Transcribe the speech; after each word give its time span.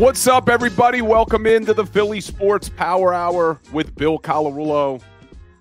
What's 0.00 0.26
up, 0.26 0.48
everybody? 0.48 1.02
Welcome 1.02 1.46
into 1.46 1.74
the 1.74 1.84
Philly 1.84 2.22
Sports 2.22 2.70
Power 2.70 3.12
Hour 3.12 3.60
with 3.70 3.94
Bill 3.96 4.18
Colarulo 4.18 5.02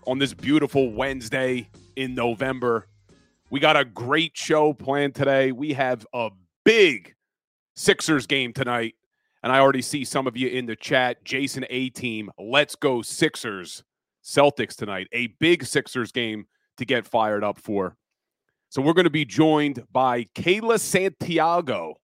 on 0.08 0.18
this 0.18 0.34
beautiful 0.34 0.94
Wednesday 0.94 1.68
in 1.98 2.16
November. 2.16 2.88
We 3.50 3.60
got 3.60 3.76
a 3.76 3.84
great 3.84 4.38
show 4.38 4.72
planned 4.72 5.14
today. 5.14 5.52
We 5.52 5.74
have 5.74 6.08
a 6.14 6.30
big 6.64 7.16
Sixers 7.76 8.28
game 8.28 8.54
tonight, 8.54 8.96
and 9.44 9.52
I 9.52 9.60
already 9.60 9.82
see 9.82 10.06
some 10.06 10.26
of 10.26 10.38
you 10.38 10.48
in 10.48 10.68
the 10.68 10.78
chat. 10.78 11.26
Jason 11.26 11.66
A 11.70 11.90
team, 11.90 12.32
let's 12.40 12.76
go 12.76 13.02
Sixers. 13.02 13.84
Celtics 14.24 14.78
tonight, 14.78 15.09
a 15.12 15.28
big 15.42 15.66
Sixers 15.66 16.14
game 16.14 16.46
to 16.78 16.86
get 16.86 17.06
fired 17.06 17.44
up 17.44 17.59
for. 17.59 17.98
So 18.70 18.81
we're 18.81 18.94
going 18.94 19.03
to 19.03 19.09
be 19.09 19.26
joined 19.26 19.84
by 19.92 20.28
Kayla 20.34 20.80
Santiago 20.80 21.98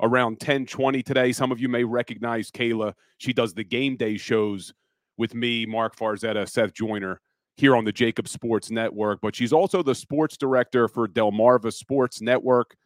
around 0.00 0.32
1020 0.32 1.02
today. 1.02 1.32
Some 1.32 1.52
of 1.52 1.60
you 1.60 1.68
may 1.68 1.84
recognize 1.84 2.50
Kayla. 2.50 2.94
She 3.18 3.32
does 3.32 3.54
the 3.54 3.64
game 3.64 3.96
day 3.96 4.16
shows 4.16 4.72
with 5.16 5.34
me, 5.34 5.66
Mark 5.66 5.96
Farzetta, 5.96 6.48
Seth 6.48 6.72
Joyner 6.72 7.20
here 7.56 7.74
on 7.74 7.84
the 7.84 7.92
JAKIB 7.92 8.28
Sports 8.28 8.70
Network, 8.70 9.20
but 9.20 9.34
she's 9.34 9.52
also 9.52 9.82
the 9.82 9.94
sports 9.94 10.36
director 10.36 10.86
for 10.86 11.08
Delmarva 11.08 11.72
Sports 11.72 12.20
Network. 12.20 12.76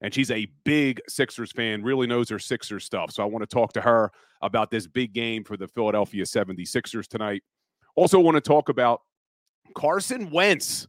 And 0.00 0.12
she's 0.12 0.30
a 0.30 0.46
big 0.64 1.00
Sixers 1.08 1.52
fan, 1.52 1.82
really 1.82 2.06
knows 2.06 2.28
her 2.30 2.38
Sixers 2.38 2.84
stuff. 2.84 3.12
So 3.12 3.22
I 3.22 3.26
want 3.26 3.42
to 3.42 3.46
talk 3.46 3.72
to 3.74 3.80
her 3.80 4.10
about 4.42 4.70
this 4.70 4.86
big 4.86 5.12
game 5.12 5.44
for 5.44 5.56
the 5.56 5.68
Philadelphia 5.68 6.24
76ers 6.24 7.06
tonight. 7.06 7.42
Also, 7.94 8.20
want 8.20 8.36
to 8.36 8.42
talk 8.42 8.68
about 8.68 9.00
Carson 9.74 10.30
Wentz. 10.30 10.86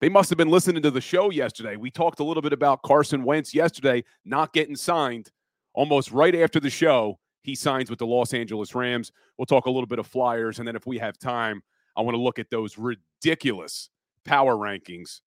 They 0.00 0.08
must 0.08 0.30
have 0.30 0.36
been 0.36 0.50
listening 0.50 0.82
to 0.82 0.90
the 0.90 1.00
show 1.00 1.30
yesterday. 1.30 1.76
We 1.76 1.90
talked 1.90 2.20
a 2.20 2.24
little 2.24 2.42
bit 2.42 2.52
about 2.52 2.82
Carson 2.82 3.24
Wentz 3.24 3.52
yesterday 3.52 4.04
not 4.24 4.52
getting 4.52 4.76
signed. 4.76 5.30
Almost 5.74 6.12
right 6.12 6.34
after 6.34 6.60
the 6.60 6.70
show, 6.70 7.18
he 7.42 7.54
signs 7.54 7.90
with 7.90 7.98
the 7.98 8.06
Los 8.06 8.32
Angeles 8.32 8.74
Rams. 8.74 9.10
We'll 9.36 9.46
talk 9.46 9.66
a 9.66 9.70
little 9.70 9.86
bit 9.86 9.98
of 9.98 10.06
Flyers. 10.06 10.58
And 10.58 10.68
then 10.68 10.76
if 10.76 10.86
we 10.86 10.98
have 10.98 11.18
time, 11.18 11.62
I 11.96 12.02
want 12.02 12.14
to 12.14 12.20
look 12.20 12.38
at 12.38 12.50
those 12.50 12.78
ridiculous 12.78 13.90
power 14.24 14.54
rankings 14.54 15.20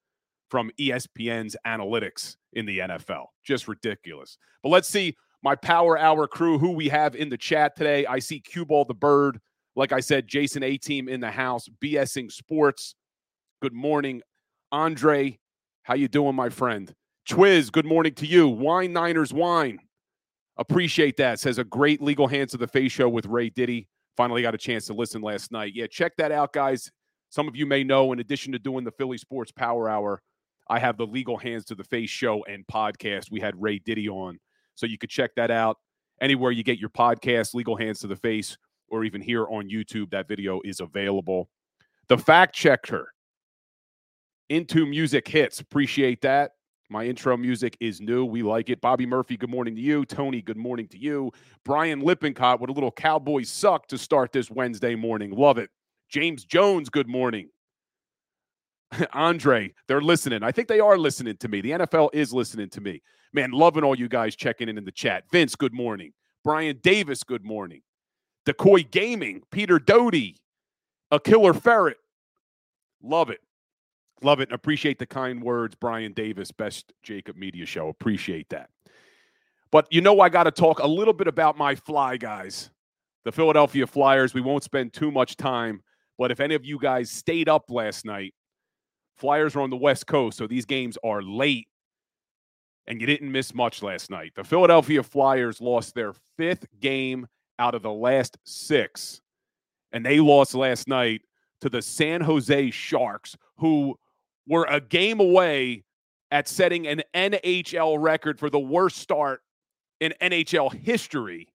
from 0.50 0.72
ESPN's 0.80 1.56
analytics 1.66 2.38
in 2.54 2.66
the 2.66 2.80
NFL. 2.80 3.26
Just 3.44 3.68
ridiculous. 3.68 4.38
But 4.64 4.70
let's 4.70 4.88
see 4.88 5.16
my 5.44 5.56
Power 5.56 5.98
Hour 5.98 6.28
crew, 6.28 6.58
who 6.60 6.72
we 6.72 6.88
have 6.90 7.16
in 7.16 7.30
the 7.30 7.38
chat 7.38 7.76
today. 7.76 8.06
I 8.06 8.20
see 8.20 8.40
Cue 8.40 8.66
the 8.66 8.94
Bird. 8.94 9.40
Like 9.76 9.92
I 9.92 10.00
said, 10.00 10.28
Jason 10.28 10.64
A 10.64 10.78
Team 10.78 11.10
in 11.10 11.20
the 11.20 11.32
house, 11.32 11.68
BSing 11.82 12.32
Sports. 12.32 12.96
Good 13.62 13.74
morning, 13.74 14.22
Andre. 14.72 15.38
How 15.84 15.96
you 15.96 16.08
doing, 16.08 16.36
my 16.36 16.50
friend? 16.50 16.94
Twiz, 17.30 17.72
good 17.72 17.86
morning 17.86 18.14
to 18.16 18.26
you. 18.26 18.48
Wine 18.48 18.94
Niners 18.94 19.34
Wine. 19.34 19.80
Appreciate 20.58 21.18
that. 21.18 21.40
Says 21.40 21.58
a 21.58 21.64
great 21.64 22.02
legal 22.02 22.28
hands 22.28 22.54
of 22.54 22.59
the 22.59 22.68
face 22.68 22.92
show 22.92 23.10
with 23.10 23.26
Ray 23.26 23.50
Diddy. 23.50 23.88
Finally 24.18 24.42
got 24.42 24.56
a 24.56 24.58
chance 24.58 24.86
to 24.86 24.94
listen 24.94 25.22
last 25.22 25.52
night. 25.52 25.74
Yeah, 25.76 25.88
check 25.88 26.14
that 26.18 26.31
out, 26.31 26.54
guys. 26.54 26.92
Some 27.30 27.48
of 27.48 27.56
you 27.56 27.66
may 27.66 27.84
know, 27.84 28.12
in 28.12 28.20
addition 28.20 28.52
to 28.52 28.60
doing 28.60 28.84
the 28.84 28.92
Philly 28.92 29.18
Sports 29.18 29.52
Power 29.52 29.90
Hour, 29.90 30.22
I 30.70 30.80
have 30.80 30.98
the 30.98 31.08
Legal 31.08 31.38
Hands 31.38 31.64
to 31.66 31.76
the 31.76 31.84
Face 31.84 32.10
show 32.10 32.44
and 32.46 32.66
podcast. 32.68 33.31
We 33.31 33.40
had 33.40 33.62
Ray 33.62 33.80
Diddy 33.80 34.10
on. 34.10 34.40
So 34.76 34.86
you 34.86 34.98
could 34.98 35.10
check 35.10 35.31
that 35.36 35.52
out 35.52 35.78
anywhere 36.22 36.52
you 36.52 36.64
get 36.64 36.80
your 36.80 36.90
podcast, 36.90 37.54
Legal 37.54 37.76
Hands 37.76 37.98
to 38.00 38.08
the 38.08 38.16
Face, 38.16 38.58
or 38.90 39.04
even 39.04 39.22
here 39.22 39.48
on 39.48 39.70
YouTube. 39.70 40.12
That 40.12 40.28
video 40.28 40.62
is 40.64 40.80
available. 40.80 41.50
The 42.08 42.18
fact 42.18 42.56
checker 42.56 43.14
into 44.51 44.85
music 44.85 45.29
hits. 45.29 45.62
Appreciate 45.62 46.22
that. 46.22 46.51
My 46.89 47.06
intro 47.06 47.38
music 47.38 47.78
is 47.79 48.01
new. 48.01 48.25
We 48.25 48.44
like 48.44 48.69
it. 48.69 48.81
Bobby 48.81 49.06
Murphy, 49.06 49.38
good 49.38 49.50
morning 49.50 49.75
to 49.75 49.81
you. 49.81 50.03
Tony, 50.03 50.41
good 50.41 50.57
morning 50.57 50.89
to 50.89 50.97
you. 50.97 51.31
Brian 51.63 52.01
Lippincott 52.01 52.59
with 52.59 52.69
a 52.69 52.73
little 52.73 52.91
Cowboys 52.91 53.50
suck 53.50 53.88
to 53.88 53.97
start 53.97 54.34
this 54.34 54.51
Wednesday 54.51 54.94
morning. 54.94 55.31
Love 55.31 55.57
it. 55.57 55.69
James 56.09 56.44
Jones, 56.44 56.89
good 56.89 57.07
morning. 57.07 57.47
Andre, 59.13 59.73
they're 59.88 60.01
listening. 60.01 60.44
I 60.44 60.51
think 60.51 60.68
they 60.68 60.81
are 60.81 60.97
listening 60.97 61.38
to 61.38 61.47
me. 61.47 61.62
The 61.62 61.72
NFL 61.72 62.09
is 62.12 62.33
listening 62.33 62.69
to 62.72 62.81
me. 62.81 63.01
Man, 63.31 63.51
loving 63.51 63.85
all 63.85 63.97
you 63.97 64.09
guys 64.09 64.35
checking 64.35 64.68
in 64.68 64.78
in 64.78 64.83
the 64.83 64.91
chat. 64.91 65.23
Vince, 65.31 65.56
good 65.56 65.73
morning. 65.73 66.12
Brian 66.44 66.78
Davis, 66.83 67.23
good 67.23 67.45
morning. 67.45 67.83
Decoy 68.45 68.83
Gaming, 68.83 69.44
Peter 69.50 69.79
Doty, 69.79 70.35
a 71.09 71.22
killer 71.22 71.53
ferret. 71.53 71.97
Love 73.01 73.29
it. 73.29 73.39
Love 74.24 74.40
it 74.40 74.50
and 74.50 74.56
appreciate 74.56 75.00
the 75.00 75.06
kind 75.06 75.42
words, 75.42 75.76
Brian 75.76 76.14
Davis, 76.14 76.52
best 76.52 76.94
JAKIB 77.06 77.36
Media 77.36 77.66
Show. 77.66 77.90
Appreciate 77.90 78.50
that. 78.50 78.70
But 79.72 79.88
you 79.90 80.02
know, 80.02 80.20
I 80.20 80.30
got 80.30 80.44
to 80.44 80.52
talk 80.52 80.80
a 80.80 80.88
little 80.88 81.14
bit 81.14 81.28
about 81.28 81.58
my 81.58 81.76
fly 81.76 82.18
guys, 82.18 82.70
the 83.24 83.31
Philadelphia 83.31 83.88
Flyers. 83.88 84.34
We 84.34 84.42
won't 84.42 84.64
spend 84.64 84.94
too 84.94 85.12
much 85.12 85.38
time, 85.38 85.81
but 86.18 86.30
if 86.30 86.40
any 86.40 86.56
of 86.56 86.66
you 86.66 86.78
guys 86.78 87.10
stayed 87.10 87.50
up 87.50 87.66
last 87.70 88.06
night, 88.06 88.34
Flyers 89.18 89.56
are 89.56 89.62
on 89.62 89.70
the 89.70 89.78
West 89.78 90.08
Coast, 90.08 90.38
so 90.38 90.48
these 90.48 90.66
games 90.66 90.98
are 91.04 91.22
late, 91.22 91.68
and 92.88 93.00
you 93.00 93.08
didn't 93.08 93.31
miss 93.31 93.54
much 93.54 93.84
last 93.84 94.10
night. 94.10 94.34
The 94.36 94.44
Philadelphia 94.44 95.04
Flyers 95.04 95.62
lost 95.62 95.96
their 95.96 96.14
fifth 96.38 96.66
game 96.80 97.28
out 97.60 97.76
of 97.76 97.84
the 97.84 97.92
last 97.92 98.38
six, 98.46 99.22
and 99.92 100.06
they 100.06 100.20
lost 100.20 100.56
last 100.56 100.88
night 100.88 101.22
to 101.62 101.70
the 101.70 101.81
San 101.81 102.22
Jose 102.22 102.72
Sharks, 102.72 103.38
who 103.58 103.96
were 104.47 104.66
a 104.69 104.79
game 104.81 105.19
away 105.19 105.84
at 106.31 106.47
setting 106.47 106.88
an 106.88 107.03
NHL 107.13 108.02
record 108.02 108.40
for 108.40 108.50
the 108.50 108.59
worst 108.59 108.97
start 108.97 109.41
in 110.00 110.13
NHL 110.22 110.74
history. 110.74 111.47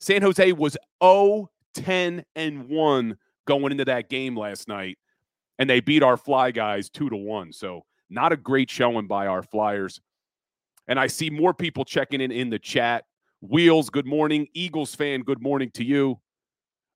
San 0.00 0.22
Jose 0.22 0.52
was 0.52 0.76
0 1.02 1.50
10 1.74 2.24
and 2.36 2.68
1 2.68 3.16
going 3.46 3.72
into 3.72 3.84
that 3.86 4.08
game 4.08 4.36
last 4.36 4.68
night, 4.68 4.98
and 5.58 5.68
they 5.68 5.80
beat 5.80 6.02
our 6.02 6.16
Fly 6.16 6.50
guys 6.50 6.90
2 6.90 7.10
to 7.10 7.16
1. 7.16 7.52
So, 7.52 7.84
not 8.10 8.32
a 8.32 8.36
great 8.36 8.70
showing 8.70 9.06
by 9.06 9.26
our 9.26 9.42
Flyers. 9.42 10.00
And 10.86 11.00
I 11.00 11.06
see 11.06 11.30
more 11.30 11.54
people 11.54 11.84
checking 11.84 12.20
in 12.20 12.30
in 12.30 12.50
the 12.50 12.58
chat. 12.58 13.04
Wheels, 13.40 13.88
good 13.88 14.06
morning. 14.06 14.48
Eagles 14.52 14.94
fan, 14.94 15.22
good 15.22 15.40
morning 15.40 15.70
to 15.74 15.84
you. 15.84 16.20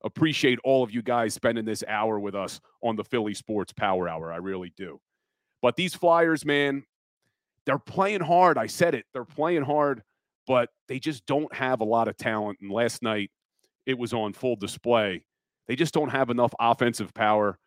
Appreciate 0.05 0.59
all 0.63 0.83
of 0.83 0.91
you 0.91 1.03
guys 1.03 1.33
spending 1.33 1.65
this 1.65 1.83
hour 1.89 2.21
with 2.21 2.35
us 2.35 2.61
on 2.83 2.97
the 2.97 3.05
Philly 3.05 3.35
Sports 3.35 3.73
Power 3.73 4.09
Hour. 4.09 4.33
I 4.33 4.37
really 4.37 4.73
do. 4.77 5.01
But 5.63 5.77
these 5.77 5.95
Flyers, 5.95 6.45
man, 6.45 6.85
they're 7.65 7.79
playing 7.79 8.21
hard. 8.21 8.59
I 8.59 8.67
said 8.67 8.95
it. 8.95 9.07
They're 9.13 9.25
playing 9.25 9.63
hard, 9.63 10.03
but 10.47 10.71
they 10.89 10.99
just 10.99 11.27
don't 11.27 11.53
have 11.55 11.81
a 11.81 11.85
lot 11.85 12.09
of 12.09 12.17
talent. 12.17 12.59
And 12.61 12.71
last 12.71 13.03
night, 13.03 13.31
it 13.87 13.99
was 13.99 14.13
on 14.13 14.33
full 14.33 14.57
display. 14.57 15.25
They 15.67 15.77
just 15.77 15.95
don't 15.95 16.11
have 16.11 16.31
enough 16.31 16.55
offensive 16.61 17.13
power. 17.15 17.59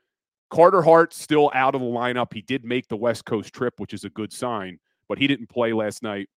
Carter 0.49 0.81
Hart 0.81 1.13
still 1.13 1.51
out 1.53 1.75
of 1.75 1.81
the 1.81 1.87
lineup. 1.87 2.33
He 2.33 2.41
did 2.41 2.65
make 2.65 2.87
the 2.87 2.97
West 2.97 3.25
Coast 3.25 3.53
trip, 3.53 3.73
which 3.77 3.93
is 3.93 4.03
a 4.03 4.09
good 4.09 4.33
sign, 4.33 4.79
but 5.07 5.17
he 5.17 5.27
didn't 5.27 5.49
play 5.49 5.73
last 5.73 6.01
night. 6.01 6.29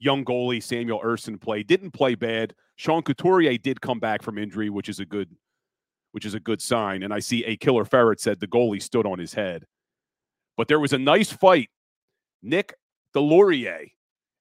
Young 0.00 0.24
goalie 0.24 0.62
Samuel 0.62 1.00
Ersson 1.00 1.40
played, 1.40 1.66
didn't 1.66 1.92
play 1.92 2.14
bad. 2.14 2.54
Sean 2.76 3.02
Couturier 3.02 3.58
did 3.58 3.80
come 3.80 3.98
back 3.98 4.22
from 4.22 4.38
injury, 4.38 4.70
which 4.70 4.88
is 4.88 5.00
a 5.00 5.04
good, 5.04 5.34
which 6.12 6.24
is 6.24 6.34
a 6.34 6.40
good 6.40 6.60
sign. 6.60 7.02
And 7.02 7.12
I 7.12 7.18
see 7.18 7.44
a 7.44 7.56
killer 7.56 7.84
ferret 7.84 8.20
said 8.20 8.38
the 8.38 8.46
goalie 8.46 8.82
stood 8.82 9.06
on 9.06 9.18
his 9.18 9.34
head. 9.34 9.64
But 10.58 10.68
there 10.68 10.80
was 10.80 10.92
a 10.92 10.98
nice 10.98 11.32
fight. 11.32 11.70
Nick 12.42 12.74
Deslauriers. 13.14 13.92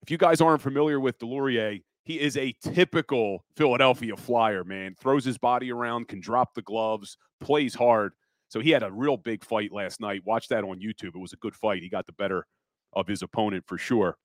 If 0.02 0.12
you 0.12 0.18
guys 0.18 0.42
aren't 0.42 0.62
familiar 0.62 1.00
with 1.00 1.19
Deslauriers, 1.19 1.84
he 2.04 2.19
is 2.19 2.36
a 2.38 2.56
typical 2.62 3.46
Philadelphia 3.56 4.18
Flyer, 4.18 4.64
man. 4.64 4.96
Throws 5.00 5.24
his 5.24 5.38
body 5.38 5.72
around, 5.72 6.08
can 6.08 6.19
drop 6.19 6.56
the 6.56 6.62
gloves, 6.64 7.18
plays 7.40 7.75
hard. 7.75 8.14
So 8.50 8.60
he 8.60 8.72
had 8.72 8.81
a 8.81 8.92
real 8.92 9.16
big 9.16 9.44
fight 9.44 9.72
last 9.72 10.02
night. 10.02 10.22
Watch 10.25 10.48
that 10.48 10.64
on 10.64 10.80
YouTube. 10.80 11.16
It 11.16 11.19
was 11.19 11.34
a 11.34 11.38
good 11.38 11.56
fight. 11.56 11.84
He 11.84 11.90
got 11.90 12.08
the 12.08 12.14
better 12.14 12.48
of 12.94 13.08
his 13.08 13.22
opponent 13.22 13.66
for 13.68 13.78
sure. 13.78 14.18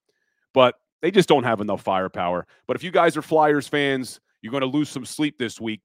But 0.54 0.76
they 1.02 1.10
just 1.10 1.28
don't 1.28 1.44
have 1.44 1.60
enough 1.60 1.82
firepower. 1.82 2.46
But 2.66 2.76
if 2.76 2.84
you 2.84 2.90
guys 2.90 3.16
are 3.16 3.22
Flyers 3.22 3.68
fans, 3.68 4.20
you're 4.40 4.52
going 4.52 4.62
to 4.62 4.66
lose 4.66 4.88
some 4.88 5.04
sleep 5.04 5.36
this 5.38 5.60
week 5.60 5.82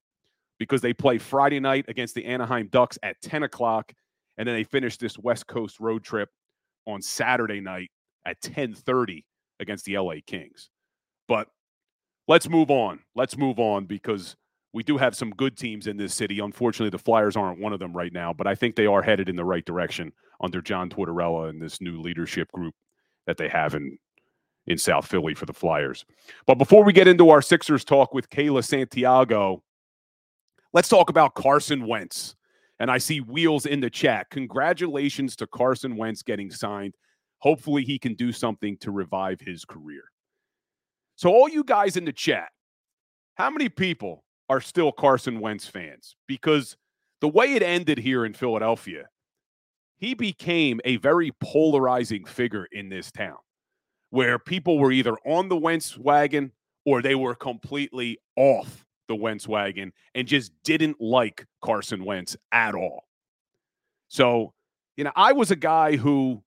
because 0.58 0.80
they 0.80 0.94
play 0.94 1.18
Friday 1.18 1.60
night 1.60 1.84
against 1.88 2.14
the 2.14 2.24
Anaheim 2.24 2.68
Ducks 2.68 2.98
at 3.02 3.20
10 3.22 3.42
o'clock, 3.42 3.92
and 4.38 4.48
then 4.48 4.54
they 4.54 4.64
finish 4.64 4.96
this 4.96 5.18
West 5.18 5.46
Coast 5.46 5.80
road 5.80 6.02
trip 6.02 6.30
on 6.86 7.02
Saturday 7.02 7.60
night 7.60 7.90
at 8.24 8.40
10:30 8.40 9.24
against 9.60 9.84
the 9.84 9.98
LA 9.98 10.20
Kings. 10.26 10.70
But 11.26 11.48
let's 12.28 12.48
move 12.48 12.70
on. 12.70 13.00
Let's 13.14 13.36
move 13.36 13.58
on 13.58 13.84
because 13.84 14.36
we 14.72 14.82
do 14.82 14.96
have 14.96 15.16
some 15.16 15.30
good 15.30 15.56
teams 15.56 15.86
in 15.86 15.96
this 15.96 16.14
city. 16.14 16.38
Unfortunately, 16.40 16.90
the 16.90 16.98
Flyers 16.98 17.36
aren't 17.36 17.60
one 17.60 17.72
of 17.72 17.80
them 17.80 17.96
right 17.96 18.12
now, 18.12 18.32
but 18.32 18.46
I 18.46 18.54
think 18.54 18.76
they 18.76 18.86
are 18.86 19.02
headed 19.02 19.28
in 19.28 19.36
the 19.36 19.44
right 19.44 19.64
direction 19.64 20.12
under 20.40 20.62
John 20.62 20.88
Tortorella 20.88 21.48
and 21.48 21.60
this 21.60 21.80
new 21.80 22.00
leadership 22.00 22.50
group 22.52 22.74
that 23.26 23.36
they 23.36 23.48
have 23.48 23.74
in 23.74 23.98
in 24.66 24.76
South 24.76 25.06
Philly 25.06 25.34
for 25.34 25.46
the 25.46 25.52
Flyers. 25.54 26.04
But 26.46 26.56
before 26.56 26.84
we 26.84 26.92
get 26.92 27.08
into 27.08 27.30
our 27.30 27.40
Sixers 27.40 27.84
talk 27.84 28.12
with 28.12 28.28
Kayla 28.28 28.62
Santiago, 28.62 29.62
let's 30.74 30.90
talk 30.90 31.08
about 31.08 31.34
Carson 31.34 31.86
Wentz. 31.86 32.36
And 32.80 32.90
I 32.90 32.98
see 32.98 33.20
wheels 33.20 33.66
in 33.66 33.80
the 33.80 33.90
chat. 33.90 34.30
Congratulations 34.30 35.34
to 35.36 35.46
Carson 35.46 35.96
Wentz 35.96 36.22
getting 36.22 36.50
signed. 36.50 36.94
Hopefully, 37.38 37.84
he 37.84 37.98
can 37.98 38.14
do 38.14 38.32
something 38.32 38.76
to 38.78 38.90
revive 38.90 39.40
his 39.40 39.64
career. 39.64 40.02
So, 41.16 41.30
all 41.30 41.48
you 41.48 41.64
guys 41.64 41.96
in 41.96 42.04
the 42.04 42.12
chat, 42.12 42.48
how 43.34 43.50
many 43.50 43.68
people 43.68 44.24
are 44.48 44.60
still 44.60 44.92
Carson 44.92 45.40
Wentz 45.40 45.66
fans? 45.66 46.16
Because 46.26 46.76
the 47.20 47.28
way 47.28 47.54
it 47.54 47.62
ended 47.62 47.98
here 47.98 48.24
in 48.24 48.34
Philadelphia, 48.34 49.08
he 49.96 50.14
became 50.14 50.80
a 50.84 50.96
very 50.96 51.32
polarizing 51.40 52.24
figure 52.24 52.66
in 52.70 52.88
this 52.88 53.10
town 53.10 53.38
where 54.10 54.38
people 54.38 54.78
were 54.78 54.92
either 54.92 55.16
on 55.26 55.48
the 55.48 55.56
Wentz 55.56 55.98
wagon 55.98 56.52
or 56.86 57.02
they 57.02 57.14
were 57.14 57.34
completely 57.34 58.18
off 58.36 58.84
the 59.08 59.16
Wentz 59.16 59.48
wagon 59.48 59.92
and 60.14 60.28
just 60.28 60.52
didn't 60.64 61.00
like 61.00 61.46
Carson 61.62 62.04
Wentz 62.04 62.36
at 62.52 62.74
all. 62.74 63.04
So, 64.08 64.52
you 64.96 65.04
know, 65.04 65.12
I 65.16 65.32
was 65.32 65.50
a 65.50 65.56
guy 65.56 65.96
who 65.96 66.42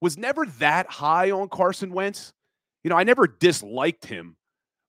was 0.00 0.18
never 0.18 0.46
that 0.58 0.88
high 0.90 1.30
on 1.30 1.48
Carson 1.48 1.92
Wentz. 1.92 2.32
You 2.84 2.90
know, 2.90 2.96
I 2.96 3.04
never 3.04 3.26
disliked 3.26 4.06
him, 4.06 4.36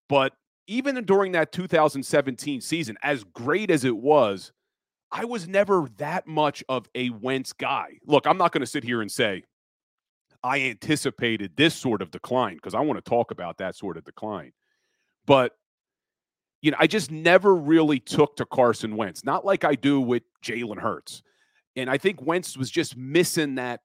but 0.09 0.33
even 0.67 1.03
during 1.05 1.31
that 1.31 1.51
2017 1.51 2.61
season, 2.61 2.97
as 3.01 3.23
great 3.23 3.71
as 3.71 3.85
it 3.85 3.95
was, 3.95 4.51
I 5.11 5.25
was 5.25 5.47
never 5.47 5.87
that 5.97 6.27
much 6.27 6.63
of 6.67 6.87
a 6.93 7.09
Wentz 7.09 7.53
guy. 7.53 7.97
Look, 8.05 8.27
I'm 8.27 8.37
not 8.37 8.51
going 8.51 8.61
to 8.61 8.67
sit 8.67 8.83
here 8.83 9.01
and 9.01 9.11
say 9.11 9.43
I 10.43 10.61
anticipated 10.61 11.53
this 11.55 11.73
sort 11.73 12.01
of 12.01 12.11
decline 12.11 12.55
because 12.55 12.75
I 12.75 12.81
want 12.81 13.03
to 13.03 13.09
talk 13.09 13.31
about 13.31 13.57
that 13.57 13.75
sort 13.75 13.97
of 13.97 14.03
decline. 14.03 14.51
But 15.25 15.53
you 16.61 16.71
know, 16.71 16.77
I 16.79 16.87
just 16.87 17.11
never 17.11 17.55
really 17.55 17.99
took 17.99 18.35
to 18.37 18.45
Carson 18.45 18.95
Wentz, 18.95 19.23
not 19.23 19.45
like 19.45 19.63
I 19.63 19.75
do 19.75 20.01
with 20.01 20.23
Jalen 20.43 20.79
Hurts. 20.79 21.21
And 21.75 21.89
I 21.89 21.97
think 21.97 22.21
Wentz 22.21 22.57
was 22.57 22.71
just 22.71 22.97
missing 22.97 23.55
that 23.55 23.81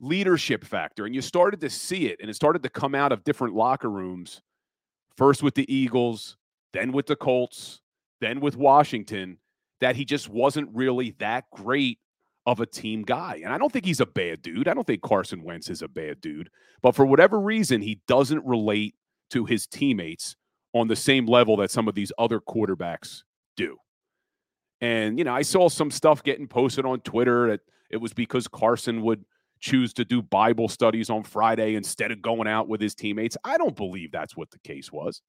leadership 0.00 0.64
factor. 0.64 1.06
And 1.06 1.14
you 1.14 1.22
started 1.22 1.60
to 1.60 1.70
see 1.70 2.06
it, 2.06 2.18
and 2.20 2.28
it 2.28 2.34
started 2.34 2.62
to 2.64 2.68
come 2.68 2.94
out 2.94 3.12
of 3.12 3.24
different 3.24 3.54
locker 3.54 3.88
rooms, 3.88 4.42
first 5.16 5.42
with 5.42 5.54
the 5.54 5.72
Eagles, 5.72 6.36
then 6.72 6.92
with 6.92 7.06
the 7.06 7.16
Colts, 7.16 7.80
then 8.20 8.40
with 8.40 8.56
Washington, 8.56 9.38
that 9.80 9.96
he 9.96 10.04
just 10.04 10.28
wasn't 10.28 10.68
really 10.74 11.14
that 11.18 11.44
great 11.50 11.98
of 12.44 12.60
a 12.60 12.66
team 12.66 13.02
guy. 13.02 13.40
And 13.42 13.52
I 13.52 13.58
don't 13.58 13.72
think 13.72 13.84
he's 13.84 14.00
a 14.00 14.06
bad 14.06 14.42
dude. 14.42 14.68
I 14.68 14.74
don't 14.74 14.86
think 14.86 15.02
Carson 15.02 15.42
Wentz 15.42 15.70
is 15.70 15.80
a 15.82 15.88
bad 15.88 16.20
dude. 16.20 16.50
But 16.82 16.94
for 16.94 17.06
whatever 17.06 17.40
reason, 17.40 17.80
he 17.80 18.00
doesn't 18.08 18.44
relate 18.44 18.94
to 19.30 19.44
his 19.44 19.66
teammates 19.66 20.36
on 20.74 20.88
the 20.88 20.96
same 20.96 21.26
level 21.26 21.56
that 21.58 21.70
some 21.70 21.88
of 21.88 21.94
these 21.94 22.12
other 22.18 22.40
quarterbacks 22.40 23.22
do. 23.56 23.76
And, 24.80 25.18
you 25.18 25.24
know, 25.24 25.34
I 25.34 25.42
saw 25.42 25.68
some 25.68 25.90
stuff 25.90 26.22
getting 26.22 26.48
posted 26.48 26.84
on 26.84 27.00
Twitter 27.00 27.50
that 27.50 27.60
it 27.90 27.98
was 27.98 28.12
because 28.12 28.48
Carson 28.48 29.02
would 29.02 29.24
choose 29.60 29.92
to 29.92 30.04
do 30.04 30.20
Bible 30.20 30.68
studies 30.68 31.08
on 31.08 31.22
Friday 31.22 31.76
instead 31.76 32.10
of 32.10 32.20
going 32.20 32.48
out 32.48 32.68
with 32.68 32.80
his 32.80 32.94
teammates. 32.94 33.36
I 33.44 33.58
don't 33.58 33.76
believe 33.76 34.10
that's 34.10 34.36
what 34.36 34.50
the 34.50 34.58
case 34.58 34.90
was. 34.90 35.22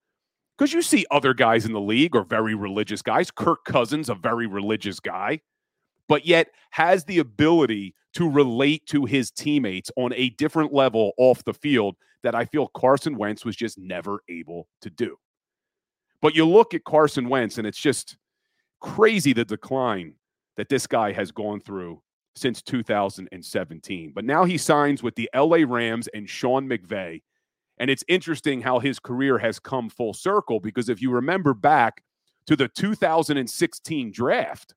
Because 0.58 0.74
you 0.74 0.82
see 0.82 1.06
other 1.12 1.34
guys 1.34 1.66
in 1.66 1.74
the 1.74 1.82
league 1.82 2.16
are 2.16 2.24
very 2.24 2.56
religious 2.56 3.02
guys. 3.02 3.32
Kirk 3.32 3.66
Cousins, 3.66 4.10
a 4.10 4.16
very 4.16 4.48
religious 4.48 5.00
guy, 5.00 5.42
but 6.08 6.26
yet 6.26 6.50
has 6.72 7.06
the 7.06 7.20
ability 7.20 7.96
to 8.14 8.30
relate 8.30 8.86
to 8.88 9.06
his 9.06 9.32
teammates 9.32 9.92
on 9.98 10.14
a 10.16 10.30
different 10.32 10.74
level 10.74 11.12
off 11.18 11.44
the 11.44 11.54
field 11.54 11.96
that 12.24 12.36
I 12.36 12.46
feel 12.46 12.68
Carson 12.68 13.18
Wentz 13.18 13.46
was 13.46 13.56
just 13.56 13.78
never 13.78 14.22
able 14.30 14.68
to 14.82 14.90
do. 14.90 15.18
But 16.24 16.36
you 16.36 16.48
look 16.48 16.74
at 16.74 16.86
Carson 16.86 17.28
Wentz, 17.28 17.58
and 17.58 17.68
it's 17.68 17.78
just 17.78 18.16
crazy 18.80 19.34
the 19.34 19.44
decline 19.44 20.14
that 20.56 20.70
this 20.70 20.88
guy 20.88 21.12
has 21.12 21.32
gone 21.32 21.60
through 21.60 22.02
since 22.34 22.62
2017. 22.62 24.14
But 24.16 24.24
now 24.24 24.46
he 24.46 24.58
signs 24.58 25.04
with 25.04 25.16
the 25.16 25.30
LA 25.36 25.66
Rams 25.68 26.08
and 26.14 26.30
Sean 26.30 26.66
McVay. 26.70 27.22
And 27.78 27.90
it's 27.90 28.06
interesting 28.08 28.62
how 28.62 28.80
his 28.80 29.00
career 29.00 29.38
has 29.38 29.60
come 29.60 29.90
full 29.90 30.14
circle 30.14 30.62
because 30.62 30.88
if 30.88 31.02
you 31.02 31.12
remember 31.12 31.54
back 31.54 32.02
to 32.46 32.56
the 32.56 32.70
2016 32.70 34.12
draft, 34.14 34.74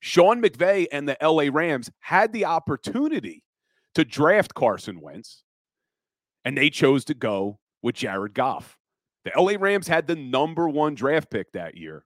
Sean 0.00 0.42
McVay 0.42 0.86
and 0.90 1.08
the 1.08 1.16
LA 1.22 1.50
Rams 1.52 1.88
had 2.00 2.32
the 2.32 2.46
opportunity 2.46 3.44
to 3.94 4.04
draft 4.04 4.54
Carson 4.54 5.00
Wentz, 5.00 5.44
and 6.44 6.58
they 6.58 6.68
chose 6.68 7.04
to 7.04 7.14
go 7.14 7.60
with 7.80 7.94
Jared 7.94 8.34
Goff. 8.34 8.76
The 9.26 9.32
LA 9.36 9.54
Rams 9.58 9.88
had 9.88 10.06
the 10.06 10.14
number 10.14 10.68
one 10.68 10.94
draft 10.94 11.30
pick 11.30 11.50
that 11.50 11.76
year, 11.76 12.04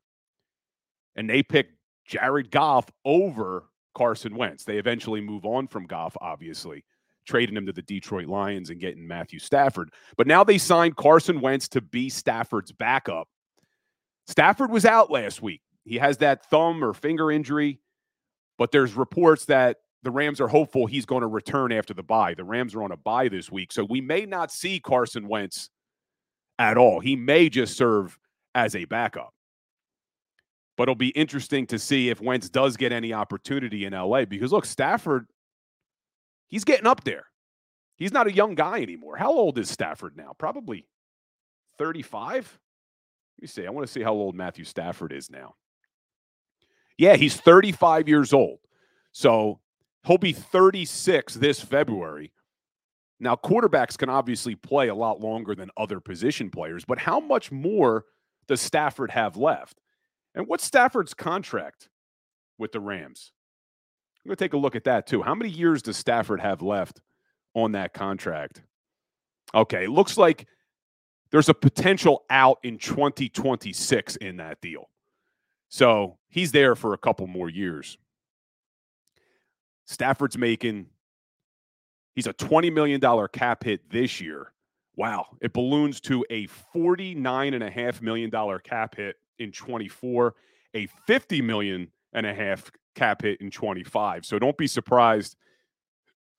and 1.17 1.28
they 1.28 1.43
picked 1.43 1.75
Jared 2.06 2.50
Goff 2.50 2.90
over 3.05 3.64
Carson 3.94 4.37
Wentz. 4.37 4.64
They 4.64 4.78
eventually 4.78 5.20
move 5.20 5.44
on 5.44 5.67
from 5.67 5.87
Goff, 5.87 6.17
obviously, 6.22 6.82
trading 7.26 7.58
him 7.58 7.67
to 7.67 7.75
the 7.75 7.82
Detroit 7.82 8.26
Lions 8.26 8.70
and 8.70 8.81
getting 8.81 9.06
Matthew 9.06 9.38
Stafford. 9.38 9.93
But 10.17 10.28
now 10.28 10.44
they 10.44 10.56
signed 10.56 10.96
Carson 10.96 11.43
Wentz 11.43 11.69
to 11.69 11.82
be 11.82 12.08
Stafford's 12.08 12.72
backup. 12.72 13.28
Stafford 14.26 14.70
was 14.70 14.87
out 14.87 15.11
last 15.11 15.43
week. 15.43 15.61
He 15.84 15.99
has 15.99 16.17
that 16.19 16.46
thumb 16.46 16.82
or 16.82 16.94
finger 16.94 17.31
injury, 17.31 17.81
but 18.56 18.72
there's 18.72 18.94
reports 18.94 19.44
that 19.44 19.76
the 20.02 20.11
Rams 20.11 20.40
are 20.40 20.49
hopeful 20.49 20.87
he's 20.87 21.05
going 21.05 21.20
to 21.20 21.26
return 21.26 21.70
after 21.70 21.93
the 21.93 22.02
bye. 22.02 22.32
The 22.32 22.44
Rams 22.44 22.75
are 22.75 22.82
on 22.82 22.93
a 22.93 22.96
bye 22.96 23.28
this 23.28 23.50
week, 23.52 23.72
so 23.72 23.84
we 23.84 24.00
may 24.00 24.25
not 24.25 24.50
see 24.50 24.81
Carson 24.81 25.28
Wentz 25.28 25.69
at 26.61 26.77
all. 26.77 27.01
He 27.01 27.17
may 27.17 27.49
just 27.49 27.77
serve 27.77 28.17
as 28.55 28.77
a 28.77 28.85
backup. 28.85 29.33
But 30.77 30.84
it'll 30.84 30.94
be 30.94 31.08
interesting 31.08 31.67
to 31.69 31.79
see 31.79 32.11
if 32.11 32.20
Wentz 32.20 32.49
does 32.51 32.77
get 32.77 32.93
any 32.93 33.13
opportunity 33.13 33.87
in 33.87 33.94
LA 33.94 34.27
because 34.27 34.53
look, 34.53 34.67
Stafford, 34.67 35.27
he's 36.49 36.65
getting 36.65 36.87
up 36.87 37.03
there. 37.03 37.25
He's 37.96 38.13
not 38.13 38.27
a 38.27 38.32
young 38.32 38.55
guy 38.55 38.81
anymore. 38.81 39.17
How 39.17 39.32
old 39.32 39.58
is 39.58 39.70
Stafford 39.70 40.17
now? 40.17 40.34
Probably 40.39 40.87
35. 41.79 42.58
Let 43.39 43.43
me 43.43 43.49
see. 43.49 43.67
I 43.67 43.70
want 43.70 43.87
to 43.87 43.93
see 43.93 44.03
how 44.03 44.13
old 44.13 44.34
Matthew 44.34 44.65
Stafford 44.65 45.13
is 45.13 45.31
now. 45.31 45.55
Yeah, 46.99 47.17
he's 47.17 47.37
35 47.37 48.08
years 48.08 48.32
old. 48.34 48.58
So 49.13 49.61
he'll 50.06 50.19
be 50.19 50.34
36 50.34 51.34
this 51.34 51.61
February. 51.61 52.32
Now, 53.20 53.36
quarterbacks 53.36 53.98
can 53.98 54.08
obviously 54.08 54.55
play 54.55 54.89
a 54.89 54.94
lot 54.94 55.20
longer 55.20 55.55
than 55.55 55.70
other 55.77 56.00
position 56.00 56.50
players, 56.50 56.84
but 56.86 56.98
how 56.98 57.20
much 57.20 57.53
more 57.53 58.06
does 58.48 58.62
Stafford 58.62 59.10
have 59.10 59.36
left? 59.36 59.79
And 60.34 60.46
what's 60.46 60.65
Stafford's 60.65 61.12
contract 61.12 61.91
with 62.56 62.72
the 62.72 62.81
Rams? 62.81 63.32
I'm 64.24 64.31
going 64.31 64.36
to 64.36 64.44
take 64.44 64.55
a 64.55 64.58
look 64.58 64.74
at 64.74 64.84
that 64.84 65.06
too. 65.06 65.22
How 65.22 65.34
many 65.34 65.50
years 65.50 65.82
does 65.82 65.98
Stafford 65.98 66.41
have 66.41 66.62
left 66.62 67.00
on 67.55 67.72
that 67.72 67.93
contract? 67.93 68.62
Okay, 69.55 69.86
looks 69.86 70.17
like 70.17 70.46
there's 71.31 71.48
a 71.48 71.55
potential 71.55 72.24
out 72.31 72.58
in 72.62 72.79
2026 72.79 74.17
in 74.17 74.39
that 74.39 74.60
deal. 74.60 74.89
So 75.69 76.19
he's 76.29 76.53
there 76.53 76.74
for 76.74 76.94
a 76.94 76.98
couple 76.98 77.27
more 77.27 77.48
years. 77.48 77.98
Stafford's 79.86 80.39
making 80.39 80.86
He's 82.20 82.27
a 82.27 82.34
$20 82.34 82.70
million 82.70 83.00
cap 83.32 83.65
hit 83.65 83.89
this 83.89 84.20
year. 84.20 84.53
Wow. 84.94 85.29
It 85.41 85.55
balloons 85.55 86.03
to 86.03 86.22
a 86.29 86.46
$49.5 86.77 88.03
million 88.03 88.31
cap 88.62 88.94
hit 88.94 89.17
in 89.39 89.50
24, 89.50 90.34
a 90.74 90.86
$50 91.08 91.43
million 91.43 91.89
and 92.12 92.27
a 92.27 92.34
half 92.34 92.70
cap 92.94 93.22
hit 93.22 93.41
in 93.41 93.50
25. 93.50 94.27
So 94.27 94.39
don't 94.39 94.58
be 94.58 94.67
surprised 94.67 95.34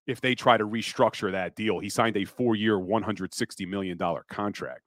if 0.05 0.21
they 0.21 0.35
try 0.35 0.55
to 0.55 0.67
restructure 0.67 1.31
that 1.31 1.55
deal. 1.55 1.79
He 1.79 1.89
signed 1.89 2.15
a 2.15 2.25
four 2.25 2.55
year, 2.55 2.77
$160 2.77 3.67
million 3.67 3.97
contract. 4.29 4.81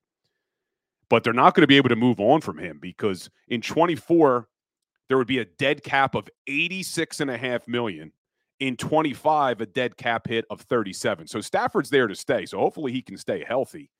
But 1.08 1.24
they're 1.24 1.32
not 1.32 1.56
going 1.56 1.62
to 1.62 1.66
be 1.66 1.76
able 1.76 1.88
to 1.88 1.96
move 1.96 2.20
on 2.20 2.40
from 2.40 2.56
him 2.56 2.78
because 2.80 3.28
in 3.48 3.62
24, 3.62 4.46
there 5.08 5.18
would 5.18 5.26
be 5.26 5.38
a 5.38 5.44
dead 5.44 5.82
cap 5.82 6.14
of 6.14 6.28
86 6.46 7.18
and 7.18 7.32
a 7.32 7.36
half 7.36 7.66
million 7.66 8.12
in 8.60 8.76
25 8.76 9.60
a 9.60 9.66
dead 9.66 9.96
cap 9.96 10.26
hit 10.26 10.44
of 10.50 10.60
37. 10.62 11.26
So 11.26 11.40
Stafford's 11.40 11.90
there 11.90 12.06
to 12.06 12.14
stay. 12.14 12.46
So 12.46 12.58
hopefully 12.58 12.92
he 12.92 13.02
can 13.02 13.16
stay 13.16 13.44
healthy. 13.46 13.90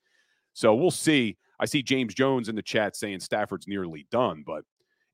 So 0.53 0.75
we'll 0.75 0.91
see. 0.91 1.37
I 1.59 1.67
see 1.67 1.83
James 1.83 2.15
Jones 2.15 2.49
in 2.49 2.57
the 2.57 2.63
chat 2.63 2.97
saying 2.97 3.21
Stafford's 3.21 3.69
nearly 3.69 4.07
done, 4.11 4.43
but 4.47 4.65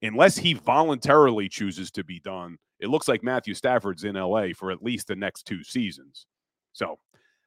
unless 0.02 0.36
he 0.36 0.54
voluntarily 0.54 1.48
chooses 1.48 1.90
to 1.92 2.04
be 2.04 2.20
done, 2.20 2.56
it 2.78 2.88
looks 2.88 3.08
like 3.08 3.22
Matthew 3.22 3.54
Stafford's 3.54 4.04
in 4.04 4.14
LA 4.14 4.48
for 4.56 4.70
at 4.70 4.82
least 4.82 5.06
the 5.06 5.16
next 5.16 5.44
two 5.44 5.62
seasons. 5.62 6.26
So 6.72 6.98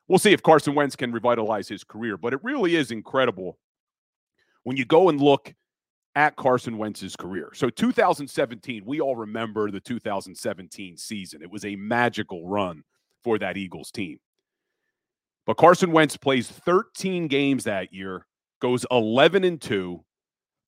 we'll 0.07 0.19
see 0.19 0.33
if 0.33 0.43
Carson 0.43 0.75
Wentz 0.75 0.95
can 0.95 1.11
revitalize 1.11 1.67
his 1.67 1.83
career. 1.83 2.17
But 2.17 2.33
it 2.33 2.43
really 2.43 2.75
is 2.75 2.91
incredible 2.91 3.57
when 4.63 4.77
you 4.77 4.85
go 4.85 5.09
and 5.09 5.19
look 5.19 5.53
at 6.15 6.35
Carson 6.35 6.77
Wentz's 6.77 7.15
career. 7.15 7.51
So 7.53 7.69
2017, 7.69 8.83
we 8.85 9.01
all 9.01 9.15
remember 9.15 9.71
the 9.71 9.79
2017 9.79 10.97
season. 10.97 11.41
It 11.41 11.51
was 11.51 11.65
a 11.65 11.75
magical 11.75 12.47
run 12.47 12.83
for 13.23 13.39
that 13.39 13.57
Eagles 13.57 13.91
team. 13.91 14.19
But 15.45 15.57
Carson 15.57 15.91
Wentz 15.91 16.15
plays 16.15 16.47
13 16.47 17.27
games 17.27 17.65
that 17.65 17.93
year, 17.93 18.25
goes 18.61 18.85
11 18.91 19.43
and 19.43 19.59
2, 19.59 20.03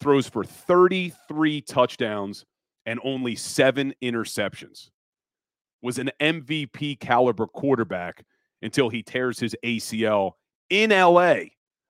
throws 0.02 0.28
for 0.28 0.44
33 0.44 1.62
touchdowns 1.62 2.46
and 2.86 3.00
only 3.04 3.36
7 3.36 3.94
interceptions. 4.02 4.90
Was 5.82 6.00
an 6.00 6.12
MVP 6.20 7.00
caliber 7.00 7.48
quarterback 7.48 8.26
until 8.62 8.90
he 8.90 9.04
tears 9.04 9.40
his 9.40 9.56
ACL 9.64 10.32
in 10.70 10.90
LA. 10.90 11.36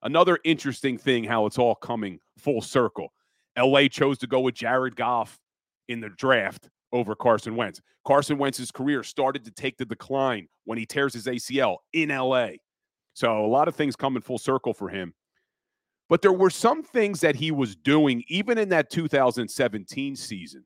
Another 0.04 0.38
interesting 0.44 0.98
thing 0.98 1.24
how 1.24 1.46
it's 1.46 1.58
all 1.58 1.76
coming 1.76 2.20
full 2.38 2.62
circle. 2.62 3.12
LA 3.58 3.88
chose 3.88 4.18
to 4.20 4.28
go 4.28 4.40
with 4.40 4.56
Jared 4.56 4.96
Goff 4.96 5.40
in 5.88 6.00
the 6.00 6.10
draft 6.10 6.70
over 6.92 7.16
Carson 7.16 7.56
Wentz. 7.56 7.82
Carson 8.06 8.38
Wentz's 8.38 8.72
career 8.72 9.04
started 9.04 9.46
to 9.46 9.52
take 9.52 9.78
the 9.78 9.86
decline 9.86 10.48
when 10.66 10.78
he 10.78 10.86
tears 10.86 11.14
his 11.14 11.26
ACL 11.26 11.78
in 11.94 12.10
LA. 12.10 12.50
So 13.14 13.46
a 13.46 13.48
lot 13.48 13.68
of 13.68 13.76
things 13.76 13.96
come 13.96 14.16
in 14.16 14.22
full 14.22 14.38
circle 14.38 14.74
for 14.74 14.90
him. 14.90 15.14
But 16.08 16.22
there 16.22 16.34
were 16.34 16.50
some 16.50 16.84
things 16.84 17.22
that 17.22 17.36
he 17.36 17.52
was 17.52 17.76
doing 17.76 18.24
even 18.28 18.58
in 18.58 18.70
that 18.70 18.92
2017 18.92 20.16
season 20.16 20.66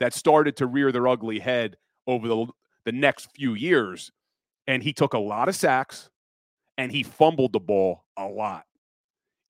that 0.00 0.14
started 0.14 0.56
to 0.56 0.66
rear 0.66 0.90
their 0.90 1.08
ugly 1.08 1.38
head 1.38 1.76
over 2.06 2.28
the, 2.28 2.46
the 2.84 2.92
next 2.92 3.28
few 3.34 3.54
years. 3.54 4.10
And 4.66 4.82
he 4.82 4.92
took 4.92 5.12
a 5.12 5.18
lot 5.18 5.48
of 5.48 5.56
sacks 5.56 6.08
and 6.78 6.90
he 6.90 7.02
fumbled 7.02 7.52
the 7.52 7.60
ball 7.60 8.04
a 8.16 8.26
lot. 8.26 8.64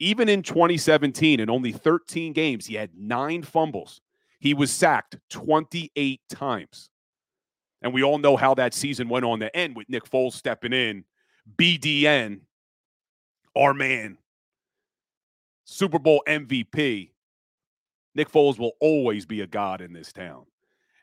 Even 0.00 0.28
in 0.28 0.42
2017, 0.42 1.40
in 1.40 1.50
only 1.50 1.72
13 1.72 2.32
games, 2.32 2.66
he 2.66 2.74
had 2.74 2.90
nine 2.96 3.42
fumbles. 3.42 4.00
He 4.38 4.54
was 4.54 4.70
sacked 4.70 5.16
28 5.30 6.20
times. 6.30 6.90
And 7.82 7.92
we 7.92 8.02
all 8.02 8.18
know 8.18 8.36
how 8.36 8.54
that 8.54 8.74
season 8.74 9.08
went 9.08 9.24
on 9.24 9.38
the 9.38 9.54
end 9.56 9.76
with 9.76 9.88
Nick 9.88 10.08
Foles 10.08 10.32
stepping 10.32 10.72
in, 10.72 11.04
BDN, 11.56 12.40
our 13.56 13.74
man, 13.74 14.18
Super 15.64 15.98
Bowl 15.98 16.22
MVP. 16.26 17.10
Nick 18.14 18.30
Foles 18.30 18.58
will 18.58 18.72
always 18.80 19.26
be 19.26 19.42
a 19.42 19.46
god 19.46 19.80
in 19.80 19.92
this 19.92 20.12
town. 20.12 20.46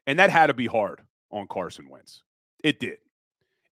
And 0.07 0.19
that 0.19 0.29
had 0.29 0.47
to 0.47 0.53
be 0.53 0.67
hard 0.67 1.01
on 1.31 1.47
Carson 1.47 1.89
Wentz. 1.89 2.23
It 2.63 2.79
did. 2.79 2.97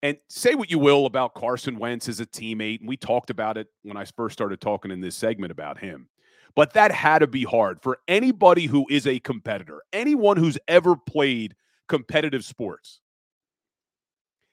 And 0.03 0.17
say 0.27 0.53
what 0.53 0.69
you 0.69 0.79
will 0.79 1.05
about 1.05 1.33
Carson 1.33 1.79
Wentz 1.79 2.10
as 2.10 2.19
a 2.19 2.25
teammate. 2.25 2.81
And 2.81 2.89
we 2.89 2.98
talked 2.98 3.29
about 3.29 3.57
it 3.57 3.69
when 3.83 3.95
I 3.95 4.03
first 4.03 4.33
started 4.33 4.60
talking 4.60 4.91
in 4.91 5.00
this 5.00 5.15
segment 5.15 5.51
about 5.51 5.79
him. 5.79 6.10
But 6.55 6.74
that 6.74 6.91
had 6.91 7.19
to 7.19 7.27
be 7.27 7.45
hard 7.45 7.81
for 7.81 7.98
anybody 8.07 8.65
who 8.65 8.86
is 8.89 9.07
a 9.07 9.19
competitor, 9.19 9.81
anyone 9.93 10.36
who's 10.36 10.57
ever 10.67 10.98
played 10.98 11.55
competitive 11.88 12.43
sports, 12.43 13.00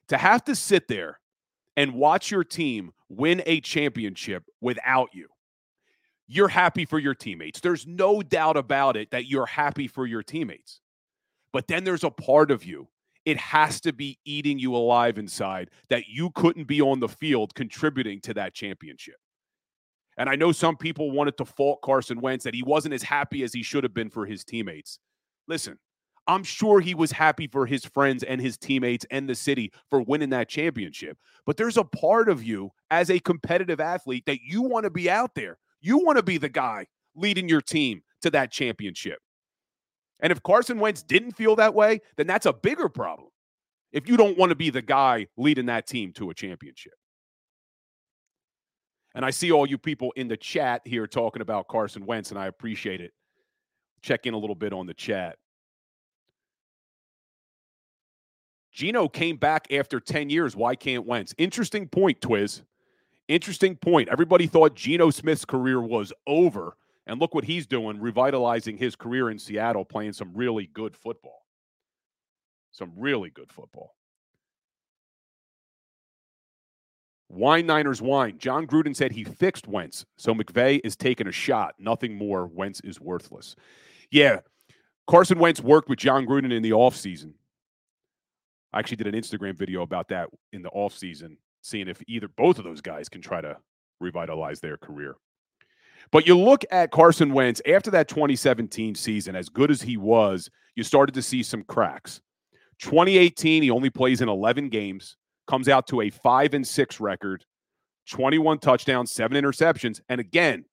to 0.07 0.16
have 0.16 0.45
to 0.45 0.54
sit 0.54 0.87
there 0.87 1.19
and 1.76 1.95
watch 1.95 2.30
your 2.30 2.45
team 2.45 2.92
win 3.09 3.42
a 3.45 3.61
championship 3.61 4.45
without 4.61 5.11
you. 5.12 5.26
You're 6.28 6.49
happy 6.49 6.85
for 6.85 7.00
your 7.00 7.14
teammates. 7.14 7.59
There's 7.59 7.88
no 7.88 8.23
doubt 8.23 8.57
about 8.57 8.97
it 8.97 9.11
that 9.11 9.26
you're 9.26 9.47
happy 9.47 9.88
for 9.88 10.07
your 10.07 10.23
teammates. 10.23 10.80
But 11.52 11.66
then 11.66 11.83
there's 11.83 12.04
a 12.04 12.11
part 12.11 12.52
of 12.52 12.64
you 12.64 12.87
it 13.25 13.37
has 13.37 13.81
to 13.83 13.93
be 13.93 14.19
eating 14.25 14.59
you 14.59 14.75
alive 14.75 15.19
inside 15.19 15.71
that 15.89 16.09
you 16.09 16.31
couldn't 16.31 16.67
be 16.67 16.81
on 16.81 17.00
the 17.00 17.09
field 17.09 17.55
contributing 17.55 18.21
to 18.23 18.35
that 18.35 18.55
championship. 18.55 19.17
And 20.17 20.29
I 20.29 20.37
know 20.37 20.53
some 20.53 20.77
people 20.77 21.11
wanted 21.11 21.37
to 21.39 21.45
fault 21.45 21.81
Carson 21.83 22.21
Wentz 22.21 22.45
that 22.45 22.55
he 22.55 22.62
wasn't 22.62 22.95
as 22.95 23.03
happy 23.03 23.43
as 23.43 23.53
he 23.53 23.62
should 23.62 23.85
have 23.85 23.95
been 23.95 24.11
for 24.11 24.27
his 24.27 24.45
teammates. 24.45 24.99
Listen, 25.49 25.79
I'm 26.27 26.45
sure 26.45 26.81
he 26.81 26.95
was 26.95 27.12
happy 27.12 27.47
for 27.47 27.67
his 27.67 27.85
friends 27.85 28.23
and 28.23 28.41
his 28.41 28.57
teammates 28.57 29.07
and 29.11 29.29
the 29.29 29.35
city 29.35 29.73
for 29.89 30.03
winning 30.03 30.31
that 30.31 30.49
championship. 30.49 31.17
But 31.47 31.57
there's 31.57 31.77
a 31.77 31.85
part 31.85 32.29
of 32.29 32.43
you 32.43 32.71
as 32.91 33.11
a 33.11 33.19
competitive 33.19 33.81
athlete 33.81 34.25
that 34.27 34.41
you 34.43 34.62
want 34.62 34.85
to 34.85 34.91
be 34.91 35.11
out 35.11 35.35
there. 35.35 35.59
You 35.81 35.99
want 35.99 36.19
to 36.19 36.23
be 36.23 36.39
the 36.39 36.49
guy 36.49 36.87
leading 37.15 37.49
your 37.49 37.62
team 37.62 38.03
to 38.23 38.31
that 38.31 38.53
championship. 38.53 39.19
And 40.23 40.31
if 40.31 40.43
Carson 40.43 40.79
Wentz 40.79 41.03
didn't 41.03 41.33
feel 41.33 41.57
that 41.57 41.75
way, 41.75 42.00
then 42.17 42.27
that's 42.27 42.47
a 42.47 42.53
bigger 42.53 42.89
problem. 42.89 43.29
If 43.93 44.09
you 44.09 44.17
don't 44.17 44.39
want 44.39 44.50
to 44.50 44.57
be 44.57 44.71
the 44.71 44.83
guy 44.83 45.27
leading 45.37 45.67
that 45.67 45.87
team 45.87 46.12
to 46.15 46.31
a 46.31 46.35
championship. 46.35 46.93
And 49.15 49.25
I 49.25 49.31
see 49.31 49.50
all 49.50 49.67
you 49.67 49.79
people 49.79 50.12
in 50.17 50.29
the 50.29 50.37
chat 50.37 50.83
here 50.85 51.07
talking 51.07 51.43
about 51.43 51.67
Carson 51.67 52.07
Wentz, 52.07 52.31
and 52.31 52.39
I 52.39 52.47
appreciate 52.47 53.00
it. 53.00 53.12
Check 54.03 54.27
in 54.27 54.35
a 54.35 54.39
little 54.39 54.55
bit 54.55 54.73
on 54.73 54.87
the 54.87 54.95
chat. 54.95 55.37
Geno 58.73 59.09
came 59.09 59.37
back 59.37 59.67
after 59.73 59.99
10 59.99 60.31
years. 60.31 60.55
Why 60.55 60.77
can't 60.77 61.05
Wentz? 61.05 61.35
Interesting 61.39 61.89
point, 61.89 62.21
Twiz. 62.21 62.62
Interesting 63.27 63.77
point. 63.77 64.09
Everybody 64.09 64.47
thought 64.47 64.77
Geno 64.77 65.11
Smith's 65.11 65.45
career 65.45 65.81
was 65.81 66.12
over 66.27 66.77
and 67.11 67.21
look 67.21 67.35
what 67.35 67.43
he's 67.43 67.67
doing, 67.67 67.99
revitalizing 67.99 68.76
his 68.76 68.95
career 68.95 69.31
in 69.31 69.38
Seattle, 69.40 69.85
playing 69.85 70.12
some 70.12 70.31
really 70.33 70.69
good 70.73 70.97
football. 70.97 71.45
Some 72.71 72.93
really 72.97 73.31
good 73.31 73.52
football. 73.52 73.97
Wine 77.29 77.67
Niners 77.67 78.00
wine. 78.00 78.38
Jon 78.38 78.64
Gruden 78.64 78.95
said 78.95 79.11
he 79.11 79.25
fixed 79.25 79.67
Wentz, 79.67 80.07
so 80.19 80.33
McVay 80.33 80.81
is 80.85 80.95
taking 80.95 81.26
a 81.26 81.33
shot. 81.33 81.75
Nothing 81.81 82.17
more. 82.17 82.47
Wentz 82.47 82.81
is 82.83 83.00
worthless. 83.00 83.57
Yeah, 84.12 84.38
Carson 85.09 85.40
Wentz 85.40 85.61
worked 85.61 85.88
with 85.88 85.99
Jon 85.99 86.26
Gruden 86.26 86.52
in 86.52 86.62
the 86.62 86.71
offseason. 86.71 87.33
I 88.73 88.79
actually 88.79 88.99
did 88.99 89.09
an 89.09 89.21
Instagram 89.21 89.59
video 89.59 89.83
about 89.83 90.07
that 90.09 90.29
in 90.52 90.62
the 90.62 90.71
offseason, 90.71 91.38
seeing 91.61 91.88
if 91.88 92.00
either 92.07 92.29
both 92.29 92.59
of 92.59 92.64
those 92.64 92.81
guys 92.81 93.09
can 93.09 93.21
try 93.21 93.40
to 93.40 93.57
revitalize 93.99 94.61
their 94.61 94.76
career. 94.76 95.17
But 96.11 96.26
you 96.26 96.38
look 96.38 96.64
at 96.71 96.90
Carson 96.90 97.33
Wentz 97.33 97.62
after 97.66 97.90
that 97.92 98.09
2017 98.09 98.95
season, 98.95 99.37
as 99.37 99.49
good 99.49 99.71
as 99.71 99.83
he 99.83 99.97
was, 99.97 100.50
you 100.75 100.83
started 100.83 101.14
to 101.14 101.23
see 101.23 101.42
some 101.42 101.62
cracks. 101.64 102.21
2018, 102.80 103.62
he 103.62 103.71
only 103.71 103.90
plays 103.90 104.21
in 104.21 104.28
11 104.28 104.69
games, 104.71 105.16
comes 105.47 105.69
out 105.69 105.87
to 105.88 106.00
a 106.00 106.11
5 106.11 106.54
and 106.54 106.66
6 106.66 107.00
record, 107.00 107.45
21 108.09 108.59
touchdowns, 108.59 109.12
7 109.12 109.37
interceptions, 109.37 110.00
and 110.09 110.21
again, 110.21 110.64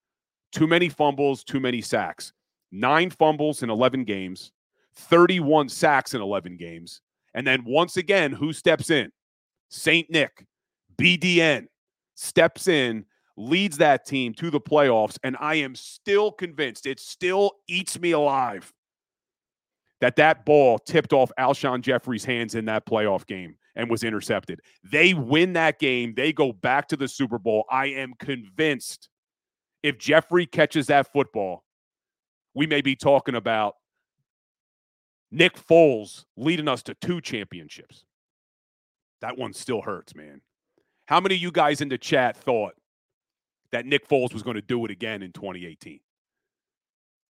too 0.52 0.68
many 0.68 0.90
fumbles, 0.90 1.44
too 1.44 1.60
many 1.60 1.82
sacks. 1.82 2.32
9 2.72 3.10
fumbles 3.12 3.64
in 3.64 3.70
11 3.70 4.06
games, 4.06 4.52
31 4.96 5.70
sacks 5.70 6.14
in 6.14 6.22
11 6.22 6.58
games. 6.58 7.02
And 7.34 7.46
then 7.46 7.64
once 7.66 7.98
again, 7.98 8.32
who 8.32 8.54
steps 8.54 8.90
in? 8.90 9.12
St. 9.70 10.10
Nick, 10.10 10.46
BDN, 10.98 11.68
steps 12.16 12.68
in 12.68 13.06
leads 13.38 13.78
that 13.78 14.06
team 14.06 14.34
to 14.34 14.50
the 14.50 14.60
playoffs. 14.60 15.18
And 15.24 15.38
I 15.40 15.56
am 15.56 15.76
still 15.76 16.32
convinced, 16.32 16.86
it 16.86 17.00
still 17.00 17.52
eats 17.68 18.00
me 18.00 18.12
alive 18.12 18.74
that 20.02 20.16
that 20.18 20.46
ball 20.46 20.78
tipped 20.78 21.14
off 21.14 21.32
Alshon 21.40 21.82
Jeffery's 21.82 22.26
hands 22.26 22.56
in 22.56 22.66
that 22.66 22.86
playoff 22.86 23.26
game 23.26 23.56
and 23.76 23.90
was 23.90 24.04
intercepted. 24.04 24.60
They 24.84 25.14
win 25.14 25.54
that 25.54 25.80
game. 25.80 26.14
They 26.16 26.34
go 26.34 26.52
back 26.52 26.88
to 26.90 26.98
the 26.98 27.08
Super 27.08 27.40
Bowl. 27.40 27.66
I 27.70 27.88
am 27.88 28.14
convinced 28.20 29.10
if 29.84 29.98
Jeffery 29.98 30.46
catches 30.46 30.88
that 30.88 31.12
football, 31.12 31.64
we 32.54 32.68
may 32.68 32.82
be 32.82 32.96
talking 32.96 33.36
about 33.36 33.76
Nick 35.32 35.56
Foles 35.56 36.26
leading 36.36 36.68
us 36.68 36.84
to 36.84 36.96
two 36.96 37.22
championships. 37.22 38.04
That 39.22 39.38
one 39.38 39.54
still 39.54 39.82
hurts, 39.82 40.16
man. 40.16 40.42
How 41.08 41.20
many 41.20 41.36
of 41.36 41.42
you 41.42 41.52
guys 41.52 41.82
in 41.82 41.90
the 41.90 41.98
chat 41.98 42.38
thought 42.38 42.74
that 43.72 43.86
Nick 43.86 44.08
Foles 44.08 44.34
was 44.34 44.44
going 44.44 44.56
to 44.56 44.62
do 44.62 44.84
it 44.86 44.92
again 44.92 45.22
in 45.22 45.32
2018. 45.32 46.00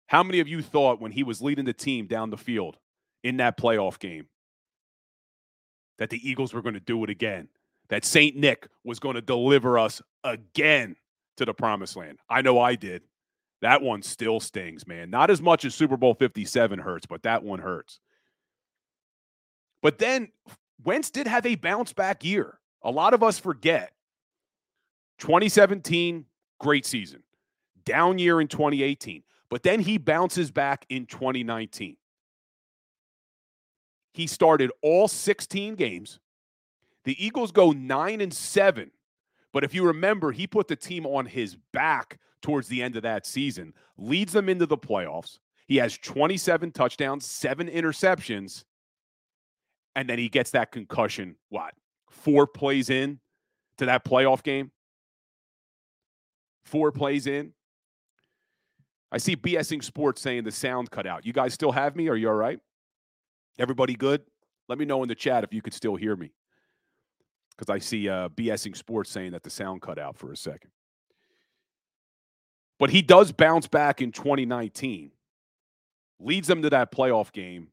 How 0.07 0.23
many 0.23 0.41
of 0.41 0.49
you 0.49 0.63
thought 0.63 1.01
when 1.01 1.13
he 1.13 1.23
was 1.23 1.41
leading 1.41 1.65
the 1.65 1.73
team 1.73 2.07
down 2.07 2.31
the 2.31 2.37
field 2.37 2.77
in 3.23 3.39
that 3.39 3.57
playoff 3.57 3.99
game 3.99 4.27
that 5.99 6.11
the 6.11 6.29
Eagles 6.29 6.53
were 6.53 6.63
going 6.63 6.75
to 6.75 6.81
do 6.81 7.03
it 7.05 7.11
again? 7.11 7.49
That 7.89 8.05
St. 8.05 8.37
Nick 8.37 8.69
was 8.85 8.99
going 8.99 9.15
to 9.15 9.21
deliver 9.21 9.79
us 9.79 10.01
again 10.25 10.97
to 11.37 11.45
the 11.45 11.55
promised 11.55 11.97
land? 11.97 12.19
I 12.29 12.43
know 12.43 12.61
I 12.61 12.75
did. 12.75 13.03
That 13.61 13.83
one 13.83 14.03
still 14.03 14.41
stings, 14.41 14.87
man. 14.87 15.11
Not 15.11 15.31
as 15.31 15.41
much 15.41 15.65
as 15.65 15.75
Super 15.75 15.97
Bowl 15.97 16.15
57 16.15 16.79
hurts, 16.79 17.07
but 17.07 17.23
that 17.23 17.43
one 17.43 17.61
hurts. 17.61 18.01
But 19.83 19.99
then 19.99 20.33
Wentz 20.85 21.11
did 21.11 21.27
have 21.27 21.47
a 21.47 21.55
bounce 21.55 21.93
back 21.93 22.25
year. 22.25 22.59
A 22.83 22.91
lot 22.91 23.15
of 23.15 23.23
us 23.23 23.39
forget 23.39 23.93
2017, 25.23 26.27
great 26.59 26.85
season. 26.85 27.23
Down 27.85 28.19
year 28.19 28.41
in 28.41 28.49
2018. 28.49 29.23
But 29.49 29.63
then 29.63 29.79
he 29.79 29.97
bounces 29.97 30.51
back 30.51 30.85
in 30.89 31.07
2019. 31.07 31.97
He 34.15 34.27
started 34.27 34.73
all 34.83 35.07
16 35.07 35.77
games. 35.77 36.19
The 37.05 37.25
Eagles 37.25 37.53
go 37.53 37.71
9 37.71 38.21
and 38.21 38.35
7. 38.35 38.91
But 39.53 39.63
if 39.63 39.75
you 39.75 39.87
remember, 39.87 40.33
he 40.33 40.49
put 40.49 40.67
the 40.67 40.75
team 40.75 41.07
on 41.07 41.27
his 41.27 41.57
back 41.73 42.19
towards 42.41 42.67
the 42.67 42.83
end 42.83 42.97
of 42.97 43.05
that 43.05 43.25
season, 43.25 43.75
leads 43.97 44.33
them 44.33 44.49
into 44.49 44.67
the 44.67 44.77
playoffs. 44.77 45.39
He 45.69 45.77
has 45.77 45.97
27 45.99 46.73
touchdowns, 46.73 47.27
7 47.27 47.69
interceptions, 47.69 48.65
and 49.95 50.09
then 50.09 50.19
he 50.19 50.29
gets 50.29 50.51
that 50.51 50.73
concussion 50.73 51.37
what? 51.49 51.75
4 52.11 52.49
plays 52.49 52.91
in 52.91 53.21
to 53.77 53.87
that 53.87 54.05
playoff 54.05 54.43
game. 54.43 54.73
4 56.65 56.93
plays 56.93 57.27
in. 57.27 57.53
I 59.11 59.19
see 59.19 59.37
BSing 59.37 59.85
Sports 59.85 60.23
saying 60.23 60.45
the 60.45 60.51
sound 60.51 60.91
cut 60.91 61.07
out. 61.07 61.27
You 61.27 61.35
guys 61.35 61.53
still 61.53 61.73
have 61.73 61.95
me? 61.95 62.09
Are 62.09 62.17
you 62.17 62.29
all 62.29 62.35
right? 62.35 62.59
Everybody 63.59 63.95
good? 63.95 64.23
Let 64.69 64.79
me 64.79 64.87
know 64.87 65.03
in 65.03 65.09
the 65.09 65.15
chat 65.15 65.45
if 65.45 65.53
you 65.53 65.61
could 65.61 65.75
still 65.75 65.97
hear 65.97 66.17
me. 66.17 66.33
Because 67.51 67.69
I 67.69 67.79
see 67.79 68.09
uh, 68.09 68.31
BSing 68.31 68.75
Sports 68.75 69.11
saying 69.11 69.33
that 69.33 69.43
the 69.43 69.51
sound 69.51 69.83
cut 69.83 69.99
out 69.99 70.17
for 70.17 70.33
a 70.33 70.37
second. 70.37 70.71
But 72.79 72.89
he 72.89 73.03
does 73.03 73.31
bounce 73.33 73.69
back 73.69 74.01
in 74.01 74.11
2019, 74.13 75.13
leads 76.19 76.49
them 76.49 76.63
to 76.63 76.71
that 76.71 76.91
playoff 76.91 77.31
game, 77.33 77.69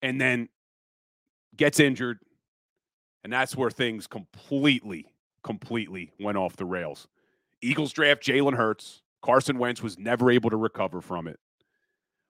and 0.00 0.18
then 0.18 0.48
gets 1.54 1.78
injured. 1.78 2.18
And 3.22 3.32
that's 3.32 3.54
where 3.54 3.70
things 3.70 4.06
completely, 4.06 5.06
completely 5.44 6.10
went 6.18 6.38
off 6.38 6.56
the 6.56 6.64
rails. 6.64 7.06
Eagles 7.62 7.92
draft 7.92 8.22
Jalen 8.22 8.56
Hurts. 8.56 9.02
Carson 9.22 9.58
Wentz 9.58 9.82
was 9.82 9.98
never 9.98 10.30
able 10.30 10.50
to 10.50 10.56
recover 10.56 11.00
from 11.00 11.26
it. 11.26 11.38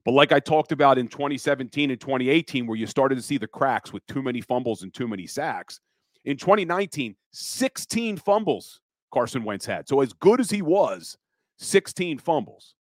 But 0.04 0.12
like 0.12 0.33
I 0.33 0.40
talked 0.40 0.73
about 0.73 0.99
in 0.99 1.09
2017 1.09 1.90
and 1.90 2.00
2018, 2.00 2.66
where 2.66 2.76
you 2.76 2.87
started 2.87 3.16
to 3.16 3.23
see 3.23 3.38
the 3.38 3.49
cracks 3.49 3.92
with 3.92 4.06
too 4.06 4.23
many 4.23 4.40
fumbles 4.40 4.83
and 4.83 4.95
too 4.95 5.09
many 5.09 5.26
sacks, 5.26 5.80
in 6.25 6.37
2019, 6.37 7.16
16 7.33 8.16
fumbles 8.16 8.80
Carson 9.12 9.45
Wentz 9.45 9.66
had. 9.66 9.88
So 9.88 10.00
as 10.00 10.12
good 10.12 10.40
as 10.40 10.50
he 10.50 10.62
was, 10.62 11.16
16 11.59 12.18
fumbles. 12.18 12.75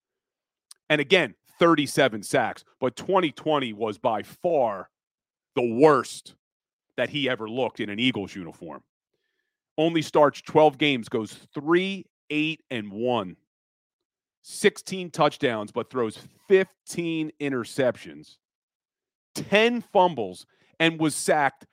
And 0.90 1.00
again, 1.00 1.36
37 1.60 2.24
sacks. 2.24 2.64
But 2.80 2.96
2020 2.96 3.74
was 3.74 3.98
by 3.98 4.24
far 4.24 4.90
the 5.56 5.76
worst 5.76 6.36
that 6.98 7.10
he 7.10 7.30
ever 7.30 7.50
looked 7.50 7.80
in 7.80 7.90
an 7.90 8.00
Eagles 8.00 8.36
uniform. 8.36 8.84
Only 9.78 10.02
starts 10.02 10.42
12 10.42 10.78
games, 10.78 11.10
goes 11.10 11.34
3 11.54 12.06
8 12.34 12.63
and 12.72 12.92
1 12.92 13.38
16 14.46 15.10
touchdowns, 15.12 15.72
but 15.72 15.90
throws 15.90 16.20
15 16.50 17.32
interceptions, 17.40 18.36
10 19.36 19.82
fumbles, 19.82 20.46
and 20.82 21.00
was 21.00 21.16
sacked 21.16 21.66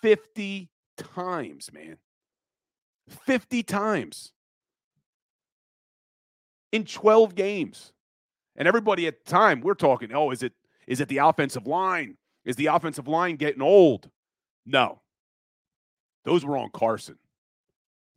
50 0.00 0.70
times, 0.96 1.70
man. 1.74 1.98
50 3.26 3.62
times 3.62 4.32
in 6.72 6.84
12 6.84 7.34
games. 7.34 7.92
And 8.56 8.66
everybody 8.66 9.06
at 9.06 9.24
the 9.24 9.30
time, 9.30 9.60
we're 9.60 9.74
talking, 9.74 10.12
oh, 10.14 10.30
is 10.30 10.42
it 10.42 10.54
is 10.86 11.00
it 11.00 11.08
the 11.08 11.18
offensive 11.18 11.66
line? 11.66 12.16
Is 12.44 12.56
the 12.56 12.66
offensive 12.66 13.08
line 13.08 13.36
getting 13.36 13.60
old? 13.60 14.08
No. 14.64 15.02
Those 16.24 16.44
were 16.44 16.56
on 16.56 16.70
Carson. 16.70 17.18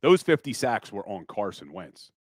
Those 0.02 0.24
50 0.24 0.54
sacks 0.54 0.92
were 0.92 1.08
on 1.08 1.26
Carson 1.26 1.74
Wentz. 1.74 2.12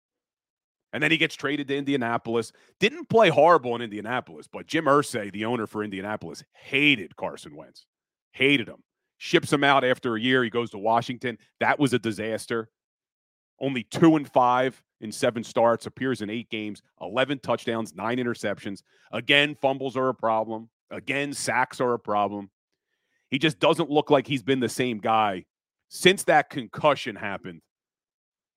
And 0.93 1.03
then 1.03 1.11
he 1.11 1.19
gets 1.19 1.35
traded 1.35 1.69
to 1.69 1.77
Indianapolis. 1.77 2.53
Didn't 2.81 3.09
play 3.09 3.29
horrible 3.29 3.75
in 3.77 3.83
Indianapolis, 3.83 4.49
but 4.51 4.67
Jim 4.67 4.87
Irsay, 4.87 5.31
the 5.33 5.45
owner 5.45 5.67
for 5.67 5.85
Indianapolis, 5.85 6.43
hated 6.55 7.15
Carson 7.17 7.55
Wentz. 7.55 7.87
Hated 8.33 8.69
him. 8.69 8.83
Ships 9.19 9.53
him 9.53 9.65
out 9.65 9.85
after 9.85 10.17
a 10.17 10.21
year. 10.21 10.43
He 10.43 10.51
goes 10.51 10.71
to 10.71 10.79
Washington. 10.79 11.39
That 11.61 11.79
was 11.79 11.93
a 11.93 11.99
disaster. 11.99 12.71
Only 13.61 13.83
two 13.83 14.17
and 14.17 14.31
five 14.31 14.83
in 15.01 15.13
seven 15.13 15.45
starts, 15.45 15.87
appears 15.87 16.23
in 16.23 16.31
eight 16.31 16.49
games, 16.49 16.83
11 17.01 17.41
touchdowns, 17.41 17.95
nine 17.95 18.19
interceptions. 18.19 18.83
Again, 19.13 19.57
fumbles 19.61 19.97
are 19.97 20.09
a 20.09 20.15
problem. 20.15 20.69
Again, 20.91 21.33
sacks 21.33 21.81
are 21.81 21.95
a 21.95 21.99
problem. 21.99 22.51
He 23.31 23.39
just 23.39 23.61
doesn't 23.61 23.91
look 23.91 24.11
like 24.11 24.27
he's 24.27 24.43
been 24.43 24.61
the 24.61 24.69
same 24.69 24.99
guy 24.99 25.45
since 25.89 26.25
that 26.25 26.51
concussion 26.51 27.15
happened. 27.15 27.61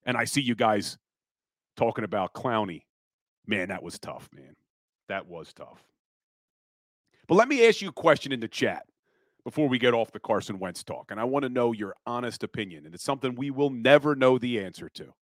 And 0.05 0.17
I 0.17 0.25
see 0.25 0.41
you 0.41 0.55
guys 0.55 0.97
talking 1.77 2.03
about 2.03 2.33
Clowney. 2.33 2.83
Man, 3.45 3.69
that 3.69 3.83
was 3.83 3.99
tough, 3.99 4.29
man. 4.33 4.55
That 5.07 5.27
was 5.27 5.53
tough. 5.53 5.83
But 7.27 7.35
let 7.35 7.47
me 7.47 7.67
ask 7.67 7.81
you 7.81 7.89
a 7.89 7.93
question 7.93 8.31
in 8.31 8.39
the 8.39 8.47
chat 8.47 8.85
before 9.43 9.67
we 9.67 9.79
get 9.79 9.93
off 9.93 10.11
the 10.11 10.19
Carson 10.19 10.59
Wentz 10.59 10.83
talk. 10.83 11.11
And 11.11 11.19
I 11.19 11.23
want 11.23 11.43
to 11.43 11.49
know 11.49 11.71
your 11.71 11.95
honest 12.05 12.43
opinion. 12.43 12.85
And 12.85 12.93
it's 12.93 13.03
something 13.03 13.35
we 13.35 13.51
will 13.51 13.69
never 13.69 14.15
know 14.15 14.37
the 14.37 14.59
answer 14.59 14.89
to. 14.89 15.13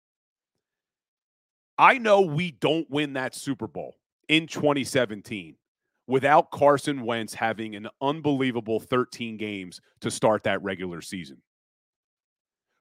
I 1.78 1.98
know 1.98 2.20
we 2.20 2.50
don't 2.50 2.90
win 2.90 3.14
that 3.14 3.34
Super 3.34 3.66
Bowl 3.66 3.96
in 4.28 4.46
2017 4.46 5.56
without 6.06 6.50
Carson 6.50 7.02
Wentz 7.02 7.32
having 7.32 7.74
an 7.74 7.88
unbelievable 8.02 8.80
13 8.80 9.36
games 9.36 9.80
to 10.00 10.10
start 10.10 10.42
that 10.42 10.62
regular 10.62 11.00
season. 11.00 11.38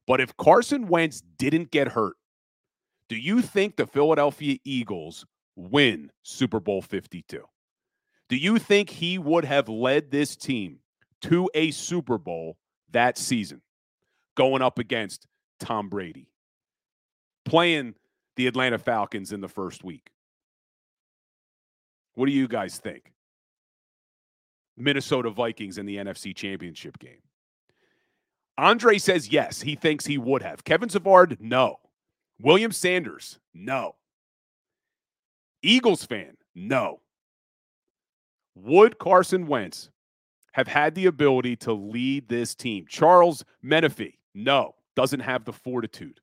But 0.09 0.19
if 0.19 0.35
Carson 0.35 0.87
Wentz 0.87 1.21
didn't 1.37 1.71
get 1.71 1.87
hurt 1.89 2.17
do 3.09 3.15
you 3.15 3.41
think 3.41 3.75
the 3.75 3.87
Philadelphia 3.87 4.57
Eagles 4.63 5.25
win 5.55 6.11
Super 6.21 6.59
Bowl 6.59 6.81
52? 6.81 7.43
Do 8.29 8.35
you 8.35 8.59
think 8.59 8.91
he 8.91 9.17
would 9.17 9.43
have 9.45 9.67
led 9.67 10.11
this 10.11 10.35
team 10.35 10.77
to 11.23 11.49
a 11.55 11.71
Super 11.71 12.19
Bowl 12.19 12.57
that 12.91 13.17
season, 13.17 13.61
going 14.37 14.61
up 14.61 14.77
against 14.77 15.25
Tom 15.59 15.89
Brady, 15.89 16.29
playing 17.45 17.95
the 18.35 18.45
Atlanta 18.45 18.77
Falcons 18.77 19.33
in 19.33 19.41
the 19.41 19.49
first 19.49 19.83
week? 19.83 20.11
What 22.13 22.27
do 22.27 22.31
you 22.31 22.47
guys 22.47 22.77
think? 22.77 23.11
Minnesota 24.77 25.31
Vikings 25.31 25.79
in 25.79 25.87
the 25.87 25.97
NFC 25.97 26.35
Championship 26.35 26.99
game. 26.99 27.21
Andre 28.59 28.97
says 28.97 29.29
yes, 29.29 29.61
he 29.61 29.75
thinks 29.75 30.05
he 30.05 30.17
would 30.17 30.43
have. 30.43 30.65
Kevin 30.65 30.89
Savard, 30.89 31.37
no. 31.39 31.79
William 32.41 32.73
Sanders, 32.73 33.39
no. 33.53 33.95
Eagles 35.63 36.03
fan, 36.03 36.35
no. 36.53 36.99
Would 38.55 38.99
Carson 38.99 39.47
Wentz 39.47 39.89
have 40.51 40.67
had 40.67 40.93
the 40.93 41.05
ability 41.05 41.55
to 41.57 41.71
lead 41.71 42.27
this 42.27 42.53
team? 42.53 42.85
Charles 42.89 43.45
Menefee, 43.63 44.17
no, 44.35 44.75
doesn't 44.93 45.21
have 45.21 45.45
the 45.45 45.53
fortitude. 45.53 46.19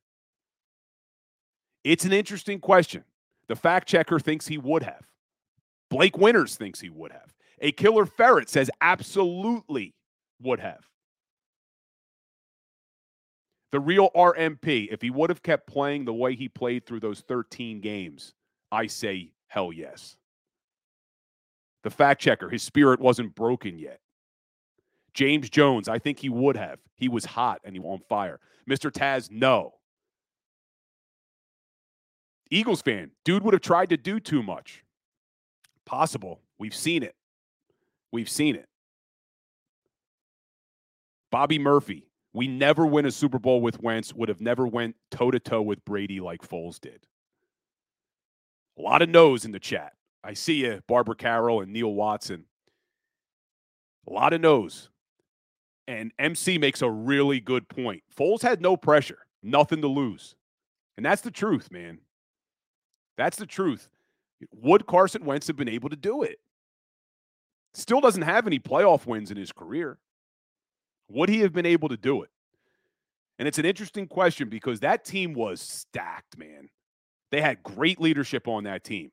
It's 1.85 2.05
an 2.05 2.13
interesting 2.13 2.61
question. 2.61 3.05
The 3.49 3.57
fact 3.57 3.89
checker 3.89 4.19
thinks 4.19 4.47
he 4.47 4.59
would 4.59 4.83
have. 4.83 5.07
Blake 5.89 6.19
Winters 6.19 6.57
thinks 6.57 6.81
he 6.81 6.91
would 6.91 7.13
have. 7.13 7.33
A 7.63 7.73
killer 7.73 8.05
ferret 8.05 8.51
says 8.51 8.71
absolutely 8.83 9.95
would 10.43 10.61
have 10.61 10.87
the 13.73 13.81
real 13.81 14.11
RMP, 14.15 14.89
if 14.91 15.03
he 15.03 15.11
would 15.11 15.31
have 15.31 15.43
kept 15.43 15.67
playing 15.67 16.05
the 16.05 16.15
way 16.15 16.35
he 16.35 16.49
played 16.49 16.87
through 16.87 17.01
those 17.01 17.21
13 17.21 17.81
games, 17.81 18.33
I 18.71 18.87
say 18.87 19.33
hell 19.49 19.73
yes. 19.73 20.17
The 21.83 21.91
fact 21.91 22.21
checker, 22.21 22.49
his 22.49 22.63
spirit 22.63 23.01
wasn't 23.01 23.35
broken 23.35 23.79
yet. 23.79 24.01
James 25.15 25.49
Jones, 25.49 25.89
I 25.89 25.99
think 25.99 26.19
he 26.19 26.29
would 26.29 26.57
have. 26.57 26.79
He 26.97 27.09
was 27.09 27.25
hot 27.25 27.61
and 27.65 27.75
he 27.75 27.81
was 27.81 27.95
on 27.95 28.01
fire. 28.09 28.39
Mr. 28.69 28.91
Taz, 28.91 29.31
no. 29.31 29.75
Eagles 32.51 32.83
fan, 32.83 33.11
dude 33.25 33.43
would 33.43 33.55
have 33.55 33.63
tried 33.63 33.91
to 33.91 33.97
do 33.97 34.21
too 34.21 34.43
much. 34.43 34.85
Possible. 35.85 36.41
We've 36.59 36.75
seen 36.75 37.03
it. 37.03 37.15
We've 38.13 38.29
seen 38.29 38.57
it. 38.57 38.69
Bobby 41.31 41.59
Murphy, 41.59 42.07
we 42.37 42.47
never 42.47 42.85
win 42.85 43.07
a 43.07 43.11
Super 43.11 43.39
Bowl 43.39 43.63
with 43.63 43.83
Wentz, 43.83 44.13
would 44.13 44.29
have 44.29 44.43
never 44.43 44.67
went 44.67 44.95
toe 45.11 45.31
to 45.31 45.41
toe 45.41 45.63
with 45.63 45.83
Brady 45.87 46.21
like 46.21 46.47
Foles 46.47 46.79
did. 46.79 47.07
A 48.79 48.83
lot 48.83 49.01
of 49.01 49.09
no's 49.09 49.47
in 49.47 49.53
the 49.53 49.59
chat. 49.59 49.95
I 50.23 50.35
see 50.35 50.57
you, 50.67 50.83
Barbara 50.87 51.17
Carroll 51.17 51.63
and 51.63 51.73
Neil 51.73 51.95
Watson. 51.95 52.45
A 54.07 54.13
lot 54.13 54.35
of 54.35 54.43
no's. 54.43 54.91
And 55.89 56.13
MC 56.19 56.59
makes 56.59 56.83
a 56.83 56.91
really 56.91 57.41
good 57.41 57.71
point. 57.71 58.03
Foles 58.15 58.43
had 58.43 58.61
no 58.61 58.77
pressure, 58.77 59.21
nothing 59.43 59.81
to 59.81 59.89
lose. 59.89 60.35
And 60.99 61.07
that's 61.07 61.23
the 61.23 61.31
truth, 61.31 61.71
man. 61.73 62.01
That's 63.17 63.39
the 63.39 63.47
truth. 63.47 63.89
Would 64.53 64.87
Carson 64.87 65.25
Wentz 65.25 65.47
have 65.47 65.57
been 65.57 65.71
able 65.71 65.89
to 65.89 65.97
do 65.97 66.23
it? 66.23 66.39
Still 67.73 68.03
doesn't 68.03 68.21
have 68.21 68.47
any 68.47 68.59
playoff 68.59 69.07
wins 69.07 69.31
in 69.31 69.39
his 69.39 69.53
career. 69.53 69.99
Would 71.09 71.29
he 71.29 71.41
have 71.41 71.53
been 71.53 71.67
able 71.67 71.89
to 71.89 71.97
do 71.97 72.23
it? 72.23 72.31
And 73.39 73.47
it's 73.47 73.59
an 73.59 73.65
interesting 73.65 74.07
question 74.07 74.49
because 74.49 74.81
that 74.81 75.05
team 75.05 75.35
was 75.35 75.61
stacked, 75.61 76.39
man. 76.39 76.69
They 77.31 77.41
had 77.41 77.63
great 77.63 78.01
leadership 78.01 78.49
on 78.49 78.65
that 78.65 78.85
team. 78.85 79.11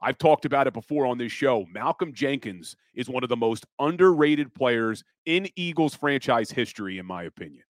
I've 0.00 0.18
talked 0.18 0.44
about 0.44 0.66
it 0.66 0.72
before 0.72 1.06
on 1.06 1.16
this 1.16 1.30
show. 1.30 1.64
Malcolm 1.72 2.12
Jenkins 2.12 2.76
is 2.92 3.08
one 3.08 3.22
of 3.22 3.28
the 3.28 3.36
most 3.36 3.66
underrated 3.78 4.52
players 4.52 5.04
in 5.26 5.48
Eagles 5.54 5.94
franchise 5.94 6.50
history, 6.50 6.98
in 6.98 7.06
my 7.06 7.22
opinion. 7.22 7.62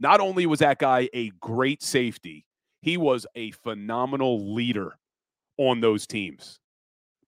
Not 0.00 0.20
only 0.20 0.46
was 0.46 0.60
that 0.60 0.78
guy 0.78 1.10
a 1.12 1.30
great 1.40 1.82
safety, 1.82 2.46
he 2.80 2.96
was 2.96 3.26
a 3.36 3.50
phenomenal 3.50 4.54
leader 4.54 4.98
on 5.58 5.80
those 5.80 6.06
teams, 6.06 6.58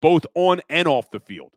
both 0.01 0.25
on 0.35 0.63
and 0.71 0.89
off 0.89 1.11
the 1.11 1.21
field. 1.21 1.53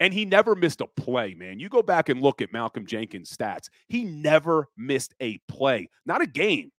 And 0.00 0.12
he 0.14 0.24
never 0.24 0.56
missed 0.56 0.80
a 0.80 0.86
play, 0.86 1.34
man. 1.34 1.60
You 1.60 1.68
go 1.68 1.82
back 1.82 2.08
and 2.08 2.20
look 2.22 2.40
at 2.40 2.52
Malcolm 2.52 2.86
Jenkins' 2.86 3.36
stats. 3.36 3.68
He 3.86 4.04
never 4.04 4.68
missed 4.76 5.14
a 5.20 5.38
play, 5.46 5.88
not 6.06 6.22
a 6.22 6.26
game, 6.26 6.72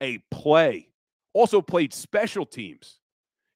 a 0.00 0.18
play. 0.30 0.88
Also 1.34 1.60
played 1.60 1.92
special 1.92 2.46
teams 2.46 3.00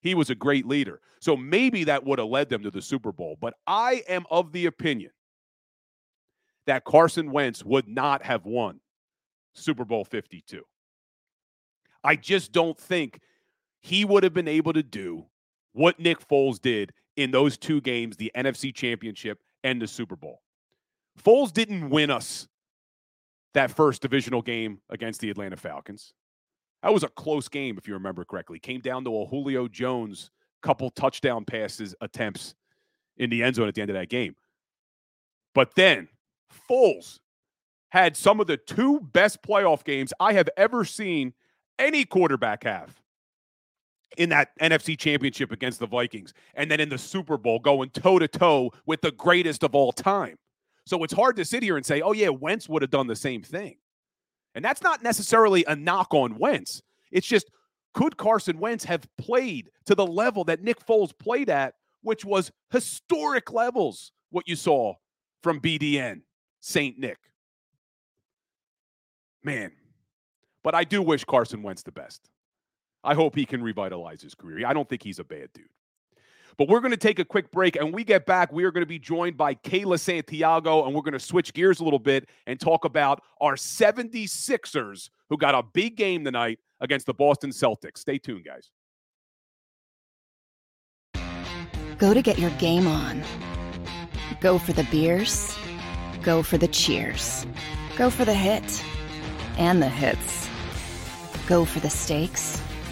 he 0.02 0.14
was 0.14 0.30
a 0.30 0.34
great 0.34 0.66
leader. 0.66 1.00
So 1.20 1.36
maybe 1.36 1.84
that 1.84 2.04
would 2.04 2.18
have 2.18 2.28
led 2.28 2.48
them 2.48 2.62
to 2.62 2.70
the 2.70 2.82
Super 2.82 3.12
Bowl. 3.12 3.36
But 3.40 3.54
I 3.66 4.02
am 4.08 4.24
of 4.30 4.52
the 4.52 4.66
opinion 4.66 5.12
that 6.66 6.84
Carson 6.84 7.30
Wentz 7.30 7.64
would 7.64 7.88
not 7.88 8.22
have 8.22 8.46
won 8.46 8.80
Super 9.54 9.84
Bowl 9.84 10.04
52. 10.04 10.62
I 12.02 12.16
just 12.16 12.52
don't 12.52 12.78
think 12.78 13.20
he 13.80 14.04
would 14.04 14.22
have 14.24 14.32
been 14.32 14.48
able 14.48 14.72
to 14.72 14.82
do 14.82 15.26
what 15.72 16.00
Nick 16.00 16.26
Foles 16.26 16.60
did 16.60 16.92
in 17.20 17.30
those 17.30 17.58
two 17.58 17.82
games, 17.82 18.16
the 18.16 18.32
NFC 18.34 18.74
Championship 18.74 19.42
and 19.62 19.80
the 19.80 19.86
Super 19.86 20.16
Bowl. 20.16 20.40
Foles 21.22 21.52
didn't 21.52 21.90
win 21.90 22.10
us 22.10 22.48
that 23.52 23.70
first 23.70 24.00
divisional 24.00 24.40
game 24.40 24.80
against 24.88 25.20
the 25.20 25.28
Atlanta 25.28 25.56
Falcons. 25.56 26.14
That 26.82 26.94
was 26.94 27.02
a 27.02 27.08
close 27.08 27.46
game, 27.48 27.76
if 27.76 27.86
you 27.86 27.92
remember 27.92 28.24
correctly. 28.24 28.58
Came 28.58 28.80
down 28.80 29.04
to 29.04 29.20
a 29.20 29.26
Julio 29.26 29.68
Jones 29.68 30.30
couple 30.62 30.88
touchdown 30.90 31.44
passes 31.44 31.94
attempts 32.00 32.54
in 33.18 33.28
the 33.28 33.42
end 33.42 33.56
zone 33.56 33.68
at 33.68 33.74
the 33.74 33.82
end 33.82 33.90
of 33.90 33.96
that 33.96 34.08
game. 34.08 34.34
But 35.54 35.74
then 35.74 36.08
Foles 36.70 37.18
had 37.90 38.16
some 38.16 38.40
of 38.40 38.46
the 38.46 38.56
two 38.56 39.00
best 39.00 39.42
playoff 39.42 39.84
games 39.84 40.12
I 40.20 40.32
have 40.32 40.48
ever 40.56 40.84
seen 40.86 41.34
any 41.78 42.06
quarterback 42.06 42.64
have 42.64 42.94
in 44.16 44.28
that 44.30 44.58
NFC 44.60 44.98
championship 44.98 45.52
against 45.52 45.78
the 45.78 45.86
Vikings. 45.86 46.34
And 46.54 46.70
then 46.70 46.80
in 46.80 46.88
the 46.88 46.98
Super 46.98 47.36
Bowl, 47.36 47.58
going 47.58 47.90
toe 47.90 48.18
to 48.18 48.28
toe 48.28 48.72
with 48.86 49.00
the 49.00 49.12
greatest 49.12 49.62
of 49.62 49.74
all 49.74 49.92
time. 49.92 50.36
So 50.86 51.02
it's 51.04 51.12
hard 51.12 51.36
to 51.36 51.44
sit 51.44 51.62
here 51.62 51.76
and 51.76 51.86
say, 51.86 52.00
oh, 52.00 52.12
yeah, 52.12 52.30
Wentz 52.30 52.68
would 52.68 52.82
have 52.82 52.90
done 52.90 53.06
the 53.06 53.16
same 53.16 53.42
thing. 53.42 53.76
And 54.54 54.64
that's 54.64 54.82
not 54.82 55.02
necessarily 55.02 55.64
a 55.66 55.76
knock 55.76 56.12
on 56.12 56.38
Wentz. 56.38 56.82
It's 57.12 57.26
just 57.26 57.50
could 57.94 58.16
Carson 58.16 58.58
Wentz 58.58 58.84
have 58.84 59.06
played 59.16 59.70
to 59.86 59.94
the 59.94 60.06
level 60.06 60.44
that 60.44 60.62
Nick 60.62 60.84
Foles 60.84 61.16
played 61.16 61.50
at, 61.50 61.74
which 62.02 62.24
was 62.24 62.50
historic 62.70 63.52
levels, 63.52 64.12
what 64.30 64.48
you 64.48 64.56
saw 64.56 64.94
from 65.42 65.60
BDN, 65.60 66.22
St. 66.60 66.98
Nick? 66.98 67.18
Man, 69.42 69.72
but 70.62 70.74
I 70.74 70.84
do 70.84 71.02
wish 71.02 71.24
Carson 71.24 71.62
Wentz 71.62 71.82
the 71.82 71.92
best. 71.92 72.28
I 73.02 73.14
hope 73.14 73.34
he 73.34 73.46
can 73.46 73.62
revitalize 73.62 74.22
his 74.22 74.34
career. 74.34 74.66
I 74.66 74.72
don't 74.72 74.88
think 74.88 75.02
he's 75.02 75.18
a 75.18 75.24
bad 75.24 75.48
dude. 75.54 75.68
But 76.58 76.68
we're 76.68 76.80
going 76.80 76.90
to 76.90 76.98
take 76.98 77.18
a 77.18 77.24
quick 77.24 77.50
break. 77.50 77.76
And 77.76 77.94
we 77.94 78.04
get 78.04 78.26
back, 78.26 78.52
we 78.52 78.64
are 78.64 78.70
going 78.70 78.82
to 78.82 78.88
be 78.88 78.98
joined 78.98 79.36
by 79.36 79.54
Kayla 79.54 79.98
Santiago. 79.98 80.84
And 80.84 80.94
we're 80.94 81.00
going 81.00 81.14
to 81.14 81.18
switch 81.18 81.54
gears 81.54 81.80
a 81.80 81.84
little 81.84 81.98
bit 81.98 82.28
and 82.46 82.60
talk 82.60 82.84
about 82.84 83.22
our 83.40 83.54
76ers 83.54 85.08
who 85.30 85.38
got 85.38 85.54
a 85.54 85.62
big 85.62 85.96
game 85.96 86.24
tonight 86.24 86.58
against 86.80 87.06
the 87.06 87.14
Boston 87.14 87.50
Celtics. 87.50 87.98
Stay 87.98 88.18
tuned, 88.18 88.44
guys. 88.44 88.70
Go 91.96 92.12
to 92.12 92.20
get 92.20 92.38
your 92.38 92.50
game 92.52 92.86
on. 92.86 93.22
Go 94.40 94.58
for 94.58 94.74
the 94.74 94.84
beers. 94.84 95.56
Go 96.22 96.42
for 96.42 96.58
the 96.58 96.68
cheers. 96.68 97.46
Go 97.96 98.10
for 98.10 98.26
the 98.26 98.34
hit 98.34 98.84
and 99.56 99.82
the 99.82 99.88
hits. 99.88 100.48
Go 101.46 101.64
for 101.64 101.80
the 101.80 101.90
stakes 101.90 102.62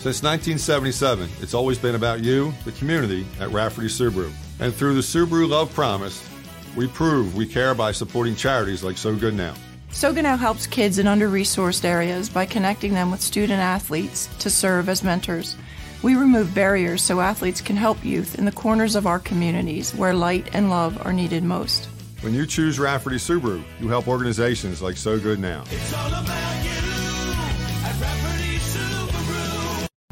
Since 0.00 0.22
1977, 0.22 1.28
it's 1.42 1.52
always 1.52 1.76
been 1.76 1.94
about 1.94 2.24
you, 2.24 2.54
the 2.64 2.72
community, 2.72 3.26
at 3.38 3.50
Rafferty 3.50 3.88
Subaru. 3.88 4.32
And 4.58 4.74
through 4.74 4.94
the 4.94 5.02
Subaru 5.02 5.46
Love 5.46 5.74
Promise, 5.74 6.26
we 6.74 6.86
prove 6.86 7.34
we 7.34 7.46
care 7.46 7.74
by 7.74 7.92
supporting 7.92 8.34
charities 8.34 8.82
like 8.82 8.96
So 8.96 9.14
Good 9.14 9.34
Now. 9.34 9.52
So 9.90 10.14
Good 10.14 10.22
Now 10.22 10.38
helps 10.38 10.66
kids 10.66 10.98
in 10.98 11.06
under 11.06 11.28
resourced 11.28 11.84
areas 11.84 12.30
by 12.30 12.46
connecting 12.46 12.94
them 12.94 13.10
with 13.10 13.20
student 13.20 13.60
athletes 13.60 14.30
to 14.38 14.48
serve 14.48 14.88
as 14.88 15.04
mentors. 15.04 15.54
We 16.02 16.14
remove 16.14 16.54
barriers 16.54 17.02
so 17.02 17.20
athletes 17.20 17.60
can 17.60 17.76
help 17.76 18.02
youth 18.02 18.38
in 18.38 18.46
the 18.46 18.52
corners 18.52 18.94
of 18.94 19.06
our 19.06 19.18
communities 19.18 19.94
where 19.94 20.14
light 20.14 20.48
and 20.54 20.70
love 20.70 20.98
are 21.04 21.12
needed 21.12 21.44
most. 21.44 21.90
When 22.22 22.32
you 22.32 22.46
choose 22.46 22.78
Rafferty 22.78 23.16
Subaru, 23.16 23.62
you 23.78 23.88
help 23.88 24.08
organizations 24.08 24.80
like 24.80 24.96
So 24.96 25.20
Good 25.20 25.40
Now. 25.40 25.64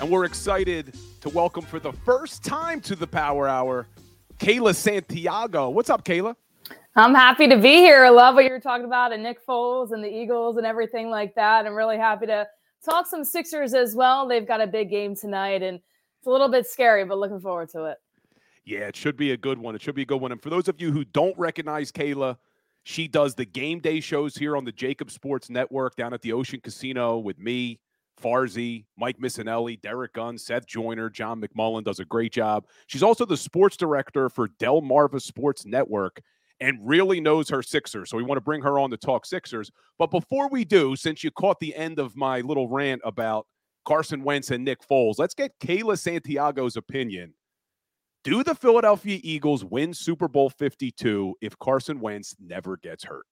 And 0.00 0.10
we're 0.10 0.24
excited 0.24 0.94
to 1.20 1.28
welcome 1.28 1.64
for 1.64 1.78
the 1.78 1.92
first 1.92 2.44
time 2.44 2.80
to 2.82 2.96
the 2.96 3.06
Power 3.06 3.48
Hour, 3.48 3.86
Kayla 4.38 4.74
Santiago. 4.74 5.70
What's 5.70 5.90
up, 5.90 6.04
Kayla? 6.04 6.34
I'm 6.96 7.14
happy 7.14 7.48
to 7.48 7.56
be 7.56 7.76
here. 7.76 8.04
I 8.04 8.10
love 8.10 8.34
what 8.34 8.44
you're 8.44 8.60
talking 8.60 8.84
about 8.84 9.12
and 9.12 9.22
Nick 9.22 9.44
Foles 9.46 9.92
and 9.92 10.02
the 10.02 10.08
Eagles 10.08 10.56
and 10.56 10.66
everything 10.66 11.10
like 11.10 11.34
that. 11.36 11.66
I'm 11.66 11.74
really 11.74 11.98
happy 11.98 12.26
to 12.26 12.46
talk 12.84 13.06
some 13.06 13.24
Sixers 13.24 13.74
as 13.74 13.94
well. 13.94 14.26
They've 14.26 14.46
got 14.46 14.60
a 14.60 14.66
big 14.66 14.90
game 14.90 15.14
tonight 15.14 15.62
and 15.62 15.76
it's 15.76 16.26
a 16.26 16.30
little 16.30 16.48
bit 16.48 16.66
scary, 16.66 17.04
but 17.04 17.18
looking 17.18 17.40
forward 17.40 17.68
to 17.70 17.84
it. 17.84 17.98
Yeah, 18.64 18.80
it 18.80 18.96
should 18.96 19.16
be 19.16 19.32
a 19.32 19.36
good 19.36 19.58
one. 19.58 19.74
It 19.74 19.82
should 19.82 19.94
be 19.94 20.02
a 20.02 20.06
good 20.06 20.20
one. 20.20 20.32
And 20.32 20.42
for 20.42 20.50
those 20.50 20.68
of 20.68 20.80
you 20.80 20.92
who 20.92 21.04
don't 21.04 21.36
recognize 21.38 21.90
Kayla, 21.90 22.36
she 22.84 23.08
does 23.08 23.34
the 23.34 23.44
game 23.44 23.80
day 23.80 24.00
shows 24.00 24.36
here 24.36 24.56
on 24.56 24.64
the 24.64 24.72
JAKIB 24.72 25.10
Sports 25.10 25.50
Network 25.50 25.96
down 25.96 26.12
at 26.12 26.22
the 26.22 26.32
Ocean 26.32 26.60
Casino 26.60 27.18
with 27.18 27.38
me, 27.38 27.80
Farzy, 28.22 28.84
Mike 28.96 29.18
Missanelli, 29.18 29.80
Derrick 29.80 30.12
Gunn, 30.12 30.38
Seth 30.38 30.66
Joyner, 30.66 31.10
John 31.10 31.40
McMullen 31.40 31.84
does 31.84 32.00
a 32.00 32.04
great 32.04 32.32
job. 32.32 32.66
She's 32.86 33.02
also 33.02 33.24
the 33.24 33.36
sports 33.36 33.76
director 33.76 34.28
for 34.28 34.48
Delmarva 34.48 35.20
Sports 35.20 35.66
Network 35.66 36.22
and 36.60 36.78
really 36.80 37.20
knows 37.20 37.48
her 37.50 37.62
Sixers. 37.62 38.08
So 38.08 38.16
we 38.16 38.22
want 38.22 38.36
to 38.36 38.42
bring 38.42 38.62
her 38.62 38.78
on 38.78 38.90
to 38.90 38.96
talk 38.96 39.26
Sixers. 39.26 39.70
But 39.98 40.10
before 40.10 40.48
we 40.48 40.64
do, 40.64 40.94
since 40.94 41.24
you 41.24 41.30
caught 41.32 41.58
the 41.58 41.74
end 41.74 41.98
of 41.98 42.16
my 42.16 42.40
little 42.40 42.68
rant 42.68 43.02
about 43.04 43.46
Carson 43.84 44.22
Wentz 44.22 44.50
and 44.50 44.64
Nick 44.64 44.78
Foles, 44.86 45.18
let's 45.18 45.34
get 45.34 45.58
Kayla 45.58 45.98
Santiago's 45.98 46.76
opinion 46.76 47.34
do 48.24 48.44
the 48.44 48.54
Philadelphia 48.54 49.18
Eagles 49.22 49.64
win 49.64 49.92
Super 49.92 50.28
Bowl 50.28 50.48
52 50.48 51.34
if 51.40 51.58
Carson 51.58 51.98
Wentz 51.98 52.36
never 52.38 52.76
gets 52.76 53.04
hurt? 53.04 53.26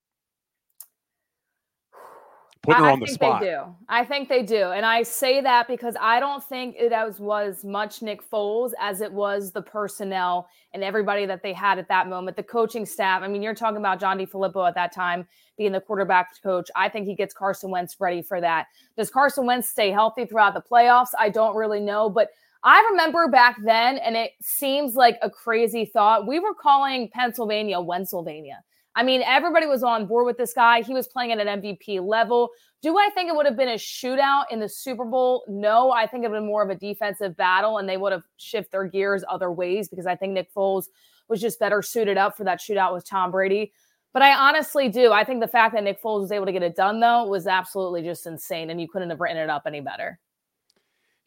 Putting 2.62 2.82
her 2.82 2.90
I 2.90 2.92
on 2.92 3.00
the 3.00 3.06
think 3.06 3.14
spot. 3.14 3.40
They 3.40 3.48
do. 3.48 3.74
I 3.88 4.04
think 4.04 4.28
they 4.28 4.42
do. 4.42 4.72
And 4.72 4.84
I 4.84 5.02
say 5.02 5.40
that 5.40 5.66
because 5.66 5.96
I 5.98 6.20
don't 6.20 6.44
think 6.44 6.76
it 6.78 6.92
as 6.92 7.18
was 7.18 7.64
much 7.64 8.02
Nick 8.02 8.28
Foles 8.28 8.72
as 8.78 9.00
it 9.00 9.10
was 9.10 9.50
the 9.50 9.62
personnel 9.62 10.46
and 10.74 10.84
everybody 10.84 11.24
that 11.24 11.42
they 11.42 11.54
had 11.54 11.78
at 11.78 11.88
that 11.88 12.06
moment, 12.06 12.36
the 12.36 12.42
coaching 12.42 12.84
staff. 12.84 13.22
I 13.22 13.28
mean, 13.28 13.42
you're 13.42 13.54
talking 13.54 13.78
about 13.78 13.98
John 13.98 14.18
DeFilippo 14.18 14.68
at 14.68 14.74
that 14.74 14.92
time 14.92 15.26
being 15.56 15.72
the 15.72 15.80
quarterback 15.80 16.40
coach. 16.42 16.70
I 16.76 16.90
think 16.90 17.06
he 17.06 17.14
gets 17.14 17.32
Carson 17.32 17.70
Wentz 17.70 17.96
ready 17.98 18.20
for 18.20 18.42
that. 18.42 18.66
Does 18.94 19.10
Carson 19.10 19.46
Wentz 19.46 19.68
stay 19.68 19.90
healthy 19.90 20.26
throughout 20.26 20.52
the 20.52 20.60
playoffs? 20.60 21.10
I 21.18 21.30
don't 21.30 21.56
really 21.56 21.80
know, 21.80 22.10
but 22.10 22.28
I 22.62 22.86
remember 22.90 23.26
back 23.28 23.56
then, 23.64 23.96
and 23.98 24.16
it 24.16 24.32
seems 24.42 24.94
like 24.94 25.18
a 25.22 25.30
crazy 25.30 25.86
thought. 25.86 26.26
We 26.26 26.40
were 26.40 26.54
calling 26.54 27.08
Pennsylvania 27.08 27.76
Wentzylvania. 27.76 28.58
I 28.96 29.02
mean, 29.04 29.22
everybody 29.24 29.66
was 29.66 29.82
on 29.82 30.06
board 30.06 30.26
with 30.26 30.36
this 30.36 30.52
guy. 30.52 30.82
He 30.82 30.92
was 30.92 31.06
playing 31.06 31.32
at 31.32 31.38
an 31.38 31.60
MVP 31.60 32.00
level. 32.04 32.50
Do 32.82 32.98
I 32.98 33.08
think 33.14 33.28
it 33.28 33.36
would 33.36 33.46
have 33.46 33.56
been 33.56 33.68
a 33.68 33.74
shootout 33.74 34.44
in 34.50 34.58
the 34.58 34.68
Super 34.68 35.04
Bowl? 35.04 35.44
No, 35.48 35.92
I 35.92 36.06
think 36.06 36.24
it 36.24 36.28
would 36.28 36.34
have 36.34 36.42
been 36.42 36.48
more 36.48 36.62
of 36.62 36.70
a 36.70 36.74
defensive 36.74 37.36
battle, 37.36 37.78
and 37.78 37.88
they 37.88 37.96
would 37.96 38.12
have 38.12 38.24
shifted 38.36 38.72
their 38.72 38.86
gears 38.86 39.22
other 39.28 39.52
ways 39.52 39.88
because 39.88 40.06
I 40.06 40.16
think 40.16 40.32
Nick 40.32 40.52
Foles 40.52 40.86
was 41.28 41.40
just 41.40 41.60
better 41.60 41.82
suited 41.82 42.18
up 42.18 42.36
for 42.36 42.44
that 42.44 42.60
shootout 42.60 42.92
with 42.92 43.08
Tom 43.08 43.30
Brady. 43.30 43.72
But 44.12 44.22
I 44.22 44.34
honestly 44.34 44.88
do. 44.88 45.12
I 45.12 45.22
think 45.22 45.40
the 45.40 45.46
fact 45.46 45.74
that 45.74 45.84
Nick 45.84 46.02
Foles 46.02 46.22
was 46.22 46.32
able 46.32 46.46
to 46.46 46.52
get 46.52 46.64
it 46.64 46.74
done, 46.74 46.98
though, 46.98 47.26
was 47.26 47.46
absolutely 47.46 48.02
just 48.02 48.26
insane, 48.26 48.70
and 48.70 48.80
you 48.80 48.88
couldn't 48.88 49.10
have 49.10 49.20
written 49.20 49.38
it 49.38 49.48
up 49.48 49.62
any 49.66 49.80
better. 49.80 50.18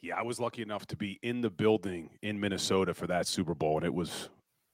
Yeah, 0.02 0.16
I 0.18 0.22
was 0.22 0.38
lucky 0.38 0.62
enough 0.62 0.86
to 0.88 0.98
be 0.98 1.18
in 1.24 1.40
the 1.40 1.50
building 1.50 2.10
in 2.24 2.38
Minnesota 2.38 2.94
for 2.94 3.08
that 3.08 3.26
Super 3.26 3.56
Bowl, 3.56 3.78
and 3.78 3.86
it 3.86 3.94
was 3.94 4.28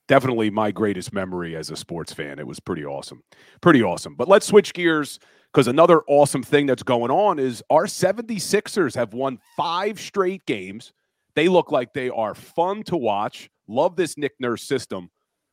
definitely 0.10 0.50
my 0.50 0.72
greatest 0.72 1.14
memory 1.14 1.56
as 1.56 1.70
a 1.70 1.76
sports 1.78 2.12
fan. 2.12 2.40
It 2.40 2.48
was 2.48 2.60
pretty 2.60 2.84
awesome. 2.84 3.24
Pretty 3.62 3.82
awesome. 3.82 4.16
But 4.16 4.28
let's 4.28 4.48
switch 4.48 4.74
gears 4.74 5.20
because 5.54 5.68
another 5.68 6.02
awesome 6.08 6.44
thing 6.44 6.66
that's 6.66 6.84
going 6.84 7.12
on 7.12 7.40
is 7.40 7.64
our 7.70 7.86
76ers 7.86 8.96
have 8.96 9.14
won 9.14 9.38
five 9.56 10.00
straight 10.00 10.46
games. 10.46 10.92
They 11.36 11.48
look 11.48 11.72
like 11.72 11.94
they 11.94 12.10
are 12.10 12.34
fun 12.34 12.84
to 12.84 12.98
watch. 12.98 13.50
Love 13.68 13.96
this 13.96 14.18
Nick 14.18 14.34
Nurse 14.40 14.64
system. 14.64 15.12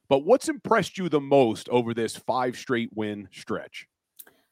But 0.09 0.25
what's 0.25 0.49
impressed 0.49 0.97
you 0.97 1.09
the 1.11 1.21
most 1.21 1.69
over 1.69 1.93
this 1.93 2.17
five 2.17 2.57
straight 2.57 2.91
win 2.95 3.29
stretch? 3.33 3.87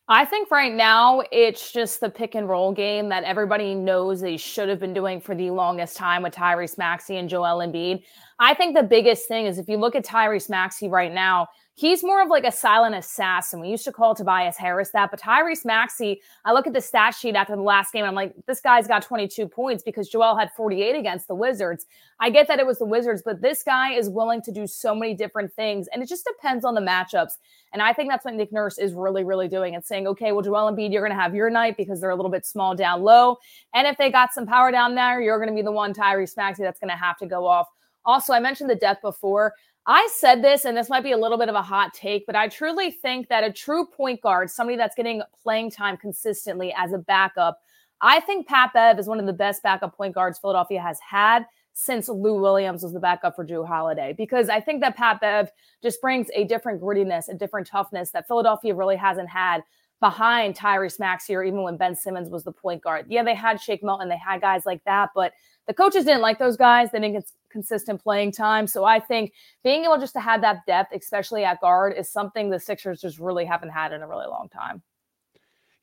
I 0.06 0.26
think 0.26 0.50
right 0.50 0.72
now 0.72 1.22
it's 1.32 1.72
just 1.72 2.00
the 2.00 2.10
pick 2.10 2.34
and 2.34 2.46
roll 2.46 2.72
game 2.72 3.08
that 3.08 3.24
everybody 3.24 3.74
knows 3.74 4.20
they 4.20 4.36
should 4.36 4.68
have 4.68 4.78
been 4.78 4.92
doing 4.92 5.18
for 5.18 5.34
the 5.34 5.50
longest 5.50 5.96
time 5.96 6.22
with 6.22 6.34
Tyrese 6.34 6.76
Maxey 6.76 7.16
and 7.16 7.26
Joel 7.26 7.66
Embiid. 7.66 8.02
I 8.38 8.52
think 8.52 8.76
the 8.76 8.82
biggest 8.82 9.26
thing 9.28 9.46
is 9.46 9.58
if 9.58 9.66
you 9.66 9.78
look 9.78 9.94
at 9.94 10.04
Tyrese 10.04 10.50
Maxey 10.50 10.88
right 10.88 11.12
now, 11.12 11.48
he's 11.76 12.04
more 12.04 12.22
of 12.22 12.28
like 12.28 12.44
a 12.44 12.52
silent 12.52 12.94
assassin. 12.94 13.60
We 13.60 13.68
used 13.68 13.84
to 13.84 13.92
call 13.92 14.14
Tobias 14.14 14.56
Harris 14.56 14.90
that, 14.92 15.10
but 15.10 15.20
Tyrese 15.20 15.64
Maxey, 15.64 16.20
I 16.44 16.52
look 16.52 16.66
at 16.66 16.72
the 16.72 16.80
stat 16.80 17.14
sheet 17.14 17.34
after 17.34 17.56
the 17.56 17.62
last 17.62 17.92
game, 17.92 18.04
I'm 18.04 18.14
like, 18.14 18.32
this 18.46 18.60
guy's 18.60 18.86
got 18.86 19.02
22 19.02 19.48
points 19.48 19.82
because 19.82 20.08
Joel 20.08 20.36
had 20.36 20.52
48 20.56 20.94
against 20.94 21.26
the 21.26 21.34
Wizards. 21.34 21.86
I 22.20 22.30
get 22.30 22.46
that 22.46 22.60
it 22.60 22.66
was 22.66 22.78
the 22.78 22.84
Wizards, 22.84 23.22
but 23.24 23.42
this 23.42 23.64
guy 23.64 23.92
is 23.92 24.08
willing 24.08 24.40
to 24.42 24.52
do 24.52 24.66
so 24.68 24.94
many 24.94 25.14
different 25.14 25.52
things, 25.52 25.88
and 25.92 26.02
it 26.02 26.08
just 26.08 26.24
depends 26.24 26.64
on 26.64 26.74
the 26.74 26.80
matchups. 26.80 27.32
And 27.72 27.82
I 27.82 27.92
think 27.92 28.08
that's 28.08 28.24
what 28.24 28.34
Nick 28.34 28.52
Nurse 28.52 28.78
is 28.78 28.92
really, 28.92 29.24
really 29.24 29.48
doing 29.48 29.74
and 29.74 29.84
saying, 29.84 30.06
okay, 30.06 30.30
well, 30.30 30.42
Joel 30.42 30.72
Embiid, 30.72 30.92
you're 30.92 31.02
going 31.02 31.16
to 31.16 31.20
have 31.20 31.34
your 31.34 31.50
night 31.50 31.76
because 31.76 32.00
they're 32.00 32.10
a 32.10 32.16
little 32.16 32.30
bit 32.30 32.46
small 32.46 32.76
down 32.76 33.02
low. 33.02 33.38
And 33.74 33.88
if 33.88 33.98
they 33.98 34.12
got 34.12 34.32
some 34.32 34.46
power 34.46 34.70
down 34.70 34.94
there, 34.94 35.20
you're 35.20 35.38
going 35.38 35.48
to 35.48 35.54
be 35.54 35.62
the 35.62 35.72
one, 35.72 35.92
Tyrese 35.92 36.36
Maxey, 36.36 36.62
that's 36.62 36.78
going 36.78 36.90
to 36.90 36.96
have 36.96 37.18
to 37.18 37.26
go 37.26 37.46
off. 37.46 37.66
Also, 38.06 38.32
I 38.32 38.40
mentioned 38.40 38.70
the 38.70 38.76
depth 38.76 39.02
before. 39.02 39.54
I 39.86 40.08
said 40.14 40.42
this, 40.42 40.64
and 40.64 40.76
this 40.76 40.88
might 40.88 41.02
be 41.02 41.12
a 41.12 41.18
little 41.18 41.36
bit 41.36 41.50
of 41.50 41.54
a 41.54 41.62
hot 41.62 41.92
take, 41.92 42.24
but 42.26 42.34
I 42.34 42.48
truly 42.48 42.90
think 42.90 43.28
that 43.28 43.44
a 43.44 43.52
true 43.52 43.86
point 43.86 44.22
guard, 44.22 44.50
somebody 44.50 44.78
that's 44.78 44.94
getting 44.94 45.22
playing 45.42 45.70
time 45.70 45.96
consistently 45.96 46.74
as 46.76 46.92
a 46.94 46.98
backup, 46.98 47.60
I 48.00 48.20
think 48.20 48.46
Pat 48.46 48.72
Bev 48.72 48.98
is 48.98 49.06
one 49.06 49.20
of 49.20 49.26
the 49.26 49.32
best 49.32 49.62
backup 49.62 49.96
point 49.96 50.14
guards 50.14 50.38
Philadelphia 50.38 50.80
has 50.80 50.98
had 51.00 51.46
since 51.74 52.08
Lou 52.08 52.40
Williams 52.40 52.82
was 52.82 52.92
the 52.92 53.00
backup 53.00 53.36
for 53.36 53.44
Jrue 53.44 53.66
Holiday. 53.66 54.14
Because 54.16 54.48
I 54.48 54.60
think 54.60 54.80
that 54.80 54.96
Pat 54.96 55.20
Bev 55.20 55.50
just 55.82 56.00
brings 56.00 56.28
a 56.34 56.44
different 56.44 56.80
grittiness, 56.80 57.28
a 57.28 57.34
different 57.34 57.66
toughness 57.66 58.10
that 58.12 58.26
Philadelphia 58.26 58.74
really 58.74 58.96
hasn't 58.96 59.28
had 59.28 59.62
behind 60.00 60.56
Tyrese 60.56 61.00
Maxey 61.00 61.34
or 61.34 61.42
even 61.42 61.62
when 61.62 61.76
Ben 61.76 61.96
Simmons 61.96 62.30
was 62.30 62.44
the 62.44 62.52
point 62.52 62.82
guard. 62.82 63.06
Yeah, 63.08 63.22
they 63.22 63.34
had 63.34 63.60
Shake 63.60 63.82
Milton, 63.82 64.08
they 64.08 64.18
had 64.18 64.40
guys 64.40 64.66
like 64.66 64.82
that, 64.84 65.10
but 65.14 65.32
the 65.66 65.74
coaches 65.74 66.04
didn't 66.04 66.20
like 66.20 66.38
those 66.38 66.56
guys. 66.56 66.90
They 66.90 67.00
didn't 67.00 67.14
get 67.14 67.30
consistent 67.50 68.02
playing 68.02 68.32
time. 68.32 68.66
So 68.66 68.84
I 68.84 69.00
think 69.00 69.32
being 69.62 69.84
able 69.84 69.98
just 69.98 70.12
to 70.14 70.20
have 70.20 70.40
that 70.42 70.66
depth, 70.66 70.94
especially 70.94 71.44
at 71.44 71.60
guard, 71.60 71.94
is 71.96 72.10
something 72.10 72.50
the 72.50 72.60
Sixers 72.60 73.00
just 73.00 73.18
really 73.18 73.44
haven't 73.44 73.70
had 73.70 73.92
in 73.92 74.02
a 74.02 74.08
really 74.08 74.26
long 74.26 74.48
time. 74.48 74.82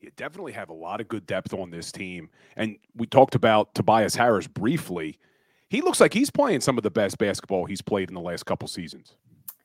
You 0.00 0.10
definitely 0.16 0.52
have 0.52 0.68
a 0.68 0.74
lot 0.74 1.00
of 1.00 1.08
good 1.08 1.26
depth 1.26 1.54
on 1.54 1.70
this 1.70 1.92
team. 1.92 2.28
And 2.56 2.76
we 2.96 3.06
talked 3.06 3.34
about 3.34 3.74
Tobias 3.74 4.16
Harris 4.16 4.46
briefly. 4.46 5.18
He 5.68 5.80
looks 5.80 6.00
like 6.00 6.12
he's 6.12 6.30
playing 6.30 6.60
some 6.60 6.76
of 6.76 6.82
the 6.82 6.90
best 6.90 7.18
basketball 7.18 7.64
he's 7.64 7.80
played 7.80 8.08
in 8.08 8.14
the 8.14 8.20
last 8.20 8.44
couple 8.44 8.68
seasons. 8.68 9.14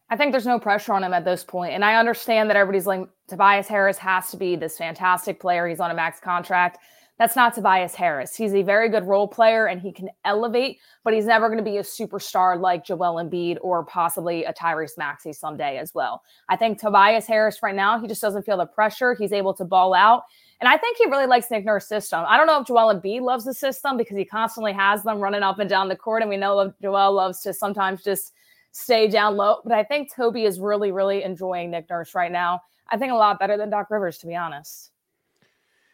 I 0.10 0.16
think 0.16 0.32
there's 0.32 0.46
no 0.46 0.60
pressure 0.60 0.94
on 0.94 1.04
him 1.04 1.14
at 1.14 1.26
this 1.26 1.44
point. 1.44 1.74
And 1.74 1.84
I 1.84 1.96
understand 1.96 2.50
that 2.50 2.56
everybody's 2.56 2.88
like, 2.88 3.10
Tobias 3.28 3.68
Harris 3.68 3.98
has 3.98 4.32
to 4.32 4.38
be 4.38 4.56
this 4.56 4.78
fantastic 4.78 5.40
player. 5.40 5.68
He's 5.68 5.82
on 5.82 5.92
a 5.92 5.94
max 5.94 6.20
contract. 6.20 6.80
That's 7.18 7.36
not 7.36 7.56
Tobias 7.56 7.96
Harris. 7.96 8.36
He's 8.36 8.54
a 8.54 8.62
very 8.62 8.90
good 8.90 9.06
role 9.06 9.28
player 9.28 9.66
and 9.66 9.82
he 9.82 9.92
can 9.92 10.10
elevate, 10.24 10.78
but 11.04 11.16
he's 11.16 11.26
never 11.26 11.48
going 11.48 11.58
to 11.58 11.64
be 11.64 11.78
a 11.78 11.82
superstar 11.82 12.60
like 12.60 12.86
Joel 12.86 13.16
Embiid 13.16 13.58
or 13.62 13.84
possibly 13.84 14.44
a 14.44 14.54
Tyrese 14.54 15.00
Maxey 15.00 15.34
someday 15.34 15.80
as 15.80 15.96
well. 15.96 16.22
I 16.48 16.56
think 16.56 16.80
Tobias 16.80 17.26
Harris 17.26 17.64
right 17.64 17.74
now, 17.76 18.00
he 18.00 18.08
just 18.08 18.22
doesn't 18.22 18.44
feel 18.44 18.58
the 18.58 18.68
pressure. 18.68 19.16
He's 19.16 19.34
able 19.34 19.56
to 19.56 19.66
ball 19.66 19.96
out. 19.96 20.24
And 20.62 20.70
I 20.70 20.78
think 20.78 20.98
he 20.98 21.06
really 21.06 21.26
likes 21.26 21.50
Nick 21.50 21.66
Nurse's 21.66 21.90
system. 21.90 22.24
I 22.28 22.38
don't 22.38 22.46
know 22.46 22.62
if 22.62 22.68
Joel 22.68 22.94
Embiid 22.94 23.22
loves 23.22 23.46
the 23.46 23.54
system 23.54 23.98
because 23.98 24.16
he 24.16 24.26
constantly 24.26 24.74
has 24.74 25.02
them 25.02 25.20
running 25.20 25.44
up 25.44 25.58
and 25.58 25.70
down 25.70 25.88
the 25.88 25.96
court. 25.96 26.22
And 26.22 26.30
we 26.30 26.38
know 26.38 26.72
Joel 26.82 27.14
loves 27.14 27.42
to 27.42 27.54
sometimes 27.54 28.04
just 28.04 28.34
stay 28.74 29.08
down 29.08 29.38
low. 29.38 29.62
But 29.64 29.74
I 29.74 29.84
think 29.84 30.14
Toby 30.14 30.44
is 30.44 30.60
really, 30.60 30.92
really 30.92 31.24
enjoying 31.24 31.72
Nick 31.72 31.90
Nurse 31.90 32.14
right 32.14 32.32
now. 32.32 32.62
I 32.90 32.98
think 32.98 33.12
a 33.12 33.16
lot 33.16 33.40
better 33.40 33.58
than 33.58 33.72
Doc 33.72 33.90
Rivers, 33.90 34.20
to 34.20 34.28
be 34.28 34.36
honest 34.36 34.92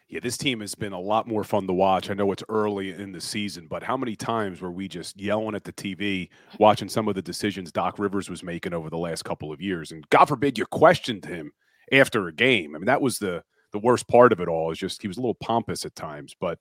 yeah, 0.08 0.20
this 0.22 0.36
team 0.36 0.60
has 0.60 0.74
been 0.74 0.92
a 0.92 1.00
lot 1.00 1.26
more 1.26 1.44
fun 1.44 1.66
to 1.66 1.72
watch. 1.72 2.10
I 2.10 2.14
know 2.14 2.30
it's 2.30 2.44
early 2.48 2.92
in 2.92 3.12
the 3.12 3.20
season, 3.20 3.66
but 3.68 3.82
how 3.82 3.96
many 3.96 4.14
times 4.14 4.60
were 4.60 4.70
we 4.70 4.86
just 4.86 5.18
yelling 5.18 5.54
at 5.54 5.64
the 5.64 5.72
TV, 5.72 6.28
watching 6.58 6.88
some 6.88 7.08
of 7.08 7.14
the 7.14 7.22
decisions 7.22 7.72
Doc 7.72 7.98
Rivers 7.98 8.28
was 8.28 8.42
making 8.42 8.74
over 8.74 8.90
the 8.90 8.98
last 8.98 9.24
couple 9.24 9.50
of 9.50 9.60
years? 9.60 9.92
And 9.92 10.08
God 10.10 10.26
forbid 10.26 10.58
you 10.58 10.66
questioned 10.66 11.24
him 11.24 11.52
after 11.90 12.28
a 12.28 12.32
game. 12.32 12.74
I 12.74 12.78
mean, 12.78 12.86
that 12.86 13.00
was 13.00 13.18
the 13.18 13.42
the 13.72 13.78
worst 13.80 14.06
part 14.06 14.32
of 14.32 14.40
it 14.40 14.48
all. 14.48 14.70
Is 14.70 14.78
just 14.78 15.02
he 15.02 15.08
was 15.08 15.16
a 15.16 15.20
little 15.20 15.34
pompous 15.34 15.84
at 15.84 15.96
times. 15.96 16.34
But 16.38 16.58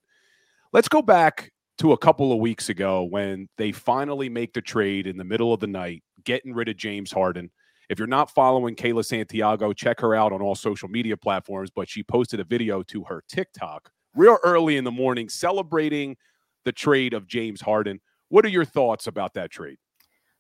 let's 0.72 0.90
go 0.90 1.02
back 1.02 1.52
to 1.80 1.92
a 1.92 1.98
couple 1.98 2.32
of 2.32 2.40
weeks 2.40 2.70
ago 2.70 3.04
when 3.04 3.50
they 3.58 3.72
finally 3.72 4.30
make 4.30 4.54
the 4.54 4.62
trade 4.62 5.06
in 5.06 5.18
the 5.18 5.24
middle 5.24 5.54
of 5.54 5.60
the 5.60 5.68
night, 5.68 6.04
getting 6.24 6.54
rid 6.54 6.70
of 6.70 6.78
James 6.78 7.12
Harden. 7.12 7.52
If 7.90 8.00
you're 8.00 8.08
not 8.08 8.32
following 8.32 8.76
Kayla 8.76 9.06
Santiago, 9.06 9.74
check 9.74 10.00
her 10.00 10.16
out 10.16 10.32
on 10.32 10.42
all 10.42 10.56
social 10.56 10.90
media 10.90 11.18
platforms. 11.18 11.70
But 11.70 11.90
she 11.90 12.04
posted 12.04 12.40
a 12.40 12.44
video 12.44 12.84
to 12.84 13.04
her 13.04 13.24
TikTok 13.28 13.92
real 14.16 14.38
early 14.44 14.78
in 14.78 14.84
the 14.84 14.92
morning 14.92 15.30
celebrating 15.30 16.16
the 16.66 16.72
trade 16.72 17.14
of 17.14 17.28
James 17.28 17.62
Harden. 17.62 18.00
What 18.30 18.46
are 18.46 18.50
your 18.50 18.66
thoughts 18.66 19.08
about 19.08 19.34
that 19.36 19.52
trade? 19.52 19.78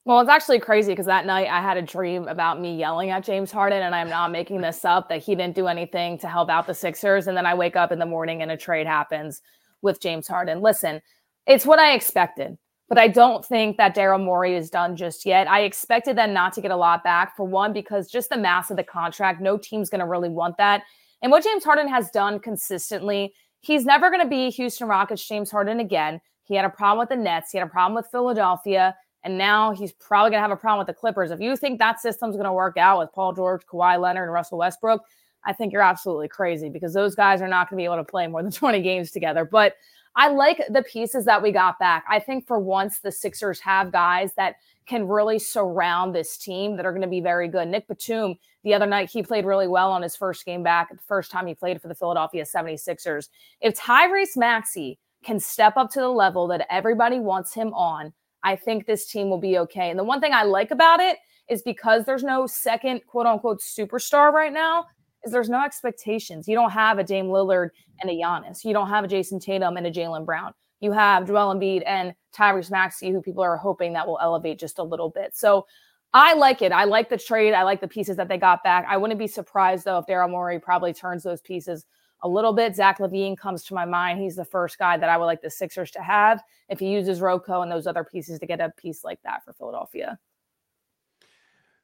Well, 0.06 0.20
it's 0.20 0.30
actually 0.30 0.60
crazy 0.60 0.92
because 0.92 1.06
that 1.06 1.26
night 1.26 1.48
I 1.48 1.62
had 1.62 1.78
a 1.78 1.82
dream 1.82 2.28
about 2.28 2.60
me 2.60 2.76
yelling 2.76 3.12
at 3.12 3.24
James 3.24 3.54
Harden, 3.54 3.82
and 3.84 3.96
I'm 3.96 4.10
not 4.10 4.32
making 4.32 4.60
this 4.60 4.84
up 4.84 5.08
that 5.08 5.24
he 5.24 5.34
didn't 5.34 5.56
do 5.56 5.68
anything 5.68 6.18
to 6.20 6.28
help 6.28 6.50
out 6.50 6.68
the 6.68 6.74
Sixers. 6.74 7.28
And 7.28 7.38
then 7.38 7.46
I 7.46 7.54
wake 7.54 7.78
up 7.78 7.92
in 7.92 8.00
the 8.00 8.06
morning 8.06 8.42
and 8.42 8.52
a 8.52 8.58
trade 8.58 8.86
happens 8.86 9.42
with 9.82 10.02
James 10.02 10.28
Harden. 10.28 10.62
Listen, 10.62 11.02
it's 11.48 11.66
what 11.66 11.80
I 11.80 11.94
expected, 11.94 12.58
but 12.89 12.98
I 12.98 13.08
don't 13.08 13.46
think 13.46 13.78
that 13.78 13.96
Daryl 13.96 14.24
Morey 14.24 14.56
is 14.56 14.69
done 14.69 14.96
just 14.96 15.26
yet. 15.26 15.50
I 15.50 15.62
expected 15.62 16.17
them 16.17 16.34
not 16.34 16.54
to 16.54 16.62
get 16.62 16.72
a 16.72 16.76
lot 16.76 17.04
back 17.04 17.36
for 17.36 17.46
one, 17.46 17.74
because 17.74 18.10
just 18.10 18.30
the 18.30 18.38
mass 18.38 18.69
of 18.69 18.78
the 18.78 18.84
contract, 18.84 19.41
no 19.41 19.58
team's 19.58 19.89
going 19.89 20.00
to 20.00 20.08
really 20.08 20.30
want 20.30 20.58
that. 20.58 20.84
And 21.22 21.32
what 21.32 21.43
James 21.43 21.63
Harden 21.63 21.88
has 21.88 22.10
done 22.12 22.39
consistently, 22.39 23.34
he's 23.62 23.86
never 23.86 24.10
going 24.10 24.22
to 24.22 24.28
be 24.28 24.50
Houston 24.52 24.88
Rockets 24.88 25.26
James 25.26 25.50
Harden 25.50 25.80
again. 25.80 26.19
He 26.43 26.56
had 26.56 26.65
a 26.65 26.69
problem 26.69 27.00
with 27.00 27.10
the 27.10 27.15
Nets, 27.15 27.52
he 27.52 27.58
had 27.58 27.67
a 27.67 27.72
problem 27.72 27.96
with 27.96 28.08
Philadelphia. 28.12 28.96
And 29.24 29.38
now 29.38 29.72
he's 29.72 29.93
probably 29.93 30.32
going 30.32 30.39
to 30.39 30.41
have 30.41 30.52
a 30.52 30.58
problem 30.58 30.86
with 30.86 30.93
the 30.93 31.00
Clippers. 31.00 31.32
If 31.32 31.39
you 31.39 31.56
think 31.56 31.80
that 31.80 32.02
system's 32.02 32.36
going 32.36 32.46
to 32.46 32.52
work 32.52 32.76
out 32.78 33.00
with 33.00 33.13
Paul 33.13 33.32
George, 33.32 33.65
Kawhi 33.65 33.98
Leonard, 33.98 34.26
and 34.26 34.34
Russell 34.34 34.58
Westbrook, 34.58 35.02
I 35.46 35.54
think 35.54 35.72
you're 35.72 35.82
absolutely 35.82 36.28
crazy 36.28 36.69
because 36.69 36.93
those 36.93 37.15
guys 37.15 37.41
are 37.41 37.48
not 37.48 37.69
going 37.69 37.78
to 37.78 37.82
be 37.82 37.86
able 37.86 37.98
to 37.98 38.04
play 38.04 38.28
more 38.28 38.43
than 38.43 38.52
20 38.52 38.82
games 38.82 39.12
together. 39.12 39.46
But 39.46 39.76
I 40.15 40.30
like 40.30 40.62
the 40.69 40.84
pieces 40.84 41.26
that 41.26 41.41
we 41.41 41.52
got 41.52 41.80
back. 41.80 42.06
I 42.10 42.19
think 42.19 42.45
for 42.45 42.60
once 42.60 42.99
the 42.99 43.12
Sixers 43.12 43.60
have 43.62 43.91
guys 43.91 44.34
that 44.34 44.56
can 44.86 45.08
really 45.08 45.39
surround 45.39 46.13
this 46.13 46.38
team 46.38 46.76
that 46.78 46.86
are 46.86 46.91
going 46.91 47.02
to 47.02 47.08
be 47.08 47.21
very 47.21 47.47
good. 47.47 47.67
Nick 47.67 47.88
Batum, 47.88 48.36
the 48.63 48.73
other 48.73 48.86
night, 48.86 49.10
he 49.10 49.23
played 49.23 49.45
really 49.45 49.67
well 49.67 49.91
on 49.91 50.02
his 50.02 50.15
first 50.15 50.45
game 50.45 50.62
back, 50.62 50.91
the 50.91 50.97
first 51.08 51.32
time 51.32 51.47
he 51.47 51.56
played 51.56 51.82
for 51.82 51.88
the 51.88 51.95
Philadelphia 51.95 52.43
76ers. 52.43 53.30
If 53.62 53.76
Tyrese 53.76 54.38
Maxey 54.38 54.99
can 55.23 55.39
step 55.39 55.78
up 55.78 55.89
to 55.91 55.99
the 55.99 56.10
level 56.10 56.47
that 56.47 56.67
everybody 56.69 57.19
wants 57.19 57.54
him 57.54 57.73
on, 57.73 58.13
I 58.43 58.56
think 58.56 58.86
this 58.86 59.08
team 59.08 59.30
will 59.30 59.39
be 59.39 59.58
okay. 59.60 59.89
And 59.89 59.97
the 59.97 60.04
one 60.04 60.19
thing 60.19 60.34
I 60.34 60.43
like 60.43 60.71
about 60.71 60.99
it 60.99 61.17
is 61.49 61.62
because 61.62 62.06
there's 62.06 62.23
no 62.23 62.45
second 62.45 63.02
quote 63.08 63.26
unquote 63.26 63.62
superstar 63.62 64.32
right 64.32 64.54
now, 64.54 64.86
is 65.24 65.32
there's 65.32 65.50
no 65.50 65.64
expectations. 65.64 66.48
You 66.48 66.56
don't 66.56 66.72
have 66.72 67.00
a 67.00 67.04
Dame 67.04 67.28
Lillard 67.28 67.70
and 68.02 68.10
a 68.10 68.14
Giannis. 68.14 68.64
You 68.64 68.74
don't 68.74 68.90
have 68.90 69.04
a 69.04 69.08
Jayson 69.08 69.40
Tatum 69.40 69.78
and 69.78 69.88
a 69.88 69.92
Jaylen 69.92 70.26
Brown. 70.26 70.54
You 70.80 70.92
have 70.92 71.28
Joel 71.28 71.56
Embiid 71.56 71.84
and 71.86 72.14
Tyrese 72.36 72.72
Maxey, 72.72 73.10
who 73.12 73.22
people 73.22 73.44
are 73.44 73.56
hoping 73.56 73.94
that 73.94 74.06
will 74.06 74.20
elevate 74.22 74.60
just 74.60 74.80
a 74.80 74.84
little 74.84 75.10
bit. 75.10 75.36
So 75.36 75.66
I 76.14 76.34
like 76.34 76.62
it. 76.62 76.72
I 76.72 76.84
like 76.84 77.10
the 77.10 77.18
trade. 77.18 77.54
I 77.54 77.64
like 77.64 77.82
the 77.82 77.88
pieces 77.88 78.18
that 78.18 78.28
they 78.28 78.38
got 78.38 78.64
back. 78.64 78.86
I 78.88 78.98
wouldn't 78.98 79.20
be 79.20 79.28
surprised 79.28 79.86
though 79.86 79.98
if 80.00 80.06
Daryl 80.06 80.30
Morey 80.30 80.60
probably 80.60 80.94
turns 80.94 81.24
those 81.24 81.42
pieces 81.42 81.86
a 82.22 82.28
little 82.28 82.54
bit. 82.54 82.76
Zach 82.76 83.00
LaVine 83.00 83.38
comes 83.38 83.64
to 83.66 83.74
my 83.74 83.86
mind. 83.86 84.20
He's 84.20 84.36
the 84.36 84.46
first 84.46 84.78
guy 84.78 84.98
that 84.98 85.10
I 85.10 85.18
would 85.18 85.26
like 85.26 85.42
the 85.42 85.50
Sixers 85.50 85.92
to 85.92 86.02
have 86.02 86.42
if 86.70 86.80
he 86.80 86.88
uses 86.88 87.20
RoCo 87.20 87.64
and 87.64 87.72
those 87.72 87.88
other 87.88 88.04
pieces 88.04 88.40
to 88.40 88.46
get 88.46 88.62
a 88.62 88.70
piece 88.78 89.04
like 89.04 89.22
that 89.24 89.44
for 89.44 89.54
Philadelphia. 89.54 90.20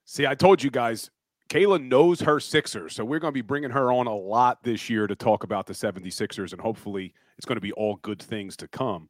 See, 0.06 0.26
I 0.26 0.36
told 0.36 0.64
you 0.64 0.72
guys, 0.72 1.10
Kayla 1.50 1.84
knows 1.84 2.22
her 2.22 2.40
Sixers. 2.40 2.96
So 2.96 3.04
we're 3.04 3.20
going 3.20 3.34
to 3.34 3.38
be 3.38 3.42
bringing 3.42 3.72
her 3.72 3.92
on 3.92 4.08
a 4.08 4.16
lot 4.16 4.64
this 4.64 4.90
year 4.90 5.08
to 5.08 5.16
talk 5.16 5.44
about 5.44 5.66
the 5.66 5.74
76ers, 5.74 6.52
and 6.52 6.62
hopefully 6.62 7.14
it's 7.38 7.46
going 7.46 7.58
to 7.58 7.62
be 7.62 7.72
all 7.74 7.98
good 8.04 8.22
things 8.22 8.56
to 8.58 8.68
come. 8.68 9.10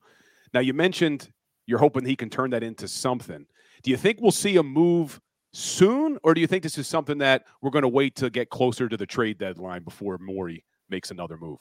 Now, 0.54 0.62
you 0.62 0.73
mentioned 0.73 1.30
you're 1.67 1.80
hoping 1.80 2.06
he 2.06 2.15
can 2.15 2.30
turn 2.30 2.49
that 2.52 2.63
into 2.63 2.88
something. 2.88 3.45
Do 3.84 3.91
you 3.91 3.97
think 3.97 4.19
we'll 4.21 4.32
see 4.32 4.58
a 4.58 4.63
move 4.63 5.19
soon, 5.54 6.17
or 6.23 6.34
do 6.34 6.41
you 6.41 6.47
think 6.47 6.63
this 6.63 6.78
is 6.78 6.88
something 6.88 7.17
that 7.19 7.45
we're 7.62 7.71
going 7.71 7.84
to 7.84 7.89
wait 7.89 8.15
to 8.17 8.30
get 8.30 8.49
closer 8.49 8.88
to 8.88 8.97
the 8.97 9.06
trade 9.06 9.38
deadline 9.38 9.84
before 9.84 10.17
Morey 10.17 10.63
makes 10.89 11.12
another 11.12 11.38
move? 11.38 11.60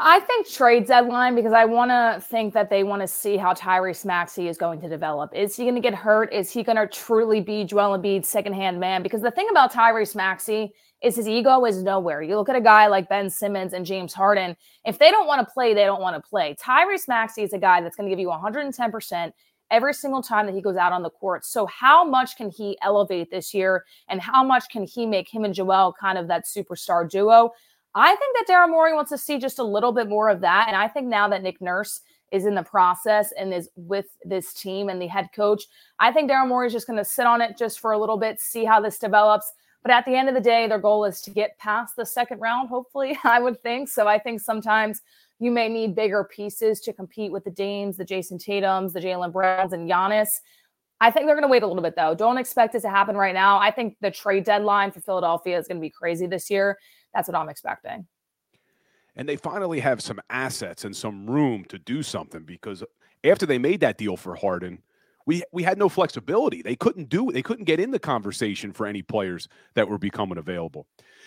I 0.00 0.20
think 0.20 0.48
trade 0.48 0.86
deadline 0.86 1.34
because 1.34 1.52
I 1.52 1.64
want 1.64 1.90
to 1.90 2.24
think 2.24 2.54
that 2.54 2.70
they 2.70 2.84
want 2.84 3.02
to 3.02 3.08
see 3.08 3.36
how 3.36 3.52
Tyrese 3.52 4.04
Maxey 4.04 4.46
is 4.46 4.56
going 4.56 4.80
to 4.82 4.88
develop. 4.88 5.34
Is 5.34 5.56
he 5.56 5.64
going 5.64 5.74
to 5.74 5.80
get 5.80 5.92
hurt? 5.92 6.32
Is 6.32 6.52
he 6.52 6.62
going 6.62 6.76
to 6.76 6.86
truly 6.86 7.40
be 7.40 7.64
Joel 7.64 7.98
Embiid's 7.98 8.28
secondhand 8.28 8.78
man? 8.78 9.02
Because 9.02 9.22
the 9.22 9.32
thing 9.32 9.48
about 9.50 9.72
Tyrese 9.72 10.14
Maxey 10.14 10.72
is 11.02 11.16
his 11.16 11.26
ego 11.26 11.64
is 11.64 11.82
nowhere. 11.82 12.22
You 12.22 12.36
look 12.36 12.48
at 12.48 12.54
a 12.54 12.60
guy 12.60 12.86
like 12.86 13.08
Ben 13.08 13.28
Simmons 13.28 13.72
and 13.72 13.84
James 13.84 14.14
Harden. 14.14 14.56
If 14.84 15.00
they 15.00 15.10
don't 15.10 15.26
want 15.26 15.44
to 15.44 15.52
play, 15.52 15.74
they 15.74 15.84
don't 15.84 16.00
want 16.00 16.14
to 16.14 16.28
play. 16.28 16.56
Tyrese 16.62 17.08
Maxey 17.08 17.42
is 17.42 17.52
a 17.52 17.58
guy 17.58 17.80
that's 17.80 17.96
going 17.96 18.08
to 18.08 18.12
give 18.14 18.20
you 18.20 18.28
110% 18.28 19.32
every 19.70 19.92
single 19.92 20.22
time 20.22 20.46
that 20.46 20.54
he 20.54 20.60
goes 20.60 20.76
out 20.76 20.92
on 20.92 21.02
the 21.02 21.10
court. 21.10 21.44
So 21.44 21.66
how 21.66 22.04
much 22.04 22.36
can 22.36 22.50
he 22.50 22.78
elevate 22.82 23.30
this 23.30 23.52
year 23.52 23.84
and 24.08 24.20
how 24.20 24.44
much 24.44 24.68
can 24.70 24.84
he 24.84 25.06
make 25.06 25.28
him 25.28 25.44
and 25.44 25.52
Joel 25.52 25.92
kind 26.00 26.18
of 26.18 26.28
that 26.28 26.44
superstar 26.44 27.08
duo? 27.08 27.50
I 27.94 28.14
think 28.14 28.36
that 28.36 28.52
Daryl 28.52 28.70
Morey 28.70 28.94
wants 28.94 29.10
to 29.10 29.18
see 29.18 29.38
just 29.38 29.58
a 29.58 29.64
little 29.64 29.92
bit 29.92 30.08
more 30.08 30.28
of 30.28 30.40
that. 30.40 30.66
And 30.68 30.76
I 30.76 30.88
think 30.88 31.06
now 31.06 31.28
that 31.28 31.42
Nick 31.42 31.60
Nurse 31.60 32.00
is 32.30 32.44
in 32.44 32.54
the 32.54 32.62
process 32.62 33.32
and 33.38 33.52
is 33.54 33.70
with 33.76 34.06
this 34.24 34.52
team 34.52 34.88
and 34.88 35.00
the 35.00 35.06
head 35.06 35.28
coach, 35.34 35.64
I 35.98 36.12
think 36.12 36.30
Daryl 36.30 36.48
Morey 36.48 36.66
is 36.66 36.72
just 36.72 36.86
going 36.86 36.98
to 36.98 37.04
sit 37.04 37.26
on 37.26 37.40
it 37.40 37.56
just 37.56 37.80
for 37.80 37.92
a 37.92 37.98
little 37.98 38.18
bit, 38.18 38.40
see 38.40 38.64
how 38.64 38.80
this 38.80 38.98
develops. 38.98 39.50
But 39.82 39.92
at 39.92 40.04
the 40.04 40.14
end 40.14 40.28
of 40.28 40.34
the 40.34 40.40
day, 40.40 40.66
their 40.66 40.78
goal 40.78 41.04
is 41.04 41.20
to 41.22 41.30
get 41.30 41.56
past 41.58 41.96
the 41.96 42.04
second 42.04 42.40
round, 42.40 42.68
hopefully, 42.68 43.18
I 43.24 43.40
would 43.40 43.60
think. 43.62 43.88
So 43.88 44.06
I 44.06 44.18
think 44.18 44.40
sometimes 44.40 45.00
you 45.40 45.50
may 45.50 45.68
need 45.68 45.94
bigger 45.94 46.24
pieces 46.24 46.80
to 46.80 46.92
compete 46.92 47.32
with 47.32 47.44
the 47.44 47.50
Dames, 47.50 47.96
the 47.96 48.04
Jayson 48.04 48.38
Tatums, 48.38 48.92
the 48.92 49.00
Jaylen 49.00 49.32
Browns, 49.32 49.72
and 49.72 49.88
Giannis. 49.88 50.28
I 51.00 51.12
think 51.12 51.26
they're 51.26 51.36
going 51.36 51.46
to 51.46 51.50
wait 51.50 51.62
a 51.62 51.66
little 51.66 51.82
bit, 51.82 51.94
though. 51.94 52.14
Don't 52.14 52.38
expect 52.38 52.74
it 52.74 52.80
to 52.80 52.90
happen 52.90 53.16
right 53.16 53.34
now. 53.34 53.58
I 53.58 53.70
think 53.70 53.96
the 54.00 54.10
trade 54.10 54.44
deadline 54.44 54.90
for 54.90 55.00
Philadelphia 55.00 55.56
is 55.56 55.68
going 55.68 55.78
to 55.78 55.80
be 55.80 55.90
crazy 55.90 56.26
this 56.26 56.50
year. 56.50 56.76
That's 57.14 57.28
what 57.28 57.36
I'm 57.36 57.48
expecting. 57.48 58.06
And 59.16 59.28
they 59.28 59.36
finally 59.36 59.80
have 59.80 60.00
some 60.00 60.20
assets 60.30 60.84
and 60.84 60.96
some 60.96 61.28
room 61.28 61.64
to 61.66 61.78
do 61.78 62.02
something 62.02 62.44
because 62.44 62.84
after 63.24 63.46
they 63.46 63.58
made 63.58 63.80
that 63.80 63.98
deal 63.98 64.16
for 64.16 64.36
Harden, 64.36 64.80
we 65.26 65.42
we 65.52 65.62
had 65.62 65.76
no 65.76 65.88
flexibility. 65.88 66.62
They 66.62 66.76
couldn't 66.76 67.08
do 67.10 67.30
they 67.30 67.42
couldn't 67.42 67.64
get 67.64 67.80
in 67.80 67.90
the 67.90 67.98
conversation 67.98 68.72
for 68.72 68.86
any 68.86 69.02
players 69.02 69.48
that 69.74 69.88
were 69.88 69.98
becoming 69.98 70.38
available. 70.38 70.86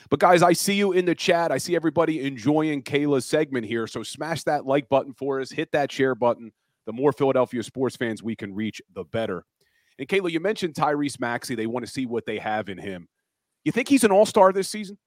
But 0.09 0.19
guys, 0.19 0.41
I 0.41 0.53
see 0.53 0.73
you 0.73 0.93
in 0.93 1.05
the 1.05 1.13
chat. 1.13 1.51
I 1.51 1.59
see 1.59 1.75
everybody 1.75 2.21
enjoying 2.25 2.81
Kayla's 2.81 3.25
segment 3.25 3.67
here. 3.67 3.85
So 3.85 4.01
smash 4.01 4.43
that 4.43 4.65
like 4.65 4.89
button 4.89 5.13
for 5.13 5.39
us, 5.39 5.51
hit 5.51 5.71
that 5.73 5.91
share 5.91 6.15
button. 6.15 6.51
The 6.87 6.93
more 6.93 7.11
Philadelphia 7.11 7.61
sports 7.61 7.95
fans 7.95 8.23
we 8.23 8.35
can 8.35 8.55
reach, 8.55 8.81
the 8.95 9.03
better. 9.03 9.45
And 9.99 10.07
Kayla, 10.07 10.31
you 10.31 10.39
mentioned 10.39 10.73
Tyrese 10.73 11.19
Maxey. 11.19 11.53
They 11.53 11.67
want 11.67 11.85
to 11.85 11.91
see 11.91 12.07
what 12.07 12.25
they 12.25 12.39
have 12.39 12.69
in 12.69 12.79
him. 12.79 13.07
You 13.63 13.71
think 13.71 13.87
he's 13.87 14.03
an 14.03 14.11
all-star 14.11 14.51
this 14.51 14.67
season? 14.67 14.97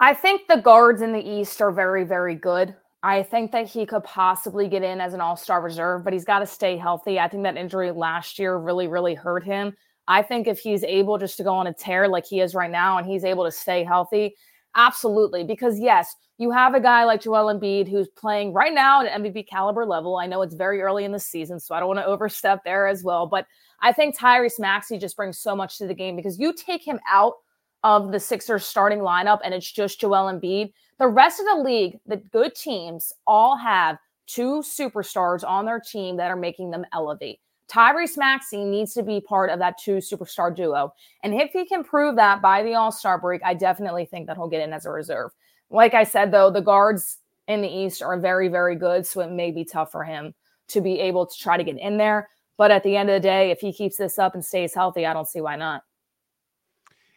I 0.00 0.14
think 0.14 0.48
the 0.48 0.56
guards 0.56 1.02
in 1.02 1.12
the 1.12 1.20
East 1.20 1.60
are 1.60 1.70
very, 1.70 2.04
very 2.04 2.34
good. 2.34 2.74
I 3.02 3.22
think 3.22 3.52
that 3.52 3.66
he 3.66 3.84
could 3.84 4.02
possibly 4.02 4.66
get 4.66 4.82
in 4.82 4.98
as 4.98 5.12
an 5.12 5.20
all 5.20 5.36
star 5.36 5.60
reserve, 5.60 6.04
but 6.04 6.14
he's 6.14 6.24
got 6.24 6.38
to 6.38 6.46
stay 6.46 6.78
healthy. 6.78 7.20
I 7.20 7.28
think 7.28 7.42
that 7.42 7.58
injury 7.58 7.90
last 7.90 8.38
year 8.38 8.56
really, 8.56 8.88
really 8.88 9.14
hurt 9.14 9.44
him. 9.44 9.76
I 10.08 10.22
think 10.22 10.46
if 10.46 10.58
he's 10.58 10.82
able 10.84 11.18
just 11.18 11.36
to 11.36 11.44
go 11.44 11.54
on 11.54 11.66
a 11.66 11.74
tear 11.74 12.08
like 12.08 12.24
he 12.24 12.40
is 12.40 12.54
right 12.54 12.70
now 12.70 12.96
and 12.96 13.06
he's 13.06 13.24
able 13.24 13.44
to 13.44 13.52
stay 13.52 13.84
healthy, 13.84 14.34
absolutely. 14.74 15.44
Because, 15.44 15.78
yes, 15.78 16.14
you 16.38 16.50
have 16.50 16.74
a 16.74 16.80
guy 16.80 17.04
like 17.04 17.20
Joel 17.20 17.54
Embiid 17.54 17.86
who's 17.86 18.08
playing 18.08 18.54
right 18.54 18.72
now 18.72 19.04
at 19.04 19.12
an 19.12 19.22
MVP 19.22 19.48
caliber 19.48 19.84
level. 19.84 20.16
I 20.16 20.26
know 20.26 20.40
it's 20.40 20.54
very 20.54 20.80
early 20.80 21.04
in 21.04 21.12
the 21.12 21.20
season, 21.20 21.60
so 21.60 21.74
I 21.74 21.78
don't 21.78 21.88
want 21.88 22.00
to 22.00 22.06
overstep 22.06 22.64
there 22.64 22.86
as 22.86 23.04
well. 23.04 23.26
But 23.26 23.46
I 23.82 23.92
think 23.92 24.18
Tyrese 24.18 24.58
Maxey 24.58 24.96
just 24.96 25.16
brings 25.16 25.38
so 25.38 25.54
much 25.54 25.76
to 25.78 25.86
the 25.86 25.94
game 25.94 26.16
because 26.16 26.38
you 26.38 26.54
take 26.54 26.82
him 26.82 26.98
out 27.08 27.34
of 27.82 28.12
the 28.12 28.20
Sixers 28.20 28.64
starting 28.64 29.00
lineup 29.00 29.40
and 29.44 29.54
it's 29.54 29.70
just 29.70 30.00
Joel 30.00 30.32
Embiid. 30.32 30.72
The 30.98 31.08
rest 31.08 31.40
of 31.40 31.46
the 31.46 31.62
league, 31.62 31.98
the 32.06 32.18
good 32.18 32.54
teams, 32.54 33.12
all 33.26 33.56
have 33.56 33.98
two 34.26 34.62
superstars 34.62 35.48
on 35.48 35.64
their 35.64 35.80
team 35.80 36.16
that 36.16 36.30
are 36.30 36.36
making 36.36 36.70
them 36.70 36.84
elevate. 36.92 37.40
Tyrese 37.70 38.18
Maxey 38.18 38.64
needs 38.64 38.92
to 38.94 39.02
be 39.02 39.20
part 39.20 39.48
of 39.48 39.60
that 39.60 39.78
two 39.78 39.96
superstar 39.98 40.54
duo. 40.54 40.92
And 41.22 41.34
if 41.34 41.52
he 41.52 41.64
can 41.66 41.84
prove 41.84 42.16
that 42.16 42.42
by 42.42 42.62
the 42.62 42.74
All 42.74 42.90
Star 42.90 43.18
break, 43.18 43.42
I 43.44 43.54
definitely 43.54 44.06
think 44.06 44.26
that 44.26 44.36
he'll 44.36 44.48
get 44.48 44.62
in 44.62 44.72
as 44.72 44.86
a 44.86 44.90
reserve. 44.90 45.30
Like 45.70 45.94
I 45.94 46.02
said, 46.02 46.32
though, 46.32 46.50
the 46.50 46.60
guards 46.60 47.18
in 47.46 47.62
the 47.62 47.68
East 47.68 48.02
are 48.02 48.18
very, 48.18 48.48
very 48.48 48.74
good. 48.74 49.06
So 49.06 49.20
it 49.20 49.30
may 49.30 49.52
be 49.52 49.64
tough 49.64 49.92
for 49.92 50.02
him 50.02 50.34
to 50.68 50.80
be 50.80 50.98
able 50.98 51.26
to 51.26 51.38
try 51.38 51.56
to 51.56 51.64
get 51.64 51.78
in 51.78 51.96
there. 51.96 52.28
But 52.56 52.72
at 52.72 52.82
the 52.82 52.96
end 52.96 53.08
of 53.08 53.14
the 53.14 53.26
day, 53.26 53.50
if 53.50 53.60
he 53.60 53.72
keeps 53.72 53.96
this 53.96 54.18
up 54.18 54.34
and 54.34 54.44
stays 54.44 54.74
healthy, 54.74 55.06
I 55.06 55.12
don't 55.12 55.28
see 55.28 55.40
why 55.40 55.56
not. 55.56 55.82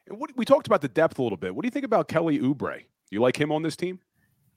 What, 0.08 0.32
we 0.36 0.46
talked 0.46 0.68
about 0.68 0.82
the 0.82 0.88
depth 0.88 1.20
a 1.20 1.24
little 1.24 1.38
bit. 1.38 1.56
What 1.56 1.64
do 1.64 1.68
you 1.68 1.72
think 1.72 1.86
about 1.86 2.08
Kelly 2.08 2.40
Oubre? 2.40 2.84
You 3.10 3.22
like 3.22 3.40
him 3.40 3.52
on 3.52 3.62
this 3.62 3.76
team? 3.76 4.00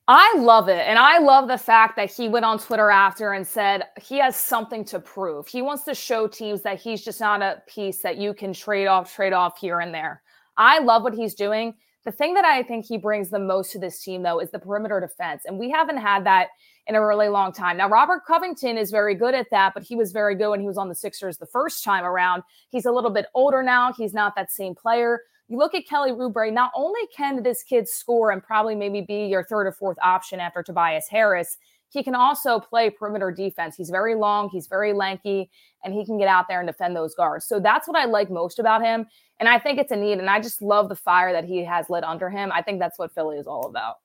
I 0.09 0.35
love 0.39 0.69
it. 0.69 0.87
And 0.87 0.99
I 0.99 1.19
love 1.19 1.49
the 1.49 1.59
fact 1.59 1.97
that 1.97 2.11
he 2.11 2.29
went 2.29 2.45
on 2.45 2.59
Twitter 2.59 2.91
after 2.91 3.33
and 3.33 3.47
said 3.47 3.85
he 4.01 4.19
has 4.19 4.37
something 4.37 4.85
to 4.87 5.01
prove. 5.01 5.49
He 5.49 5.63
wants 5.63 5.83
to 5.85 5.95
show 5.95 6.29
teams 6.29 6.63
that 6.63 6.81
he's 6.81 7.05
just 7.05 7.21
not 7.21 7.43
a 7.43 7.63
piece 7.67 8.03
that 8.03 8.17
you 8.17 8.33
can 8.33 8.53
trade 8.53 8.87
off, 8.87 9.13
trade 9.13 9.33
off 9.33 9.59
here 9.59 9.81
and 9.81 9.93
there. 9.93 10.23
I 10.57 10.79
love 10.79 11.03
what 11.03 11.15
he's 11.15 11.35
doing. 11.35 11.75
The 12.05 12.13
thing 12.13 12.35
that 12.35 12.45
I 12.45 12.63
think 12.63 12.87
he 12.87 12.99
brings 12.99 13.31
the 13.31 13.41
most 13.41 13.73
to 13.73 13.81
this 13.81 14.01
team, 14.01 14.23
though, 14.23 14.39
is 14.39 14.53
the 14.53 14.61
perimeter 14.61 15.01
defense. 15.01 15.43
And 15.45 15.59
we 15.59 15.71
haven't 15.71 15.97
had 15.97 16.25
that 16.25 16.51
in 16.87 16.95
a 16.95 17.05
really 17.05 17.29
long 17.29 17.53
time. 17.53 17.77
Now, 17.77 17.89
Robert 17.89 18.23
Covington 18.25 18.79
is 18.79 18.93
very 18.93 19.17
good 19.17 19.35
at 19.35 19.51
that, 19.51 19.75
but 19.75 19.83
he 19.83 19.97
was 19.97 20.13
very 20.13 20.37
good 20.37 20.51
when 20.51 20.61
he 20.61 20.69
was 20.69 20.79
on 20.79 20.89
the 20.89 20.95
Sixers 20.95 21.37
the 21.37 21.47
first 21.47 21.83
time 21.83 22.05
around. 22.05 22.45
He's 22.71 22.87
a 22.87 22.93
little 22.93 23.11
bit 23.11 23.27
older 23.35 23.61
now. 23.61 23.93
He's 23.93 24.15
not 24.15 24.37
that 24.37 24.53
same 24.53 24.77
player. 24.77 25.23
You 25.49 25.59
look 25.59 25.75
at 25.75 25.87
Kelly 25.87 26.11
Oubre, 26.11 26.53
not 26.53 26.73
only 26.75 27.01
can 27.17 27.43
this 27.43 27.63
kid 27.63 27.89
score 27.89 28.31
and 28.33 28.43
probably 28.43 28.75
maybe 28.75 29.01
be 29.01 29.27
your 29.27 29.45
third 29.45 29.67
or 29.67 29.73
fourth 29.73 29.99
option 30.03 30.41
after 30.41 30.63
Tobias 30.63 31.07
Harris, 31.09 31.57
he 31.89 32.03
can 32.03 32.17
also 32.17 32.59
play 32.59 32.91
perimeter 32.91 33.31
defense. 33.31 33.77
He's 33.77 33.91
very 33.91 34.17
long, 34.17 34.49
he's 34.49 34.67
very 34.67 34.93
lanky, 34.93 35.49
and 35.85 35.95
he 35.95 36.05
can 36.05 36.19
get 36.19 36.27
out 36.27 36.47
there 36.49 36.61
and 36.61 36.69
defend 36.69 36.97
those 36.97 37.15
guards. 37.15 37.47
So 37.47 37.61
that's 37.61 37.87
what 37.87 37.97
I 37.97 38.07
like 38.07 38.29
most 38.29 38.59
about 38.59 38.83
him. 38.83 39.07
And 39.39 39.49
I 39.49 39.59
think 39.59 39.79
it's 39.79 39.93
a 39.93 39.97
need. 39.97 40.19
And 40.19 40.29
I 40.29 40.41
just 40.41 40.61
love 40.61 40.89
the 40.89 40.97
fire 40.97 41.33
that 41.33 41.45
he 41.45 41.65
has 41.65 41.89
lit 41.89 42.03
under 42.03 42.29
him. 42.29 42.51
I 42.53 42.61
think 42.63 42.81
that's 42.81 42.99
what 42.99 43.15
Philly 43.15 43.37
is 43.37 43.47
all 43.47 43.67
about. 43.67 43.97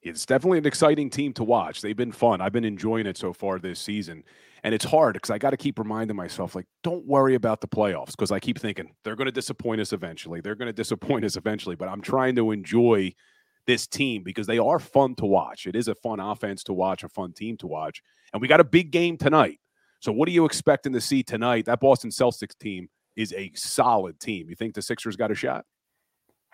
It's 0.00 0.24
definitely 0.24 0.58
an 0.58 0.66
exciting 0.66 1.10
team 1.10 1.32
to 1.34 1.44
watch. 1.44 1.82
They've 1.82 1.96
been 1.96 2.12
fun. 2.12 2.40
I've 2.40 2.52
been 2.52 2.64
enjoying 2.64 3.06
it 3.06 3.18
so 3.18 3.32
far 3.32 3.58
this 3.58 3.80
season. 3.80 4.24
And 4.64 4.74
it's 4.74 4.84
hard 4.84 5.14
because 5.14 5.30
I 5.30 5.38
got 5.38 5.50
to 5.50 5.56
keep 5.56 5.78
reminding 5.78 6.16
myself, 6.16 6.54
like, 6.54 6.66
don't 6.82 7.06
worry 7.06 7.34
about 7.34 7.60
the 7.60 7.68
playoffs 7.68 8.12
because 8.12 8.32
I 8.32 8.40
keep 8.40 8.58
thinking 8.58 8.92
they're 9.04 9.16
going 9.16 9.26
to 9.26 9.32
disappoint 9.32 9.80
us 9.80 9.92
eventually. 9.92 10.40
They're 10.40 10.54
going 10.54 10.66
to 10.68 10.72
disappoint 10.72 11.24
us 11.24 11.36
eventually. 11.36 11.76
But 11.76 11.88
I'm 11.88 12.00
trying 12.00 12.36
to 12.36 12.50
enjoy 12.50 13.14
this 13.66 13.86
team 13.86 14.22
because 14.24 14.46
they 14.46 14.58
are 14.58 14.78
fun 14.78 15.14
to 15.16 15.26
watch. 15.26 15.66
It 15.66 15.76
is 15.76 15.88
a 15.88 15.94
fun 15.94 16.20
offense 16.20 16.64
to 16.64 16.72
watch, 16.72 17.04
a 17.04 17.08
fun 17.08 17.32
team 17.32 17.56
to 17.58 17.66
watch. 17.66 18.02
And 18.32 18.42
we 18.42 18.48
got 18.48 18.60
a 18.60 18.64
big 18.64 18.90
game 18.90 19.16
tonight. 19.16 19.60
So, 20.00 20.12
what 20.12 20.28
are 20.28 20.32
you 20.32 20.44
expecting 20.44 20.92
to 20.92 21.00
see 21.00 21.22
tonight? 21.22 21.66
That 21.66 21.80
Boston 21.80 22.10
Celtics 22.10 22.56
team 22.58 22.88
is 23.16 23.32
a 23.34 23.50
solid 23.54 24.18
team. 24.20 24.48
You 24.48 24.56
think 24.56 24.74
the 24.74 24.82
Sixers 24.82 25.16
got 25.16 25.30
a 25.30 25.34
shot? 25.34 25.64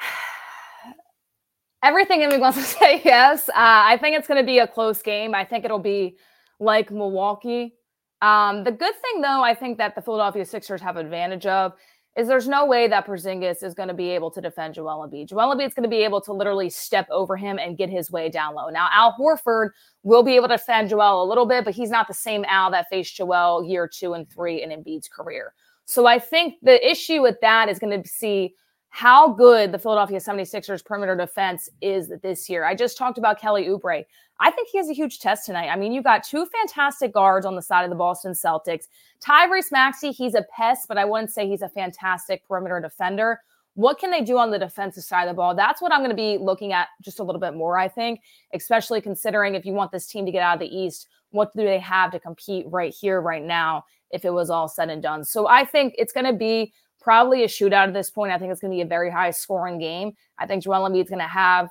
Everything 1.82 2.22
in 2.22 2.30
me 2.30 2.38
wants 2.38 2.59
to 2.59 2.64
say 2.78 3.02
yes. 3.05 3.48
Uh, 3.48 3.52
I 3.57 3.98
think 3.98 4.16
it's 4.16 4.26
going 4.26 4.40
to 4.40 4.46
be 4.46 4.59
a 4.59 4.66
close 4.66 5.02
game. 5.02 5.34
I 5.34 5.44
think 5.44 5.64
it'll 5.64 5.78
be 5.78 6.16
like 6.59 6.90
Milwaukee. 6.90 7.74
Um, 8.22 8.64
the 8.64 8.72
good 8.72 8.94
thing, 8.94 9.20
though, 9.20 9.42
I 9.42 9.54
think 9.54 9.78
that 9.78 9.94
the 9.94 10.02
Philadelphia 10.02 10.44
Sixers 10.44 10.80
have 10.80 10.96
advantage 10.96 11.46
of 11.46 11.72
is 12.16 12.28
there's 12.28 12.46
no 12.46 12.64
way 12.64 12.86
that 12.86 13.06
Porzingis 13.06 13.64
is 13.64 13.74
going 13.74 13.88
to 13.88 13.94
be 13.94 14.10
able 14.10 14.30
to 14.30 14.40
defend 14.40 14.74
Joel 14.74 15.08
Embiid. 15.08 15.28
Joel 15.28 15.54
Embiid's 15.54 15.74
going 15.74 15.82
to 15.82 15.88
be 15.88 16.04
able 16.04 16.20
to 16.20 16.32
literally 16.32 16.70
step 16.70 17.08
over 17.10 17.36
him 17.36 17.58
and 17.58 17.76
get 17.76 17.90
his 17.90 18.10
way 18.10 18.30
down 18.30 18.54
low. 18.54 18.68
Now, 18.68 18.88
Al 18.92 19.16
Horford 19.18 19.70
will 20.04 20.22
be 20.22 20.36
able 20.36 20.48
to 20.48 20.56
defend 20.56 20.90
Joel 20.90 21.24
a 21.24 21.28
little 21.28 21.46
bit, 21.46 21.64
but 21.64 21.74
he's 21.74 21.90
not 21.90 22.06
the 22.06 22.14
same 22.14 22.44
Al 22.48 22.70
that 22.70 22.86
faced 22.88 23.16
Joel 23.16 23.64
year 23.64 23.90
two 23.92 24.14
and 24.14 24.30
three 24.30 24.62
in 24.62 24.70
Embiid's 24.70 25.08
career. 25.08 25.54
So 25.86 26.06
I 26.06 26.18
think 26.18 26.54
the 26.62 26.88
issue 26.88 27.20
with 27.20 27.36
that 27.40 27.68
is 27.68 27.78
going 27.78 28.00
to 28.00 28.08
see 28.08 28.54
how 28.95 29.32
good 29.32 29.72
the 29.72 29.78
Philadelphia 29.78 30.20
76ers 30.20 30.84
perimeter 30.84 31.16
defense 31.16 31.68
is 31.82 32.12
this 32.22 32.49
year. 32.49 32.64
I 32.64 32.76
just 32.76 32.97
talked 32.97 33.18
about 33.18 33.40
Kelly 33.40 33.64
Oubre. 33.64 34.05
I 34.38 34.51
think 34.53 34.68
he 34.68 34.78
has 34.78 34.88
a 34.88 34.92
huge 34.92 35.18
test 35.18 35.47
tonight. 35.47 35.68
I 35.68 35.74
mean, 35.74 35.90
you've 35.90 36.05
got 36.05 36.22
two 36.22 36.47
fantastic 36.47 37.12
guards 37.12 37.45
on 37.45 37.57
the 37.57 37.61
side 37.61 37.82
of 37.82 37.90
the 37.90 37.97
Boston 37.97 38.34
Celtics. 38.34 38.84
Tyrese 39.20 39.72
Maxey, 39.72 40.12
he's 40.12 40.36
a 40.36 40.45
pest, 40.57 40.86
but 40.86 40.97
I 40.97 41.05
wouldn't 41.05 41.32
say 41.32 41.49
he's 41.49 41.62
a 41.62 41.68
fantastic 41.68 42.47
perimeter 42.47 42.78
defender. 42.80 43.40
What 43.74 43.99
can 43.99 44.12
they 44.12 44.20
do 44.20 44.38
on 44.38 44.53
the 44.53 44.61
defensive 44.61 45.03
side 45.03 45.24
of 45.24 45.30
the 45.30 45.38
ball? 45.38 45.57
That's 45.57 45.82
what 45.82 45.92
I'm 45.92 45.99
going 45.99 46.11
to 46.11 46.14
be 46.14 46.38
looking 46.38 46.72
at 46.72 46.86
just 47.03 47.18
a 47.18 47.24
little 47.24 47.40
bit 47.40 47.55
more, 47.55 47.76
I 47.76 47.88
think, 47.88 48.20
especially 48.53 49.01
considering 49.01 49.57
if 49.57 49.66
you 49.66 49.72
want 49.72 49.90
this 49.90 50.07
team 50.07 50.24
to 50.24 50.30
get 50.30 50.42
out 50.42 50.55
of 50.55 50.61
the 50.61 50.72
East, 50.72 51.09
what 51.30 51.53
do 51.57 51.64
they 51.64 51.80
have 51.80 52.12
to 52.12 52.20
compete 52.20 52.64
right 52.68 52.95
here, 52.95 53.20
right 53.20 53.42
now, 53.42 53.86
if 54.12 54.24
it 54.24 54.30
was 54.30 54.51
all 54.51 54.68
said 54.68 54.88
and 54.88 55.03
done? 55.03 55.24
So 55.24 55.49
I 55.49 55.64
think 55.64 55.97
it's 55.99 56.12
going 56.12 56.26
to 56.26 56.32
be 56.32 56.72
probably 57.05 57.44
a 57.44 57.46
shootout 57.46 57.88
at 57.88 57.92
this 57.92 58.11
point. 58.11 58.32
I 58.32 58.38
think 58.38 58.50
it's 58.50 58.62
going 58.62 58.70
to 58.70 58.76
be 58.76 58.80
a 58.80 58.86
very 58.86 59.11
high 59.11 59.30
scoring 59.30 59.78
game. 59.78 60.14
I 60.38 60.46
think 60.46 60.64
Joel 60.64 60.88
Embiid 60.88 61.05
is 61.05 61.11
going 61.11 61.20
to 61.20 61.26
have 61.26 61.68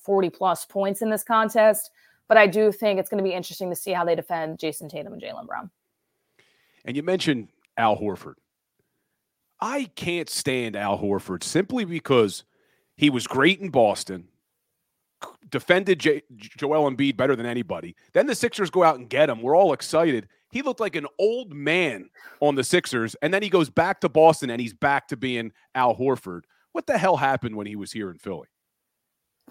40 0.00 0.28
plus 0.30 0.64
points 0.64 1.02
in 1.02 1.08
this 1.08 1.22
contest, 1.22 1.88
but 2.26 2.36
I 2.36 2.48
do 2.48 2.72
think 2.72 2.98
it's 2.98 3.08
going 3.08 3.22
to 3.22 3.24
be 3.24 3.32
interesting 3.32 3.70
to 3.70 3.76
see 3.76 3.92
how 3.92 4.04
they 4.04 4.16
defend 4.16 4.58
Jayson 4.58 4.90
Tatum 4.90 5.12
and 5.12 5.22
Jaylen 5.22 5.46
Brown. 5.46 5.70
And 6.84 6.96
you 6.96 7.04
mentioned 7.04 7.48
Al 7.76 7.96
Horford. 7.96 8.34
I 9.60 9.84
can't 9.94 10.28
stand 10.28 10.74
Al 10.74 10.98
Horford 10.98 11.44
simply 11.44 11.84
because 11.84 12.42
he 12.96 13.08
was 13.08 13.28
great 13.28 13.60
in 13.60 13.68
Boston, 13.68 14.26
defended 15.48 16.00
J- 16.00 16.22
Joel 16.36 16.90
Embiid 16.90 17.16
better 17.16 17.36
than 17.36 17.46
anybody. 17.46 17.94
Then 18.14 18.26
the 18.26 18.34
Sixers 18.34 18.70
go 18.70 18.82
out 18.82 18.98
and 18.98 19.08
get 19.08 19.30
him. 19.30 19.42
We're 19.42 19.56
all 19.56 19.72
excited. 19.72 20.26
He 20.52 20.60
looked 20.60 20.80
like 20.80 20.96
an 20.96 21.06
old 21.18 21.52
man 21.52 22.10
on 22.40 22.54
the 22.54 22.62
Sixers, 22.62 23.16
and 23.22 23.32
then 23.32 23.42
he 23.42 23.48
goes 23.48 23.70
back 23.70 24.00
to 24.02 24.08
Boston 24.08 24.50
and 24.50 24.60
he's 24.60 24.74
back 24.74 25.08
to 25.08 25.16
being 25.16 25.50
Al 25.74 25.96
Horford. 25.96 26.42
What 26.72 26.86
the 26.86 26.98
hell 26.98 27.16
happened 27.16 27.56
when 27.56 27.66
he 27.66 27.74
was 27.74 27.90
here 27.90 28.10
in 28.10 28.18
Philly? 28.18 28.48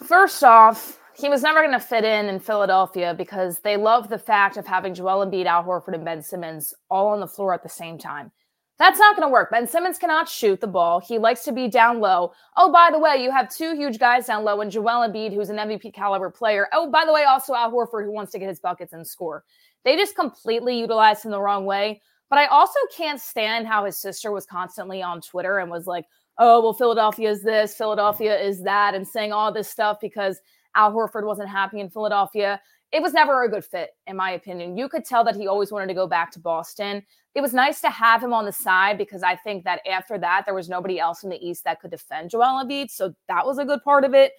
First 0.03 0.43
off, 0.43 0.99
he 1.17 1.27
was 1.27 1.41
never 1.41 1.61
going 1.61 1.71
to 1.71 1.79
fit 1.79 2.03
in 2.03 2.27
in 2.27 2.39
Philadelphia 2.39 3.15
because 3.17 3.59
they 3.59 3.77
love 3.77 4.09
the 4.09 4.17
fact 4.19 4.57
of 4.57 4.67
having 4.67 4.93
Joel 4.93 5.25
Embiid, 5.25 5.45
Al 5.45 5.63
Horford, 5.63 5.95
and 5.95 6.05
Ben 6.05 6.21
Simmons 6.21 6.73
all 6.89 7.07
on 7.07 7.19
the 7.19 7.27
floor 7.27 7.53
at 7.53 7.63
the 7.63 7.69
same 7.69 7.97
time. 7.97 8.31
That's 8.77 8.97
not 8.97 9.15
going 9.15 9.27
to 9.27 9.31
work. 9.31 9.51
Ben 9.51 9.67
Simmons 9.67 9.99
cannot 9.99 10.27
shoot 10.27 10.59
the 10.59 10.67
ball. 10.67 10.99
He 10.99 11.19
likes 11.19 11.43
to 11.43 11.51
be 11.51 11.67
down 11.67 11.99
low. 11.99 12.31
Oh, 12.57 12.71
by 12.71 12.89
the 12.91 12.97
way, 12.97 13.23
you 13.23 13.29
have 13.29 13.47
two 13.47 13.75
huge 13.75 13.99
guys 13.99 14.25
down 14.25 14.43
low, 14.43 14.61
and 14.61 14.71
Joel 14.71 15.07
Embiid, 15.07 15.33
who's 15.33 15.49
an 15.49 15.57
MVP 15.57 15.93
caliber 15.93 16.31
player. 16.31 16.67
Oh, 16.73 16.89
by 16.89 17.05
the 17.05 17.13
way, 17.13 17.23
also 17.23 17.53
Al 17.53 17.71
Horford, 17.71 18.05
who 18.05 18.11
wants 18.11 18.31
to 18.31 18.39
get 18.39 18.49
his 18.49 18.59
buckets 18.59 18.93
and 18.93 19.05
score. 19.05 19.43
They 19.84 19.95
just 19.95 20.15
completely 20.15 20.79
utilized 20.79 21.25
him 21.25 21.32
the 21.32 21.41
wrong 21.41 21.65
way. 21.65 22.01
But 22.29 22.39
I 22.39 22.45
also 22.45 22.79
can't 22.95 23.19
stand 23.19 23.67
how 23.67 23.86
his 23.86 23.97
sister 23.97 24.32
was 24.32 24.45
constantly 24.45 25.01
on 25.01 25.21
Twitter 25.21 25.59
and 25.59 25.69
was 25.69 25.86
like, 25.86 26.05
oh, 26.38 26.61
well, 26.61 26.73
Philadelphia 26.73 27.29
is 27.29 27.43
this, 27.43 27.75
Philadelphia 27.75 28.39
is 28.39 28.63
that, 28.63 28.95
and 28.95 29.07
saying 29.07 29.34
all 29.34 29.51
this 29.51 29.69
stuff 29.69 29.97
because 29.99 30.39
Al 30.75 30.93
Horford 30.93 31.25
wasn't 31.25 31.49
happy 31.49 31.79
in 31.79 31.89
Philadelphia. 31.89 32.61
It 32.91 33.01
was 33.01 33.13
never 33.13 33.43
a 33.43 33.49
good 33.49 33.63
fit, 33.63 33.91
in 34.07 34.15
my 34.15 34.32
opinion. 34.32 34.77
You 34.77 34.89
could 34.89 35.05
tell 35.05 35.23
that 35.23 35.36
he 35.36 35.47
always 35.47 35.71
wanted 35.71 35.88
to 35.88 35.93
go 35.93 36.07
back 36.07 36.32
to 36.32 36.39
Boston. 36.39 37.03
It 37.36 37.41
was 37.41 37.53
nice 37.53 37.79
to 37.82 37.89
have 37.89 38.21
him 38.21 38.34
on 38.34 38.45
the 38.45 38.51
side 38.51 38.97
because 38.97 39.23
I 39.23 39.36
think 39.36 39.63
that 39.63 39.82
after 39.89 40.17
that, 40.17 40.43
there 40.45 40.53
was 40.53 40.67
nobody 40.67 40.99
else 40.99 41.23
in 41.23 41.29
the 41.29 41.45
East 41.45 41.63
that 41.63 41.79
could 41.79 41.91
defend 41.91 42.29
Joel 42.29 42.63
Embiid. 42.63 42.91
So 42.91 43.13
that 43.27 43.45
was 43.45 43.57
a 43.57 43.65
good 43.65 43.82
part 43.84 44.03
of 44.03 44.13
it. 44.13 44.34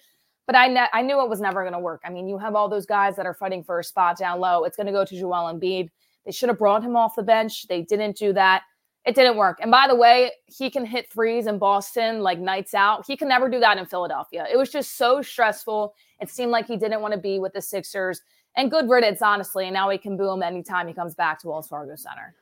But 0.45 0.55
I, 0.55 0.67
ne- 0.67 0.89
I 0.91 1.01
knew 1.01 1.21
it 1.21 1.29
was 1.29 1.39
never 1.39 1.61
going 1.61 1.73
to 1.73 1.79
work. 1.79 2.01
I 2.05 2.09
mean, 2.09 2.27
you 2.27 2.37
have 2.37 2.55
all 2.55 2.67
those 2.67 2.85
guys 2.85 3.15
that 3.15 3.25
are 3.25 3.33
fighting 3.33 3.63
for 3.63 3.79
a 3.79 3.83
spot 3.83 4.17
down 4.17 4.39
low. 4.39 4.65
It's 4.65 4.75
going 4.75 4.87
to 4.87 4.93
go 4.93 5.05
to 5.05 5.17
Joel 5.17 5.53
Embiid. 5.53 5.89
They 6.25 6.31
should 6.31 6.49
have 6.49 6.57
brought 6.57 6.83
him 6.83 6.95
off 6.95 7.15
the 7.15 7.23
bench. 7.23 7.67
They 7.67 7.81
didn't 7.81 8.17
do 8.17 8.33
that. 8.33 8.63
It 9.05 9.15
didn't 9.15 9.35
work. 9.35 9.59
And 9.61 9.69
by 9.69 9.87
the 9.87 9.95
way, 9.95 10.31
he 10.45 10.69
can 10.69 10.85
hit 10.85 11.11
threes 11.11 11.47
in 11.47 11.57
Boston 11.57 12.21
like 12.21 12.39
nights 12.39 12.73
out. 12.73 13.05
He 13.05 13.17
can 13.17 13.27
never 13.27 13.49
do 13.49 13.59
that 13.59 13.77
in 13.77 13.85
Philadelphia. 13.85 14.45
It 14.51 14.55
was 14.55 14.69
just 14.69 14.97
so 14.97 15.21
stressful. 15.21 15.93
It 16.21 16.29
seemed 16.29 16.51
like 16.51 16.67
he 16.67 16.77
didn't 16.77 17.01
want 17.01 17.13
to 17.13 17.19
be 17.19 17.39
with 17.39 17.53
the 17.53 17.61
Sixers. 17.61 18.21
And 18.55 18.71
good 18.71 18.89
riddance, 18.89 19.21
honestly. 19.21 19.65
And 19.65 19.73
now 19.73 19.89
he 19.89 19.97
can 19.97 20.15
boom 20.15 20.41
anytime 20.41 20.87
he 20.87 20.93
comes 20.93 21.15
back 21.15 21.39
to 21.39 21.47
Wells 21.49 21.67
Fargo 21.67 21.95
Center. 21.95 22.35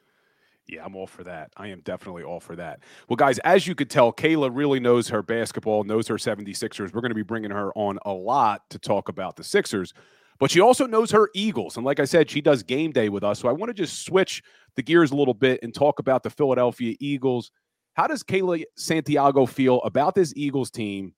Yeah, 0.72 0.86
I'm 0.86 0.96
all 0.96 1.06
for 1.06 1.26
that. 1.26 1.52
I 1.58 1.68
am 1.68 1.82
definitely 1.82 2.24
all 2.24 2.40
for 2.40 2.56
that. 2.56 2.80
Well, 3.10 3.18
guys, 3.18 3.40
as 3.40 3.68
you 3.68 3.76
could 3.76 3.90
tell, 3.90 4.14
Kayla 4.14 4.50
really 4.54 4.80
knows 4.80 5.10
her 5.10 5.22
basketball, 5.22 5.84
knows 5.84 6.08
her 6.08 6.16
76ers. 6.16 6.94
We're 6.94 7.02
going 7.02 7.12
to 7.12 7.16
be 7.16 7.24
bringing 7.24 7.52
her 7.52 7.74
on 7.76 8.00
a 8.06 8.14
lot 8.14 8.62
to 8.70 8.80
talk 8.80 9.10
about 9.10 9.36
the 9.36 9.44
Sixers, 9.44 9.94
but 10.40 10.50
she 10.50 10.62
also 10.62 10.88
knows 10.88 11.12
her 11.12 11.30
Eagles. 11.36 11.76
And 11.76 11.86
like 11.86 12.00
I 12.00 12.06
said, 12.06 12.30
she 12.30 12.40
does 12.40 12.64
game 12.64 12.92
day 12.94 13.10
with 13.10 13.22
us. 13.22 13.38
So 13.40 13.50
I 13.50 13.52
want 13.52 13.70
to 13.70 13.74
just 13.74 14.06
switch 14.06 14.42
the 14.78 14.82
gears 14.82 15.12
a 15.12 15.16
little 15.16 15.34
bit 15.34 15.60
and 15.62 15.74
talk 15.74 16.00
about 16.00 16.24
the 16.24 16.30
Philadelphia 16.30 16.96
Eagles. 17.02 17.52
How 17.96 18.08
does 18.08 18.24
Kayla 18.24 18.64
Santiago 18.78 19.46
feel 19.46 19.82
about 19.82 20.16
this 20.16 20.32
Eagles 20.38 20.72
team 20.72 21.14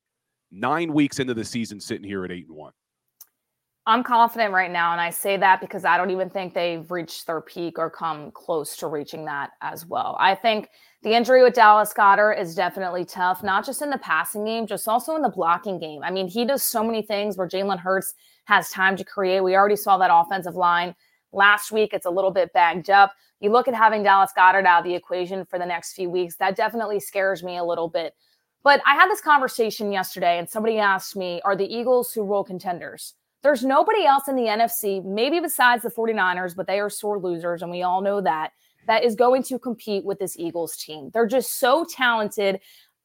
nine 0.52 0.92
weeks 0.92 1.20
into 1.20 1.36
the 1.36 1.46
season 1.46 1.80
sitting 1.80 2.08
here 2.08 2.26
at 2.26 2.32
eight 2.32 2.48
and 2.48 2.58
one? 2.58 2.74
I'm 3.86 4.02
confident 4.02 4.54
right 4.54 4.72
now. 4.72 4.94
And 4.94 5.02
I 5.02 5.10
say 5.10 5.36
that 5.38 5.60
because 5.60 5.84
I 5.84 5.98
don't 5.98 6.10
even 6.10 6.30
think 6.30 6.54
they've 6.54 6.90
reached 6.90 7.28
their 7.28 7.42
peak 7.42 7.78
or 7.78 7.90
come 7.90 8.32
close 8.32 8.78
to 8.78 8.88
reaching 8.88 9.26
that 9.26 9.52
as 9.62 9.86
well. 9.86 10.16
I 10.20 10.36
think 10.36 10.70
the 11.02 11.14
injury 11.14 11.44
with 11.44 11.54
Dallas 11.54 11.94
Goedert 11.94 12.40
is 12.40 12.56
definitely 12.56 13.04
tough, 13.04 13.44
not 13.44 13.66
just 13.66 13.82
in 13.82 13.90
the 13.90 13.98
passing 13.98 14.46
game, 14.46 14.68
just 14.68 14.88
also 14.88 15.18
in 15.18 15.22
the 15.22 15.28
blocking 15.30 15.80
game. 15.80 16.02
I 16.02 16.12
mean, 16.12 16.30
he 16.30 16.46
does 16.46 16.64
so 16.64 16.82
many 16.82 17.02
things 17.02 17.36
where 17.36 17.48
Jalen 17.48 17.80
Hurts 17.80 18.14
has 18.46 18.70
time 18.70 18.96
to 18.96 19.04
create. 19.04 19.42
We 19.42 19.56
already 19.56 19.76
saw 19.76 19.98
that 19.98 20.12
offensive 20.14 20.56
line 20.56 20.96
last 21.34 21.74
week. 21.74 21.90
It's 21.92 22.06
a 22.06 22.12
little 22.12 22.32
bit 22.32 22.54
bagged 22.54 22.90
up. 22.90 23.14
You 23.42 23.52
look 23.52 23.68
at 23.68 23.76
having 23.76 24.02
Dallas 24.02 24.32
Goedert 24.38 24.66
out 24.66 24.80
of 24.80 24.86
the 24.86 24.96
equation 24.96 25.44
for 25.44 25.60
the 25.60 25.66
next 25.66 25.92
few 25.92 26.10
weeks, 26.10 26.38
that 26.38 26.56
definitely 26.56 27.02
scares 27.02 27.44
me 27.44 27.58
a 27.58 27.64
little 27.66 27.90
bit. 27.90 28.14
But 28.64 28.82
I 28.86 28.96
had 28.96 29.10
this 29.10 29.20
conversation 29.20 29.92
yesterday, 29.92 30.40
and 30.40 30.50
somebody 30.50 30.78
asked 30.78 31.18
me, 31.18 31.42
Are 31.44 31.58
the 31.58 31.66
Eagles 31.66 32.14
who 32.14 32.26
Bowl 32.26 32.46
contenders? 32.46 33.16
There's 33.44 33.64
nobody 33.64 34.06
else 34.06 34.28
in 34.30 34.36
the 34.36 34.44
NFC, 34.44 35.04
maybe 35.04 35.40
besides 35.40 35.84
the 35.84 35.90
49ers, 35.90 36.56
but 36.56 36.66
they 36.66 36.80
are 36.80 36.90
sore 36.90 37.20
losers, 37.20 37.62
and 37.62 37.70
we 37.70 37.84
all 37.84 38.02
know 38.02 38.22
that, 38.22 38.54
that 38.88 39.04
is 39.04 39.16
going 39.16 39.44
to 39.44 39.60
compete 39.60 40.06
with 40.06 40.18
this 40.18 40.40
Eagles 40.40 40.78
team. 40.78 41.12
They're 41.14 41.28
just 41.28 41.60
so 41.60 41.86
talented. 41.90 42.62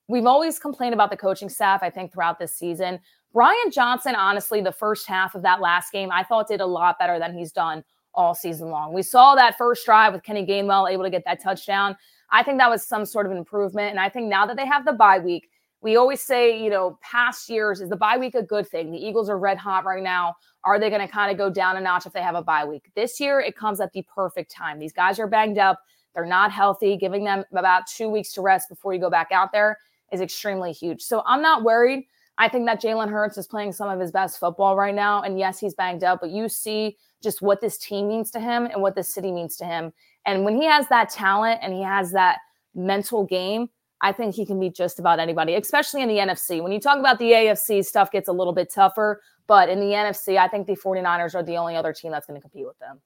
We've 0.07 0.27
always 0.27 0.59
complained 0.59 0.95
about 0.95 1.11
the 1.11 1.17
coaching 1.17 1.49
staff, 1.49 1.83
I 1.83 1.91
think, 1.91 2.13
throughout 2.13 2.39
this 2.39 2.55
season. 2.55 3.01
Brian 3.35 3.71
Johnson, 3.71 4.15
honestly, 4.15 4.61
the 4.61 4.73
first 4.73 5.07
half 5.07 5.35
of 5.35 5.43
that 5.43 5.61
last 5.61 5.93
game, 5.93 6.11
I 6.13 6.23
thought 6.23 6.49
did 6.49 6.61
a 6.61 6.67
lot 6.67 6.99
better 6.99 7.19
than 7.19 7.37
he's 7.37 7.53
done 7.53 7.85
all 8.15 8.35
season 8.35 8.69
long. 8.71 8.93
We 8.93 9.03
saw 9.03 9.35
that 9.35 9.59
first 9.59 9.85
drive 9.85 10.13
with 10.13 10.23
Kenny 10.23 10.47
Gainwell 10.47 10.91
able 10.91 11.05
to 11.05 11.11
get 11.11 11.25
that 11.27 11.43
touchdown. 11.43 11.97
I 12.31 12.43
think 12.43 12.59
that 12.59 12.71
was 12.71 12.87
some 12.87 13.05
sort 13.05 13.27
of 13.27 13.33
improvement. 13.33 13.91
And 13.91 14.01
I 14.01 14.09
think 14.09 14.29
now 14.29 14.47
that 14.47 14.57
they 14.57 14.67
have 14.67 14.85
the 14.85 14.93
bye 14.93 15.19
week, 15.19 15.51
we 15.81 15.97
always 15.97 16.21
say, 16.21 16.63
you 16.63 16.71
know, 16.71 16.99
past 17.03 17.49
years, 17.49 17.81
is 17.81 17.89
the 17.89 17.97
bye 17.97 18.19
week 18.19 18.35
a 18.35 18.43
good 18.43 18.67
thing? 18.69 18.91
The 18.91 18.99
Eagles 18.99 19.29
are 19.29 19.39
red 19.39 19.59
hot 19.59 19.85
right 19.85 20.03
now. 20.03 20.35
Are 20.65 20.79
they 20.79 20.91
going 20.91 21.07
to 21.07 21.13
kind 21.13 21.31
of 21.31 21.39
go 21.39 21.51
down 21.51 21.77
a 21.77 21.81
notch 21.81 22.05
if 22.05 22.13
they 22.13 22.23
have 22.23 22.35
a 22.35 22.43
bye 22.43 22.65
week? 22.65 22.91
This 22.97 23.21
year, 23.21 23.41
it 23.41 23.57
comes 23.57 23.81
at 23.81 23.93
the 23.93 24.03
perfect 24.03 24.51
time. 24.51 24.79
These 24.79 24.93
guys 24.93 25.19
are 25.19 25.29
banged 25.29 25.59
up. 25.59 25.81
They're 26.15 26.27
not 26.27 26.51
healthy. 26.51 26.97
Giving 26.97 27.25
them 27.25 27.45
about 27.53 27.87
two 27.87 28.09
weeks 28.09 28.33
to 28.33 28.41
rest 28.41 28.69
before 28.69 28.93
you 28.93 29.01
go 29.01 29.11
back 29.11 29.29
out 29.31 29.53
there 29.53 29.79
is 30.13 30.21
extremely 30.21 30.73
huge. 30.73 31.03
So 31.03 31.23
I'm 31.27 31.43
not 31.43 31.63
worried. 31.63 32.07
I 32.39 32.49
think 32.49 32.67
that 32.67 32.81
Jalen 32.81 33.11
Hurts 33.11 33.37
is 33.37 33.47
playing 33.47 33.73
some 33.73 33.89
of 33.89 34.01
his 34.01 34.11
best 34.11 34.39
football 34.39 34.77
right 34.77 34.95
now. 34.95 35.23
And 35.23 35.39
yes, 35.39 35.59
he's 35.59 35.75
banged 35.75 36.05
up, 36.05 36.21
but 36.21 36.31
you 36.31 36.49
see 36.49 36.97
just 37.23 37.43
what 37.43 37.61
this 37.61 37.79
team 37.79 38.09
means 38.09 38.31
to 38.33 38.41
him 38.41 38.67
and 38.67 38.81
what 38.81 38.95
this 38.95 39.13
city 39.13 39.33
means 39.33 39.57
to 39.57 39.65
him. 39.65 39.93
And 40.25 40.45
when 40.45 40.57
he 40.57 40.65
has 40.65 40.89
that 40.89 41.11
talent 41.11 41.61
and 41.63 41.73
he 41.73 41.83
has 41.83 42.13
that 42.13 42.39
mental 42.75 43.25
game, 43.25 43.69
I 44.01 44.13
think 44.13 44.35
he 44.35 44.47
can 44.47 44.61
beat 44.61 44.75
just 44.75 44.99
about 44.99 45.19
anybody, 45.19 45.55
especially 45.55 46.03
in 46.03 46.09
the 46.09 46.19
NFC. 46.19 46.63
When 46.63 46.73
you 46.73 46.81
talk 46.81 46.99
about 46.99 47.19
the 47.19 47.33
AFC, 47.33 47.85
stuff 47.85 48.11
gets 48.11 48.29
a 48.29 48.33
little 48.33 48.53
bit 48.53 48.73
tougher. 48.73 49.21
But 49.49 49.69
in 49.69 49.81
the 49.81 49.87
NFC, 49.87 50.39
I 50.39 50.47
think 50.47 50.67
the 50.67 50.77
49ers 50.77 51.35
are 51.35 51.43
the 51.43 51.57
only 51.57 51.75
other 51.75 51.93
team 51.93 52.13
that's 52.13 52.27
going 52.27 52.37
to 52.37 52.41
compete 52.41 52.67
with 52.67 52.79
them. 52.79 53.01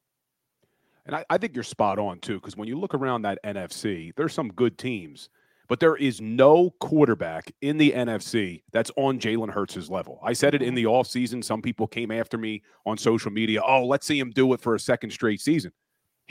And 1.06 1.16
I, 1.16 1.24
I 1.30 1.38
think 1.38 1.54
you're 1.54 1.64
spot 1.64 1.98
on, 1.98 2.18
too, 2.18 2.34
because 2.34 2.56
when 2.56 2.68
you 2.68 2.78
look 2.78 2.94
around 2.94 3.22
that 3.22 3.38
NFC, 3.44 4.14
there's 4.16 4.34
some 4.34 4.48
good 4.52 4.76
teams, 4.76 5.30
but 5.68 5.80
there 5.80 5.96
is 5.96 6.20
no 6.20 6.70
quarterback 6.80 7.52
in 7.62 7.78
the 7.78 7.92
NFC 7.92 8.62
that's 8.72 8.90
on 8.96 9.18
Jalen 9.18 9.50
Hurts' 9.50 9.88
level. 9.88 10.20
I 10.22 10.32
said 10.32 10.54
it 10.54 10.62
in 10.62 10.74
mm-hmm. 10.74 10.76
the 10.76 10.84
offseason. 10.84 11.42
Some 11.42 11.62
people 11.62 11.86
came 11.86 12.10
after 12.10 12.38
me 12.38 12.62
on 12.86 12.98
social 12.98 13.30
media. 13.30 13.62
Oh, 13.66 13.86
let's 13.86 14.06
see 14.06 14.18
him 14.18 14.30
do 14.30 14.52
it 14.52 14.60
for 14.60 14.74
a 14.74 14.80
second 14.80 15.10
straight 15.10 15.40
season. 15.40 15.72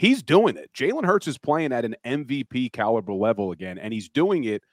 He's 0.02 0.20
doing 0.20 0.56
it. 0.56 0.68
Jalen 0.74 1.04
Hurts 1.04 1.28
is 1.28 1.38
playing 1.38 1.72
at 1.72 1.84
an 1.84 1.94
MVP 2.04 2.72
caliber 2.72 3.12
level 3.12 3.52
again, 3.52 3.78
and 3.78 3.94
he's 3.94 4.08
doing 4.08 4.42
it 4.42 4.64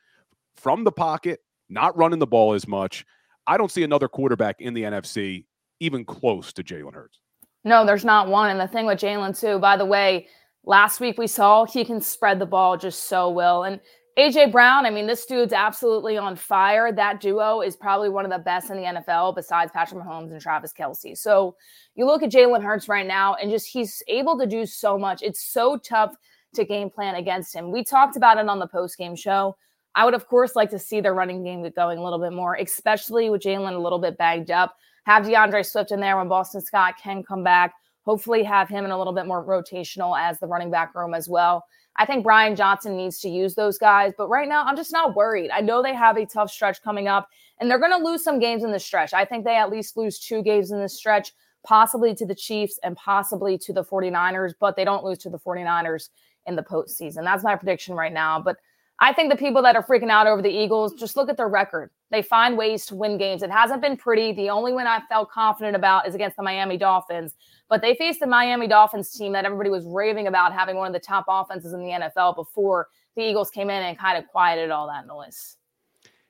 from 0.56 0.84
the 0.84 0.92
pocket, 0.92 1.42
not 1.70 1.96
running 1.96 2.18
the 2.18 2.26
ball 2.26 2.54
as 2.54 2.68
much. 2.68 3.06
I 3.46 3.56
don't 3.56 3.70
see 3.70 3.84
another 3.84 4.08
quarterback 4.08 4.60
in 4.60 4.74
the 4.74 4.82
NFC 4.82 5.46
even 5.80 6.04
close 6.04 6.52
to 6.54 6.64
Jalen 6.64 6.96
Hurts. 6.96 7.20
No, 7.64 7.86
there's 7.86 8.04
not 8.04 8.28
one. 8.28 8.50
And 8.50 8.60
the 8.60 8.68
thing 8.68 8.88
with 8.88 8.98
Jalen, 8.98 9.40
too, 9.40 9.60
by 9.60 9.78
the 9.78 9.86
way, 9.86 10.26
last 10.64 11.00
week 11.00 11.20
we 11.20 11.28
saw 11.28 11.64
he 11.64 11.86
can 11.86 12.02
spread 12.02 12.40
the 12.40 12.48
ball 12.48 12.76
just 12.76 13.04
so 13.04 13.30
well. 13.30 13.66
And 13.66 13.80
AJ 14.20 14.52
Brown, 14.52 14.86
I 14.86 14.90
mean, 14.90 15.08
this 15.08 15.26
dude's 15.26 15.54
absolutely 15.54 16.18
on 16.18 16.36
fire. 16.36 16.92
That 16.92 17.22
duo 17.22 17.62
is 17.62 17.78
probably 17.78 18.10
one 18.10 18.26
of 18.26 18.32
the 18.32 18.40
best 18.40 18.70
in 18.70 18.76
the 18.76 18.84
NFL 18.84 19.34
besides 19.34 19.72
Patrick 19.72 20.04
Mahomes 20.04 20.32
and 20.32 20.42
Travis 20.42 20.74
Kelce. 20.74 21.18
So 21.18 21.56
you 21.96 22.06
look 22.06 22.22
at 22.22 22.30
Jalen 22.30 22.62
Hurts 22.62 22.90
right 22.90 23.08
now 23.08 23.36
and 23.36 23.50
just 23.50 23.68
he's 23.68 24.04
able 24.10 24.38
to 24.38 24.46
do 24.46 24.66
so 24.66 24.98
much. 24.98 25.22
It's 25.22 25.42
so 25.42 25.78
tough 25.78 26.16
to 26.56 26.66
game 26.66 26.90
plan 26.90 27.16
against 27.16 27.56
him. 27.56 27.72
We 27.72 27.82
talked 27.82 28.18
about 28.18 28.38
it 28.38 28.50
on 28.50 28.60
the 28.60 28.68
post 28.68 28.98
game 28.98 29.16
show. 29.16 29.56
I 29.96 30.04
would, 30.04 30.14
of 30.14 30.28
course, 30.28 30.54
like 30.54 30.72
to 30.72 30.80
see 30.80 31.00
their 31.00 31.14
running 31.14 31.42
game 31.42 31.64
get 31.64 31.76
going 31.76 31.98
a 31.98 32.04
little 32.04 32.20
bit 32.20 32.34
more, 32.34 32.56
especially 32.56 33.30
with 33.30 33.42
Jalen 33.42 33.74
a 33.74 33.80
little 33.80 34.00
bit 34.00 34.18
bagged 34.18 34.52
up. 34.52 34.76
Have 35.06 35.26
D'Andre 35.26 35.64
Swift 35.64 35.94
in 35.94 36.02
there 36.02 36.18
when 36.18 36.28
Boston 36.28 36.60
Scott 36.60 36.96
can 37.02 37.24
come 37.24 37.42
back. 37.42 37.74
Hopefully, 38.04 38.44
have 38.44 38.68
him 38.68 38.84
in 38.84 38.92
a 38.92 38.98
little 38.98 39.14
bit 39.14 39.28
more 39.28 39.46
rotational 39.46 40.20
as 40.20 40.40
the 40.40 40.48
running 40.48 40.72
back 40.72 40.94
room 40.94 41.14
as 41.14 41.30
well. 41.30 41.64
I 42.00 42.06
think 42.06 42.24
Brian 42.24 42.56
Johnson 42.56 42.96
needs 42.96 43.20
to 43.20 43.30
use 43.30 43.56
those 43.56 43.78
guys, 43.78 44.14
but 44.18 44.30
right 44.30 44.48
now 44.48 44.64
I'm 44.64 44.78
just 44.78 44.94
not 44.94 45.16
worried. 45.16 45.52
I 45.52 45.60
know 45.60 45.84
they 45.84 45.94
have 45.94 46.18
a 46.18 46.26
tough 46.26 46.50
stretch 46.50 46.82
coming 46.82 47.10
up, 47.10 47.28
and 47.60 47.70
they're 47.70 47.78
going 47.78 47.92
to 47.92 48.04
lose 48.04 48.24
some 48.24 48.40
games 48.40 48.64
in 48.64 48.72
the 48.72 48.80
stretch. 48.80 49.14
I 49.14 49.26
think 49.26 49.44
they 49.44 49.58
at 49.58 49.70
least 49.70 49.98
lose 49.98 50.18
two 50.18 50.42
games 50.42 50.72
in 50.72 50.80
the 50.80 50.88
stretch, 50.88 51.34
possibly 51.64 52.16
to 52.16 52.26
the 52.26 52.34
Chiefs 52.34 52.80
and 52.84 52.96
possibly 52.96 53.58
to 53.58 53.74
the 53.74 53.84
49ers, 53.84 54.54
but 54.58 54.78
they 54.78 54.86
don't 54.86 55.04
lose 55.04 55.18
to 55.20 55.30
the 55.30 55.40
49ers 55.40 56.08
in 56.46 56.56
the 56.56 56.64
postseason. 56.64 57.24
That's 57.26 57.44
my 57.44 57.58
prediction 57.58 57.96
right 57.96 58.14
now. 58.14 58.40
But 58.40 58.56
I 59.02 59.14
think 59.14 59.32
the 59.32 59.38
people 59.38 59.62
that 59.62 59.78
are 59.78 59.84
freaking 59.84 60.10
out 60.10 60.28
over 60.28 60.42
the 60.42 60.50
Eagles, 60.50 60.94
just 60.94 61.16
look 61.16 61.30
at 61.30 61.38
their 61.38 61.48
record. 61.48 61.90
They 62.12 62.22
find 62.22 62.58
ways 62.58 62.86
to 62.88 62.96
win 62.96 63.18
games. 63.18 63.44
It 63.44 63.52
hasn't 63.52 63.82
been 63.82 63.96
pretty. 63.96 64.34
The 64.34 64.50
only 64.50 64.74
win 64.74 64.88
I 64.88 65.00
felt 65.08 65.32
confident 65.32 65.76
about 65.76 66.06
is 66.06 66.16
against 66.16 66.36
the 66.36 66.44
Miami 66.44 66.78
Dolphins. 66.78 67.36
But 67.70 67.82
they 67.82 67.96
faced 67.96 68.20
the 68.20 68.28
Miami 68.28 68.68
Dolphins 68.68 69.12
team 69.12 69.32
that 69.34 69.46
everybody 69.46 69.70
was 69.70 69.86
raving 69.86 70.28
about 70.28 70.54
having 70.54 70.76
one 70.76 70.88
of 70.88 70.94
the 70.94 71.00
top 71.00 71.26
offenses 71.30 71.72
in 71.72 71.80
the 71.80 71.92
NFL 71.92 72.36
before 72.36 72.90
the 73.16 73.22
Eagles 73.22 73.50
came 73.50 73.70
in 73.70 73.84
and 73.84 73.98
kind 73.98 74.18
of 74.18 74.28
quieted 74.30 74.70
all 74.70 74.88
that 74.88 75.08
noise. 75.08 75.56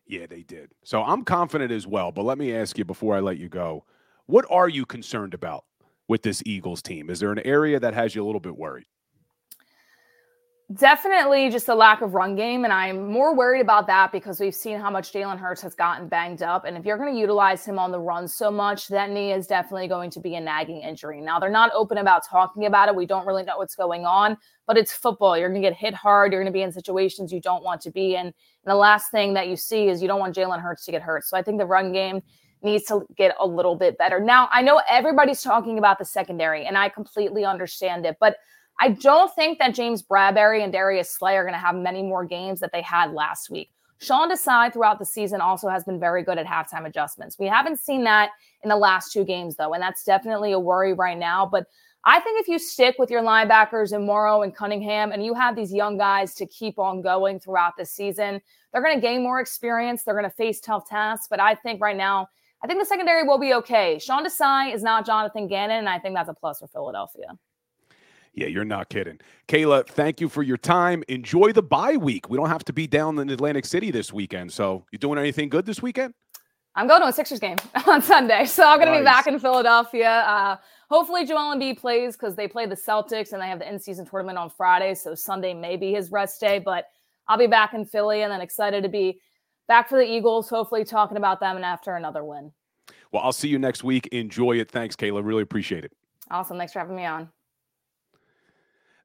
Yeah, 0.06 0.28
they 0.28 0.44
did. 0.44 0.72
So 0.84 1.04
I'm 1.04 1.24
confident 1.24 1.72
as 1.72 1.88
well. 1.88 2.12
But 2.12 2.26
let 2.26 2.38
me 2.38 2.56
ask 2.56 2.78
you 2.78 2.86
before 2.86 3.16
I 3.16 3.20
let 3.20 3.38
you 3.38 3.50
go 3.50 3.86
what 4.28 4.46
are 4.52 4.70
you 4.70 4.86
concerned 4.86 5.34
about 5.34 5.66
with 6.08 6.22
this 6.22 6.44
Eagles 6.46 6.84
team? 6.84 7.10
Is 7.10 7.20
there 7.20 7.32
an 7.32 7.40
area 7.40 7.80
that 7.80 7.96
has 7.96 8.14
you 8.14 8.24
a 8.24 8.28
little 8.28 8.40
bit 8.40 8.56
worried? 8.56 8.86
Definitely 10.76 11.50
just 11.50 11.68
a 11.68 11.74
lack 11.74 12.02
of 12.02 12.14
run 12.14 12.36
game. 12.36 12.64
And 12.64 12.72
I'm 12.72 13.12
more 13.12 13.36
worried 13.36 13.62
about 13.62 13.88
that 13.88 14.12
because 14.12 14.40
we've 14.40 14.54
seen 14.54 14.80
how 14.80 14.92
much 14.92 15.12
Jalen 15.12 15.40
Hurts 15.40 15.64
has 15.64 15.74
gotten 15.74 16.08
banged 16.08 16.44
up. 16.44 16.64
And 16.64 16.78
if 16.78 16.86
you're 16.86 16.98
going 16.98 17.12
to 17.12 17.20
utilize 17.20 17.66
him 17.66 17.80
on 17.80 17.92
the 17.92 18.00
run 18.00 18.28
so 18.28 18.52
much, 18.52 18.88
that 18.90 19.10
knee 19.10 19.32
is 19.32 19.48
definitely 19.48 19.88
going 19.88 20.12
to 20.12 20.20
be 20.20 20.36
a 20.36 20.40
nagging 20.40 20.82
injury. 20.82 21.22
Now, 21.22 21.40
they're 21.40 21.50
not 21.50 21.72
open 21.74 21.98
about 21.98 22.22
talking 22.24 22.68
about 22.68 22.88
it. 22.88 22.96
We 22.96 23.08
don't 23.08 23.26
really 23.26 23.42
know 23.42 23.58
what's 23.58 23.76
going 23.76 24.06
on, 24.06 24.38
but 24.68 24.78
it's 24.78 24.94
football. 24.94 25.36
You're 25.36 25.50
going 25.50 25.60
to 25.60 25.68
get 25.68 25.76
hit 25.76 25.96
hard. 25.96 26.32
You're 26.32 26.42
going 26.42 26.54
to 26.54 26.56
be 26.56 26.62
in 26.62 26.72
situations 26.72 27.34
you 27.34 27.42
don't 27.42 27.64
want 27.64 27.82
to 27.82 27.92
be 27.92 28.14
in. 28.14 28.28
And 28.28 28.34
the 28.64 28.76
last 28.76 29.10
thing 29.10 29.34
that 29.34 29.48
you 29.48 29.56
see 29.56 29.88
is 29.88 30.04
you 30.04 30.08
don't 30.08 30.20
want 30.20 30.36
Jalen 30.36 30.62
Hurts 30.62 30.86
to 30.86 30.92
get 30.92 31.02
hurt. 31.02 31.26
So 31.26 31.36
I 31.36 31.42
think 31.42 31.58
the 31.58 31.66
run 31.66 31.92
game 31.92 32.22
needs 32.62 32.84
to 32.84 33.08
get 33.18 33.36
a 33.40 33.48
little 33.48 33.76
bit 33.76 33.98
better. 33.98 34.20
Now, 34.20 34.48
I 34.52 34.62
know 34.62 34.84
everybody's 34.88 35.42
talking 35.42 35.80
about 35.80 35.98
the 35.98 36.06
secondary, 36.06 36.68
and 36.68 36.78
I 36.78 36.90
completely 36.90 37.44
understand 37.44 38.06
it, 38.06 38.18
but 38.20 38.36
I 38.80 38.90
don't 38.90 39.34
think 39.36 39.60
that 39.60 39.76
James 39.76 40.02
Bradberry 40.02 40.64
and 40.64 40.72
Darius 40.72 41.10
Slay 41.10 41.36
are 41.36 41.44
going 41.44 41.54
to 41.54 41.60
have 41.60 41.76
many 41.76 42.02
more 42.02 42.24
games 42.24 42.60
that 42.62 42.72
they 42.72 42.82
had 42.82 43.12
last 43.12 43.50
week. 43.50 43.72
Sean 44.02 44.32
Desai 44.32 44.72
throughout 44.72 44.98
the 44.98 45.06
season 45.06 45.42
also 45.42 45.68
has 45.68 45.84
been 45.84 46.00
very 46.00 46.24
good 46.24 46.38
at 46.38 46.46
halftime 46.46 46.88
adjustments. 46.88 47.38
We 47.38 47.48
haven't 47.48 47.80
seen 47.80 48.06
that 48.06 48.30
in 48.64 48.70
the 48.70 48.78
last 48.78 49.12
two 49.12 49.26
games, 49.26 49.58
though, 49.58 49.74
and 49.74 49.84
that's 49.84 50.06
definitely 50.06 50.54
a 50.54 50.60
worry 50.60 50.94
right 50.94 51.18
now. 51.18 51.46
But 51.46 51.66
I 52.06 52.22
think 52.22 52.40
if 52.40 52.48
you 52.48 52.58
stick 52.60 52.96
with 52.98 53.12
your 53.12 53.22
linebackers 53.22 53.92
and 53.92 54.06
Morrow 54.06 54.42
and 54.42 54.56
Cunningham, 54.56 55.12
and 55.12 55.26
you 55.26 55.34
have 55.34 55.58
these 55.58 55.74
young 55.74 55.98
guys 55.98 56.34
to 56.36 56.46
keep 56.46 56.80
on 56.80 57.02
going 57.02 57.42
throughout 57.42 57.74
the 57.78 57.86
season, 57.86 58.40
they're 58.72 58.82
going 58.82 58.96
to 58.96 59.02
gain 59.02 59.22
more 59.22 59.42
experience. 59.42 60.04
They're 60.04 60.18
going 60.18 60.24
to 60.24 60.36
face 60.36 60.62
tough 60.62 60.88
tasks. 60.88 61.28
But 61.30 61.42
I 61.42 61.56
think 61.56 61.82
right 61.82 61.98
now, 61.98 62.30
I 62.64 62.68
think 62.68 62.80
the 62.80 62.86
secondary 62.86 63.24
will 63.24 63.38
be 63.38 63.54
okay. 63.56 64.00
Sean 64.00 64.26
Desai 64.26 64.74
is 64.74 64.82
not 64.82 65.06
Jonathan 65.06 65.48
Gannon, 65.48 65.80
and 65.80 65.90
I 65.90 66.00
think 66.00 66.16
that's 66.16 66.30
a 66.30 66.34
plus 66.34 66.60
for 66.60 66.68
Philadelphia. 66.68 67.38
Yeah, 68.40 68.48
you're 68.48 68.64
not 68.64 68.88
kidding. 68.88 69.20
Kayla, 69.50 69.86
thank 69.86 70.22
you 70.22 70.30
for 70.30 70.44
your 70.44 70.56
time. 70.56 71.04
Enjoy 71.10 71.52
the 71.52 71.62
bye 71.62 71.98
week. 71.98 72.30
We 72.30 72.38
don't 72.38 72.48
have 72.48 72.64
to 72.66 72.74
be 72.74 72.88
down 72.88 73.20
in 73.20 73.30
Atlantic 73.30 73.66
City 73.66 73.92
this 73.92 74.14
weekend. 74.14 74.54
So, 74.54 74.86
you 74.92 74.98
doing 74.98 75.20
anything 75.20 75.50
good 75.50 75.66
this 75.66 75.82
weekend? 75.82 76.14
I'm 76.74 76.88
going 76.88 77.02
to 77.02 77.08
a 77.08 77.12
Sixers 77.12 77.42
game 77.42 77.58
on 77.86 78.02
Sunday. 78.02 78.46
So, 78.46 78.66
I'm 78.66 78.78
going 78.80 78.88
nice. 78.92 79.00
to 79.00 79.02
be 79.02 79.04
back 79.04 79.28
in 79.28 79.40
Philadelphia. 79.40 80.10
Uh, 80.10 80.56
hopefully, 80.90 81.26
Joel 81.26 81.54
Embiid 81.54 81.80
plays 81.80 82.16
because 82.16 82.38
they 82.38 82.48
play 82.48 82.66
the 82.66 82.78
Celtics 82.78 83.34
and 83.34 83.42
they 83.42 83.48
have 83.48 83.60
the 83.60 83.70
in 83.70 83.78
season 83.78 84.06
tournament 84.06 84.38
on 84.38 84.50
Friday. 84.50 84.96
So, 84.96 85.16
Sunday 85.16 85.54
may 85.54 85.76
be 85.76 85.92
his 85.92 86.10
rest 86.10 86.40
day. 86.40 86.60
But 86.60 86.86
I'll 87.28 87.38
be 87.38 87.48
back 87.48 87.74
in 87.74 87.84
Philly 87.84 88.22
and 88.22 88.32
then 88.32 88.40
excited 88.40 88.84
to 88.84 88.90
be 88.90 89.20
back 89.68 89.90
for 89.90 89.98
the 89.98 90.10
Eagles, 90.10 90.48
hopefully 90.48 90.86
talking 90.86 91.18
about 91.18 91.42
them 91.42 91.58
and 91.58 91.66
after 91.66 91.98
another 91.98 92.24
win. 92.24 92.54
Well, 93.12 93.22
I'll 93.22 93.34
see 93.34 93.50
you 93.50 93.60
next 93.60 93.84
week. 93.84 94.08
Enjoy 94.14 94.54
it. 94.54 94.72
Thanks, 94.72 94.96
Kayla. 94.96 95.26
Really 95.26 95.44
appreciate 95.44 95.84
it. 95.84 95.92
Awesome. 96.32 96.58
Thanks 96.58 96.72
for 96.72 96.80
having 96.80 96.96
me 96.96 97.04
on. 97.04 97.30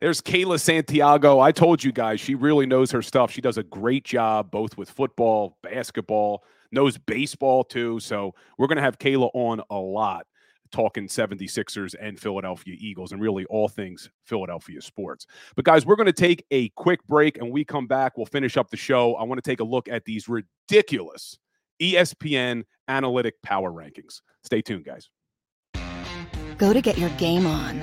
There's 0.01 0.21
Kayla 0.21 0.61
Santiago. 0.61 1.41
I 1.41 1.53
told 1.53 1.83
you 1.83 1.93
guys, 1.93 2.21
she 2.21 2.35
really 2.35 2.67
knows 2.67 2.91
her 2.91 3.03
stuff. 3.03 3.31
She 3.31 3.41
does 3.41 3.59
a 3.59 3.63
great 3.63 4.05
job 4.05 4.51
both 4.51 4.77
with 4.77 4.91
football, 4.91 5.57
basketball, 5.63 6.45
knows 6.73 6.99
baseball 6.99 7.65
too. 7.65 8.01
So 8.01 8.35
we're 8.59 8.67
going 8.67 8.77
to 8.77 8.83
have 8.83 8.99
Kayla 8.99 9.31
on 9.33 9.63
a 9.71 9.79
lot 9.79 10.27
talking 10.73 11.07
76ers 11.07 11.95
and 12.01 12.19
Philadelphia 12.19 12.75
Eagles 12.79 13.13
and 13.13 13.21
really 13.21 13.45
all 13.47 13.69
things 13.69 14.11
Philadelphia 14.25 14.83
sports. 14.83 15.27
But 15.55 15.65
guys, 15.65 15.87
we're 15.87 15.97
going 15.97 16.07
to 16.07 16.13
take 16.13 16.45
a 16.51 16.69
quick 16.71 17.07
break 17.07 17.39
and 17.39 17.51
we 17.51 17.65
come 17.65 17.87
back. 17.87 18.17
We'll 18.17 18.27
finish 18.27 18.57
up 18.57 18.71
the 18.71 18.77
show. 18.77 19.15
I 19.15 19.23
want 19.23 19.43
to 19.43 19.49
take 19.49 19.61
a 19.61 19.65
look 19.65 19.89
at 19.89 20.05
these 20.05 20.29
ridiculous 20.29 21.39
ESPN 21.81 22.65
analytic 22.89 23.41
power 23.43 23.71
rankings. 23.71 24.21
Stay 24.43 24.63
tuned, 24.63 24.85
guys. 24.85 25.09
Go 26.59 26.73
to 26.73 26.81
get 26.81 26.99
your 26.99 27.11
game 27.11 27.47
on. 27.47 27.83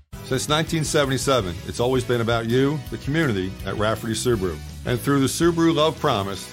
Since 0.31 0.47
1977, 0.47 1.53
it's 1.67 1.81
always 1.81 2.05
been 2.05 2.21
about 2.21 2.49
you, 2.49 2.79
the 2.89 2.97
community, 2.99 3.51
at 3.65 3.75
Rafferty 3.75 4.13
Subaru. 4.13 4.57
And 4.85 4.97
through 4.97 5.19
the 5.19 5.27
Subaru 5.27 5.75
Love 5.75 5.99
Promise, 5.99 6.49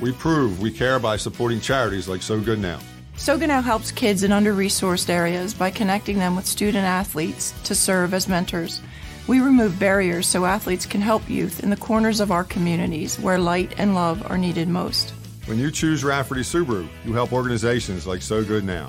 we 0.00 0.10
prove 0.10 0.60
we 0.60 0.72
care 0.72 0.98
by 0.98 1.16
supporting 1.16 1.60
charities 1.60 2.08
like 2.08 2.22
So 2.22 2.40
Good 2.40 2.58
Now. 2.58 2.80
So 3.16 3.38
Good 3.38 3.46
Now 3.46 3.62
helps 3.62 3.92
kids 3.92 4.24
in 4.24 4.32
under 4.32 4.52
resourced 4.52 5.08
areas 5.08 5.54
by 5.54 5.70
connecting 5.70 6.18
them 6.18 6.34
with 6.34 6.44
student 6.44 6.84
athletes 6.84 7.54
to 7.62 7.72
serve 7.76 8.14
as 8.14 8.26
mentors. 8.26 8.82
We 9.28 9.38
remove 9.38 9.78
barriers 9.78 10.26
so 10.26 10.44
athletes 10.44 10.84
can 10.84 11.00
help 11.00 11.30
youth 11.30 11.62
in 11.62 11.70
the 11.70 11.76
corners 11.76 12.18
of 12.18 12.32
our 12.32 12.42
communities 12.42 13.16
where 13.20 13.38
light 13.38 13.74
and 13.78 13.94
love 13.94 14.28
are 14.28 14.38
needed 14.38 14.66
most. 14.66 15.10
When 15.46 15.60
you 15.60 15.70
choose 15.70 16.02
Rafferty 16.02 16.40
Subaru, 16.40 16.88
you 17.04 17.12
help 17.12 17.32
organizations 17.32 18.08
like 18.08 18.22
So 18.22 18.42
Good 18.42 18.64
Now. 18.64 18.88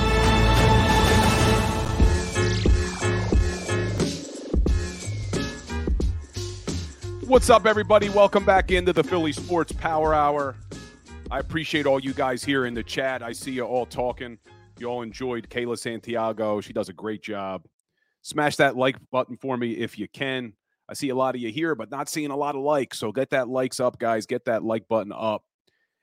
What's 7.31 7.49
up, 7.49 7.65
everybody? 7.65 8.09
Welcome 8.09 8.43
back 8.43 8.71
into 8.71 8.91
the 8.91 9.05
Philly 9.05 9.31
Sports 9.31 9.71
Power 9.71 10.13
Hour. 10.13 10.57
I 11.31 11.39
appreciate 11.39 11.85
all 11.85 11.97
you 11.97 12.11
guys 12.11 12.43
here 12.43 12.65
in 12.65 12.73
the 12.73 12.83
chat. 12.83 13.23
I 13.23 13.31
see 13.31 13.51
you 13.51 13.63
all 13.63 13.85
talking. 13.85 14.37
You 14.79 14.87
all 14.87 15.01
enjoyed 15.01 15.47
Kayla 15.49 15.79
Santiago. 15.79 16.59
She 16.59 16.73
does 16.73 16.89
a 16.89 16.93
great 16.93 17.23
job. 17.23 17.63
Smash 18.21 18.57
that 18.57 18.75
like 18.75 18.97
button 19.11 19.37
for 19.37 19.55
me 19.55 19.71
if 19.77 19.97
you 19.97 20.09
can. 20.09 20.51
I 20.89 20.93
see 20.93 21.07
a 21.07 21.15
lot 21.15 21.33
of 21.33 21.39
you 21.39 21.53
here, 21.53 21.73
but 21.73 21.89
not 21.89 22.09
seeing 22.09 22.31
a 22.31 22.35
lot 22.35 22.55
of 22.55 22.63
likes. 22.63 22.99
So 22.99 23.13
get 23.13 23.29
that 23.29 23.47
likes 23.47 23.79
up, 23.79 23.97
guys. 23.97 24.25
Get 24.25 24.43
that 24.43 24.65
like 24.65 24.89
button 24.89 25.13
up 25.13 25.45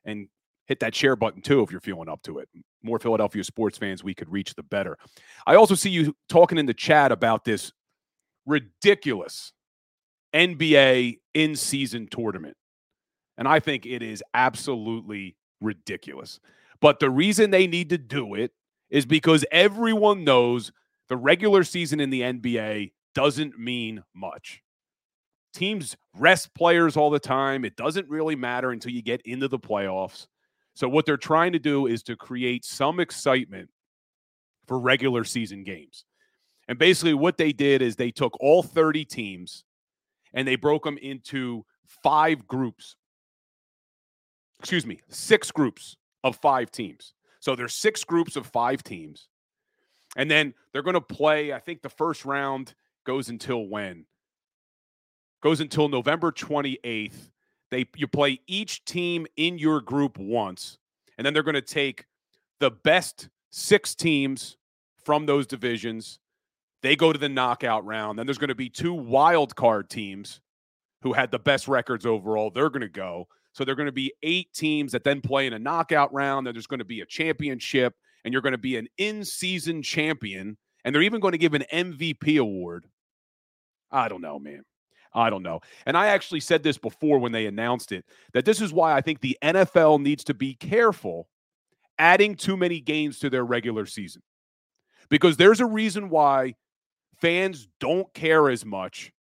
and 0.06 0.28
hit 0.64 0.80
that 0.80 0.94
share 0.94 1.14
button 1.14 1.42
too 1.42 1.60
if 1.60 1.70
you're 1.70 1.82
feeling 1.82 2.08
up 2.08 2.22
to 2.22 2.38
it. 2.38 2.48
More 2.82 2.98
Philadelphia 2.98 3.44
sports 3.44 3.76
fans 3.76 4.02
we 4.02 4.14
could 4.14 4.32
reach, 4.32 4.54
the 4.54 4.62
better. 4.62 4.96
I 5.46 5.56
also 5.56 5.74
see 5.74 5.90
you 5.90 6.16
talking 6.30 6.56
in 6.56 6.64
the 6.64 6.72
chat 6.72 7.12
about 7.12 7.44
this 7.44 7.70
ridiculous 8.46 9.52
NBA 10.34 11.18
in 11.34 11.56
season 11.56 12.08
tournament. 12.10 12.56
And 13.36 13.46
I 13.46 13.60
think 13.60 13.86
it 13.86 14.02
is 14.02 14.22
absolutely 14.34 15.36
ridiculous. 15.60 16.40
But 16.80 17.00
the 17.00 17.10
reason 17.10 17.50
they 17.50 17.66
need 17.66 17.90
to 17.90 17.98
do 17.98 18.34
it 18.34 18.52
is 18.90 19.06
because 19.06 19.44
everyone 19.50 20.24
knows 20.24 20.72
the 21.08 21.16
regular 21.16 21.64
season 21.64 22.00
in 22.00 22.10
the 22.10 22.22
NBA 22.22 22.92
doesn't 23.14 23.58
mean 23.58 24.02
much. 24.14 24.62
Teams 25.54 25.96
rest 26.16 26.54
players 26.54 26.96
all 26.96 27.10
the 27.10 27.18
time. 27.18 27.64
It 27.64 27.76
doesn't 27.76 28.08
really 28.08 28.36
matter 28.36 28.70
until 28.70 28.92
you 28.92 29.02
get 29.02 29.22
into 29.22 29.48
the 29.48 29.58
playoffs. 29.58 30.26
So, 30.74 30.88
what 30.88 31.06
they're 31.06 31.16
trying 31.16 31.52
to 31.52 31.58
do 31.58 31.86
is 31.86 32.02
to 32.04 32.16
create 32.16 32.64
some 32.64 33.00
excitement 33.00 33.70
for 34.66 34.78
regular 34.78 35.24
season 35.24 35.64
games. 35.64 36.04
And 36.68 36.78
basically, 36.78 37.14
what 37.14 37.38
they 37.38 37.52
did 37.52 37.82
is 37.82 37.96
they 37.96 38.10
took 38.10 38.36
all 38.40 38.62
30 38.62 39.04
teams 39.06 39.64
and 40.38 40.46
they 40.46 40.54
broke 40.54 40.84
them 40.84 40.96
into 40.98 41.64
five 42.04 42.46
groups. 42.46 42.94
Excuse 44.60 44.86
me, 44.86 45.00
six 45.08 45.50
groups 45.50 45.96
of 46.22 46.36
five 46.36 46.70
teams. 46.70 47.12
So 47.40 47.56
there's 47.56 47.74
six 47.74 48.04
groups 48.04 48.36
of 48.36 48.46
five 48.46 48.84
teams. 48.84 49.26
And 50.16 50.30
then 50.30 50.54
they're 50.72 50.84
going 50.84 50.94
to 50.94 51.00
play, 51.00 51.52
I 51.52 51.58
think 51.58 51.82
the 51.82 51.88
first 51.88 52.24
round 52.24 52.76
goes 53.04 53.28
until 53.28 53.66
when? 53.66 54.04
Goes 55.42 55.60
until 55.60 55.88
November 55.88 56.30
28th. 56.30 57.30
They 57.72 57.86
you 57.96 58.06
play 58.06 58.40
each 58.46 58.84
team 58.84 59.26
in 59.36 59.58
your 59.58 59.80
group 59.80 60.18
once, 60.18 60.78
and 61.16 61.26
then 61.26 61.34
they're 61.34 61.42
going 61.42 61.54
to 61.54 61.60
take 61.60 62.06
the 62.60 62.70
best 62.70 63.28
six 63.50 63.96
teams 63.96 64.56
from 65.04 65.26
those 65.26 65.48
divisions. 65.48 66.20
They 66.82 66.96
go 66.96 67.12
to 67.12 67.18
the 67.18 67.28
knockout 67.28 67.84
round. 67.84 68.18
Then 68.18 68.26
there's 68.26 68.38
going 68.38 68.48
to 68.48 68.54
be 68.54 68.70
two 68.70 68.94
wild 68.94 69.56
card 69.56 69.90
teams 69.90 70.40
who 71.02 71.12
had 71.12 71.30
the 71.30 71.38
best 71.38 71.68
records 71.68 72.06
overall. 72.06 72.50
They're 72.50 72.70
going 72.70 72.82
to 72.82 72.88
go. 72.88 73.28
So 73.52 73.64
they're 73.64 73.74
going 73.74 73.86
to 73.86 73.92
be 73.92 74.12
eight 74.22 74.52
teams 74.52 74.92
that 74.92 75.04
then 75.04 75.20
play 75.20 75.46
in 75.46 75.52
a 75.52 75.58
knockout 75.58 76.12
round. 76.12 76.46
Then 76.46 76.54
there's 76.54 76.66
going 76.66 76.78
to 76.78 76.84
be 76.84 77.00
a 77.00 77.06
championship, 77.06 77.94
and 78.24 78.32
you're 78.32 78.42
going 78.42 78.52
to 78.52 78.58
be 78.58 78.76
an 78.76 78.86
in 78.98 79.24
season 79.24 79.82
champion. 79.82 80.56
And 80.84 80.94
they're 80.94 81.02
even 81.02 81.20
going 81.20 81.32
to 81.32 81.38
give 81.38 81.54
an 81.54 81.64
MVP 81.72 82.40
award. 82.40 82.86
I 83.90 84.08
don't 84.08 84.20
know, 84.20 84.38
man. 84.38 84.62
I 85.12 85.30
don't 85.30 85.42
know. 85.42 85.60
And 85.86 85.96
I 85.96 86.08
actually 86.08 86.40
said 86.40 86.62
this 86.62 86.78
before 86.78 87.18
when 87.18 87.32
they 87.32 87.46
announced 87.46 87.92
it 87.92 88.04
that 88.34 88.44
this 88.44 88.60
is 88.60 88.72
why 88.72 88.94
I 88.94 89.00
think 89.00 89.20
the 89.20 89.38
NFL 89.42 90.00
needs 90.00 90.22
to 90.24 90.34
be 90.34 90.54
careful 90.54 91.28
adding 91.98 92.36
too 92.36 92.56
many 92.56 92.80
games 92.80 93.18
to 93.20 93.30
their 93.30 93.44
regular 93.44 93.86
season. 93.86 94.22
Because 95.08 95.36
there's 95.36 95.60
a 95.60 95.66
reason 95.66 96.10
why 96.10 96.54
fans 97.20 97.68
don't 97.80 98.12
care 98.14 98.48
as 98.48 98.64
much 98.64 99.12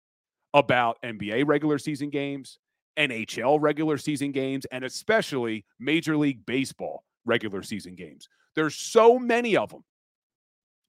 about 0.53 1.01
NBA 1.03 1.45
regular 1.45 1.77
season 1.77 2.09
games, 2.09 2.59
NHL 2.97 3.59
regular 3.61 3.97
season 3.97 4.31
games, 4.31 4.65
and 4.71 4.83
especially 4.83 5.65
Major 5.79 6.17
League 6.17 6.45
Baseball 6.45 7.03
regular 7.25 7.61
season 7.61 7.95
games. 7.95 8.27
There's 8.55 8.75
so 8.75 9.19
many 9.19 9.55
of 9.55 9.69
them 9.69 9.83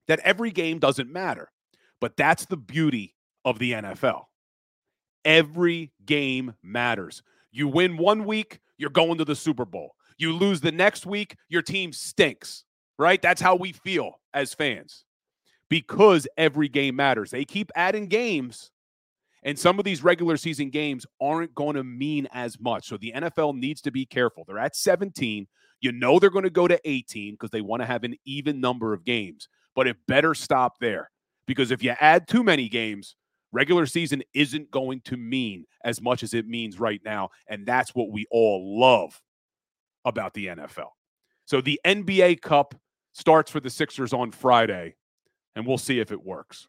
that 0.07 0.19
every 0.19 0.51
game 0.51 0.79
doesn't 0.79 1.11
matter. 1.11 1.51
But 2.01 2.17
that's 2.17 2.45
the 2.45 2.57
beauty 2.57 3.15
of 3.45 3.59
the 3.59 3.73
NFL. 3.73 4.23
Every 5.25 5.91
game 6.05 6.53
matters. 6.63 7.21
You 7.51 7.67
win 7.67 7.97
one 7.97 8.25
week, 8.25 8.59
you're 8.77 8.89
going 8.89 9.17
to 9.17 9.25
the 9.25 9.35
Super 9.35 9.65
Bowl. 9.65 9.95
You 10.17 10.33
lose 10.33 10.61
the 10.61 10.71
next 10.71 11.05
week, 11.05 11.35
your 11.49 11.61
team 11.61 11.91
stinks, 11.93 12.63
right? 12.97 13.21
That's 13.21 13.41
how 13.41 13.55
we 13.55 13.73
feel 13.73 14.19
as 14.33 14.53
fans 14.53 15.05
because 15.69 16.27
every 16.37 16.67
game 16.67 16.95
matters. 16.95 17.31
They 17.31 17.45
keep 17.45 17.71
adding 17.75 18.07
games, 18.07 18.71
and 19.43 19.57
some 19.57 19.79
of 19.79 19.85
these 19.85 20.03
regular 20.03 20.37
season 20.37 20.69
games 20.69 21.05
aren't 21.21 21.55
going 21.55 21.75
to 21.75 21.83
mean 21.83 22.27
as 22.33 22.59
much. 22.59 22.87
So 22.87 22.97
the 22.97 23.13
NFL 23.15 23.55
needs 23.55 23.81
to 23.81 23.91
be 23.91 24.05
careful. 24.05 24.43
They're 24.47 24.59
at 24.59 24.75
17. 24.75 25.47
You 25.81 25.91
know 25.93 26.19
they're 26.19 26.29
going 26.29 26.43
to 26.43 26.49
go 26.49 26.67
to 26.67 26.79
18 26.83 27.35
because 27.35 27.51
they 27.51 27.61
want 27.61 27.81
to 27.81 27.85
have 27.85 28.03
an 28.03 28.15
even 28.25 28.59
number 28.59 28.93
of 28.93 29.05
games, 29.05 29.47
but 29.75 29.87
it 29.87 29.95
better 30.07 30.33
stop 30.33 30.79
there 30.79 31.09
because 31.47 31.71
if 31.71 31.81
you 31.81 31.95
add 31.99 32.27
too 32.27 32.43
many 32.43 32.67
games, 32.67 33.15
regular 33.51 33.85
season 33.85 34.21
isn't 34.33 34.69
going 34.71 35.01
to 35.01 35.17
mean 35.17 35.65
as 35.83 36.01
much 36.01 36.21
as 36.21 36.33
it 36.33 36.47
means 36.47 36.79
right 36.79 37.01
now. 37.03 37.29
And 37.47 37.65
that's 37.65 37.95
what 37.95 38.11
we 38.11 38.25
all 38.29 38.79
love 38.79 39.19
about 40.05 40.33
the 40.33 40.47
NFL. 40.47 40.89
So 41.45 41.61
the 41.61 41.79
NBA 41.85 42.41
Cup 42.41 42.75
starts 43.13 43.49
for 43.49 43.59
the 43.59 43.69
Sixers 43.69 44.13
on 44.13 44.31
Friday, 44.31 44.95
and 45.59 45.67
we'll 45.67 45.77
see 45.77 45.99
if 45.99 46.11
it 46.11 46.25
works. 46.25 46.67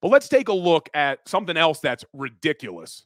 But 0.00 0.08
let's 0.08 0.28
take 0.28 0.48
a 0.48 0.54
look 0.54 0.88
at 0.94 1.28
something 1.28 1.56
else 1.56 1.80
that's 1.80 2.04
ridiculous. 2.14 3.04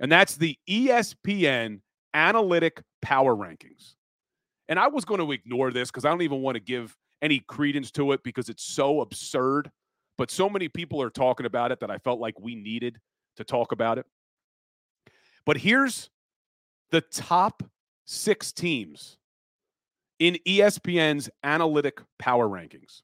And 0.00 0.10
that's 0.10 0.36
the 0.36 0.58
ESPN 0.68 1.80
Analytic 2.12 2.82
Power 3.00 3.34
Rankings. 3.34 3.94
And 4.68 4.78
I 4.80 4.88
was 4.88 5.04
going 5.04 5.20
to 5.20 5.30
ignore 5.30 5.70
this 5.70 5.90
because 5.90 6.04
I 6.04 6.10
don't 6.10 6.22
even 6.22 6.42
want 6.42 6.56
to 6.56 6.60
give 6.60 6.96
any 7.22 7.38
credence 7.38 7.92
to 7.92 8.10
it 8.10 8.24
because 8.24 8.48
it's 8.48 8.64
so 8.64 9.00
absurd. 9.00 9.70
But 10.18 10.32
so 10.32 10.50
many 10.50 10.68
people 10.68 11.00
are 11.00 11.10
talking 11.10 11.46
about 11.46 11.70
it 11.70 11.78
that 11.80 11.90
I 11.90 11.98
felt 11.98 12.18
like 12.18 12.40
we 12.40 12.56
needed 12.56 12.98
to 13.36 13.44
talk 13.44 13.70
about 13.70 13.98
it. 13.98 14.06
But 15.44 15.56
here's 15.56 16.10
the 16.90 17.00
top 17.00 17.62
six 18.06 18.50
teams 18.50 19.18
in 20.18 20.38
ESPN's 20.46 21.30
analytic 21.44 22.00
power 22.18 22.48
rankings. 22.48 23.02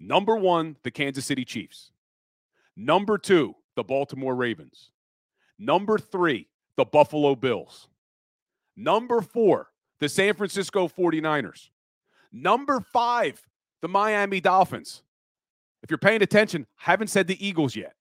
Number 0.00 0.36
one, 0.36 0.76
the 0.82 0.90
Kansas 0.90 1.24
City 1.24 1.44
Chiefs. 1.44 1.90
Number 2.76 3.18
two, 3.18 3.54
the 3.76 3.84
Baltimore 3.84 4.34
Ravens. 4.34 4.90
Number 5.58 5.98
three, 5.98 6.48
the 6.76 6.84
Buffalo 6.84 7.34
Bills. 7.34 7.88
Number 8.76 9.20
four, 9.20 9.68
the 10.00 10.08
San 10.08 10.34
Francisco 10.34 10.88
49ers. 10.88 11.70
Number 12.32 12.80
five, 12.80 13.40
the 13.80 13.88
Miami 13.88 14.40
Dolphins. 14.40 15.02
If 15.82 15.90
you're 15.90 15.98
paying 15.98 16.22
attention, 16.22 16.66
haven't 16.76 17.08
said 17.08 17.26
the 17.26 17.46
Eagles 17.46 17.76
yet. 17.76 17.94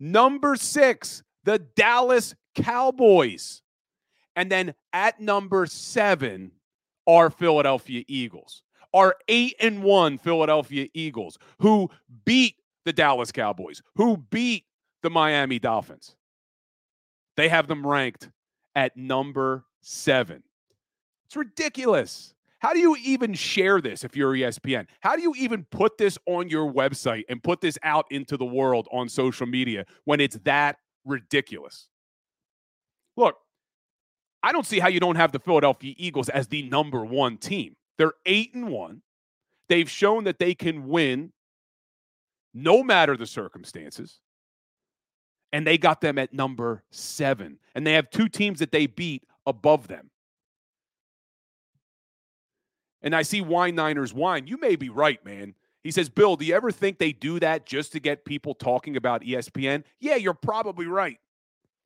Number 0.00 0.56
six, 0.56 1.22
the 1.44 1.58
Dallas 1.58 2.34
Cowboys. 2.54 3.62
And 4.34 4.50
then 4.50 4.74
at 4.92 5.20
number 5.20 5.66
seven 5.66 6.52
are 7.06 7.30
Philadelphia 7.30 8.04
Eagles. 8.08 8.62
Are 8.92 9.14
eight 9.28 9.54
and 9.60 9.82
one 9.82 10.18
Philadelphia 10.18 10.88
Eagles 10.94 11.38
who 11.60 11.90
beat 12.24 12.56
the 12.84 12.92
Dallas 12.92 13.30
Cowboys, 13.30 13.82
who 13.94 14.16
beat 14.16 14.64
the 15.02 15.10
Miami 15.10 15.58
Dolphins. 15.58 16.16
They 17.36 17.48
have 17.48 17.68
them 17.68 17.86
ranked 17.86 18.30
at 18.74 18.96
number 18.96 19.64
seven. 19.80 20.42
It's 21.26 21.36
ridiculous. 21.36 22.34
How 22.58 22.74
do 22.74 22.78
you 22.78 22.96
even 23.02 23.32
share 23.32 23.80
this 23.80 24.04
if 24.04 24.14
you're 24.16 24.34
ESPN? 24.34 24.86
How 25.00 25.16
do 25.16 25.22
you 25.22 25.32
even 25.38 25.64
put 25.70 25.96
this 25.96 26.18
on 26.26 26.50
your 26.50 26.70
website 26.70 27.24
and 27.28 27.42
put 27.42 27.60
this 27.60 27.78
out 27.82 28.06
into 28.10 28.36
the 28.36 28.44
world 28.44 28.86
on 28.92 29.08
social 29.08 29.46
media 29.46 29.86
when 30.04 30.20
it's 30.20 30.36
that 30.44 30.76
ridiculous? 31.06 31.88
Look, 33.16 33.36
I 34.42 34.52
don't 34.52 34.66
see 34.66 34.78
how 34.78 34.88
you 34.88 35.00
don't 35.00 35.16
have 35.16 35.32
the 35.32 35.38
Philadelphia 35.38 35.94
Eagles 35.96 36.28
as 36.28 36.48
the 36.48 36.62
number 36.68 37.04
one 37.04 37.38
team. 37.38 37.76
They're 38.00 38.14
eight 38.24 38.54
and 38.54 38.70
one. 38.70 39.02
They've 39.68 39.90
shown 39.90 40.24
that 40.24 40.38
they 40.38 40.54
can 40.54 40.88
win 40.88 41.32
no 42.54 42.82
matter 42.82 43.14
the 43.14 43.26
circumstances. 43.26 44.20
And 45.52 45.66
they 45.66 45.76
got 45.76 46.00
them 46.00 46.16
at 46.16 46.32
number 46.32 46.82
seven. 46.90 47.58
And 47.74 47.86
they 47.86 47.92
have 47.92 48.08
two 48.08 48.30
teams 48.30 48.60
that 48.60 48.72
they 48.72 48.86
beat 48.86 49.24
above 49.44 49.86
them. 49.86 50.08
And 53.02 53.14
I 53.14 53.20
see 53.20 53.42
Wine 53.42 53.74
Niners 53.74 54.14
Wine. 54.14 54.46
You 54.46 54.56
may 54.56 54.76
be 54.76 54.88
right, 54.88 55.22
man. 55.22 55.54
He 55.84 55.90
says, 55.90 56.08
Bill, 56.08 56.36
do 56.36 56.46
you 56.46 56.54
ever 56.54 56.70
think 56.70 56.96
they 56.96 57.12
do 57.12 57.38
that 57.40 57.66
just 57.66 57.92
to 57.92 58.00
get 58.00 58.24
people 58.24 58.54
talking 58.54 58.96
about 58.96 59.20
ESPN? 59.20 59.84
Yeah, 59.98 60.16
you're 60.16 60.32
probably 60.32 60.86
right. 60.86 61.18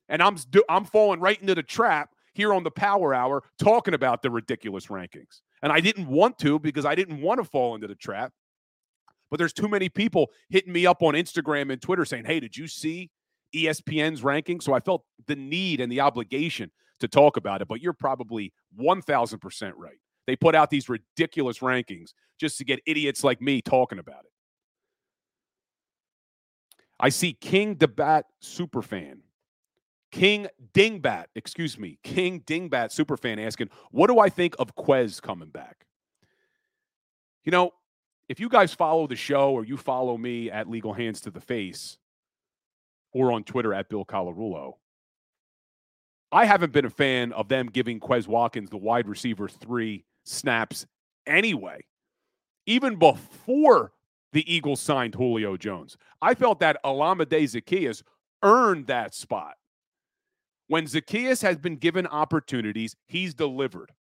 And 0.09 0.23
I'm 0.23 0.37
I'm 0.69 0.85
falling 0.85 1.19
right 1.19 1.41
into 1.41 1.57
the 1.57 1.65
trap 1.65 2.11
here 2.35 2.55
on 2.55 2.62
the 2.62 2.71
Power 2.71 3.15
Hour 3.15 3.43
talking 3.59 3.95
about 3.95 4.23
the 4.23 4.31
ridiculous 4.31 4.87
rankings. 4.87 5.41
And 5.65 5.73
I 5.73 5.81
didn't 5.81 6.09
want 6.09 6.39
to 6.41 6.59
because 6.59 6.85
I 6.85 6.95
didn't 6.95 7.23
want 7.23 7.43
to 7.43 7.45
fall 7.45 7.75
into 7.75 7.87
the 7.87 7.95
trap. 7.95 8.35
But 9.31 9.39
there's 9.39 9.55
too 9.55 9.67
many 9.67 9.89
people 9.89 10.31
hitting 10.51 10.75
me 10.75 10.85
up 10.85 11.03
on 11.03 11.15
Instagram 11.15 11.73
and 11.73 11.81
Twitter 11.81 12.05
saying, 12.05 12.27
"Hey, 12.27 12.39
did 12.39 12.55
you 12.55 12.69
see 12.69 13.11
ESPN's 13.55 14.23
ranking?" 14.23 14.61
So 14.61 14.75
I 14.75 14.81
felt 14.81 15.05
the 15.27 15.35
need 15.35 15.81
and 15.81 15.91
the 15.91 16.03
obligation 16.03 16.71
to 17.01 17.09
talk 17.09 17.39
about 17.39 17.62
it. 17.62 17.69
But 17.69 17.81
you're 17.81 17.95
probably 17.95 18.53
1000% 18.79 19.73
right. 19.79 19.99
They 20.27 20.37
put 20.37 20.55
out 20.55 20.69
these 20.69 20.91
ridiculous 20.91 21.61
rankings 21.61 22.12
just 22.39 22.59
to 22.59 22.65
get 22.65 22.81
idiots 22.85 23.25
like 23.25 23.41
me 23.41 23.62
talking 23.62 23.99
about 23.99 24.27
it. 24.27 24.33
I 27.01 27.09
see 27.09 27.33
King 27.33 27.75
Debat 27.75 28.27
Superfan. 28.43 29.21
King 30.15 30.47
Dingbat, 30.73 31.25
excuse 31.35 31.77
me, 31.77 31.99
King 32.05 32.39
Dingbat 32.43 32.95
Superfan 32.95 33.45
asking, 33.45 33.69
what 33.91 34.07
do 34.07 34.21
I 34.21 34.29
think 34.29 34.55
of 34.61 34.77
Quez 34.77 35.21
coming 35.21 35.49
back? 35.49 35.87
You 37.43 37.51
know, 37.51 37.73
if 38.29 38.39
you 38.39 38.49
guys 38.49 38.73
follow 38.73 39.09
the 39.09 39.17
show 39.17 39.51
or 39.51 39.65
you 39.65 39.77
follow 39.77 40.17
me 40.17 40.53
at 40.53 40.71
Legal 40.71 40.93
Hands 40.93 41.21
to 41.23 41.33
the 41.33 41.41
Face 41.41 41.99
or 43.12 43.33
on 43.33 43.43
Twitter 43.43 43.75
at 43.75 43.89
Bill 43.89 44.05
Colarulo, 44.05 44.75
I 46.31 46.45
haven't 46.45 46.73
been 46.73 46.85
a 46.85 46.91
fan 46.91 47.33
of 47.33 47.49
them 47.49 47.67
giving 47.67 47.99
Quez 47.99 48.29
Watkins 48.29 48.71
the 48.71 48.77
wide 48.77 49.09
receiver 49.09 49.49
three 49.49 50.05
snaps 50.23 50.87
anyway. 51.27 51.81
Even 52.67 53.01
before 53.01 53.91
the 54.33 54.55
Eagles 54.55 54.81
signed 54.81 55.17
Julio 55.17 55.57
Jones, 55.57 55.97
I 56.23 56.35
felt 56.35 56.61
that 56.61 56.79
Olamide 56.85 57.27
Zaccheaus 57.31 58.05
earned 58.45 58.87
that 58.87 59.12
spot. 59.12 59.55
When 60.69 60.87
Zaccheaus 60.87 61.43
has 61.43 61.59
been 61.59 61.77
given 61.77 62.07
opportunities, 62.07 62.97
he's 63.07 63.35
delivered. 63.35 63.93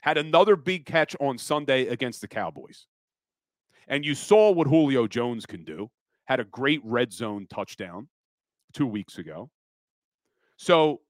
Had 0.00 0.18
another 0.18 0.54
big 0.54 0.86
catch 0.86 1.16
on 1.20 1.38
Sunday 1.38 1.86
against 1.88 2.20
the 2.20 2.28
Cowboys. 2.28 2.86
And 3.88 4.04
you 4.04 4.14
saw 4.14 4.50
what 4.50 4.68
Julio 4.68 5.06
Jones 5.06 5.46
can 5.46 5.64
do. 5.64 5.90
Had 6.26 6.40
a 6.40 6.44
great 6.44 6.80
red 6.84 7.12
zone 7.12 7.46
touchdown 7.50 8.08
two 8.72 8.86
weeks 8.86 9.18
ago. 9.18 9.50
So 10.56 11.00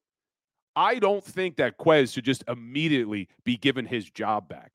I 0.75 0.99
don't 0.99 1.25
think 1.25 1.57
that 1.57 1.79
Quez 1.79 2.13
should 2.13 2.25
just 2.25 2.45
immediately 2.49 3.29
be 3.45 3.57
given 3.57 3.85
his 3.85 4.11
job 4.11 4.49
back. 4.49 4.73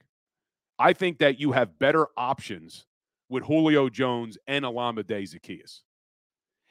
I 0.78 0.94
think 0.94 1.20
that 1.20 1.40
you 1.40 1.52
have 1.52 1.78
better 1.80 2.08
options 2.16 2.86
with 3.30 3.44
Julio 3.44 3.90
Jones 3.90 4.38
and 4.48 4.64
Olamide 4.64 5.06
Zaccheaus. 5.06 5.82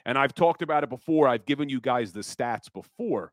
And 0.06 0.16
I've 0.16 0.34
talked 0.34 0.62
about 0.62 0.82
it 0.82 0.88
before. 0.88 1.28
I've 1.28 1.44
given 1.44 1.68
you 1.68 1.80
guys 1.80 2.12
the 2.12 2.20
stats 2.20 2.72
before. 2.72 3.32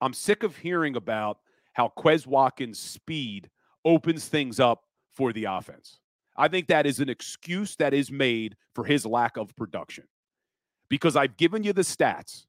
I'm 0.00 0.12
sick 0.12 0.42
of 0.42 0.56
hearing 0.56 0.96
about 0.96 1.38
how 1.72 1.92
Quez 1.96 2.26
Watkins' 2.26 2.78
speed 2.78 3.50
opens 3.84 4.28
things 4.28 4.60
up 4.60 4.84
for 5.14 5.32
the 5.32 5.44
offense. 5.44 6.00
I 6.36 6.48
think 6.48 6.68
that 6.68 6.86
is 6.86 7.00
an 7.00 7.08
excuse 7.08 7.76
that 7.76 7.94
is 7.94 8.10
made 8.10 8.56
for 8.74 8.84
his 8.84 9.06
lack 9.06 9.36
of 9.36 9.56
production. 9.56 10.04
Because 10.88 11.16
I've 11.16 11.36
given 11.36 11.64
you 11.64 11.72
the 11.72 11.82
stats 11.82 12.46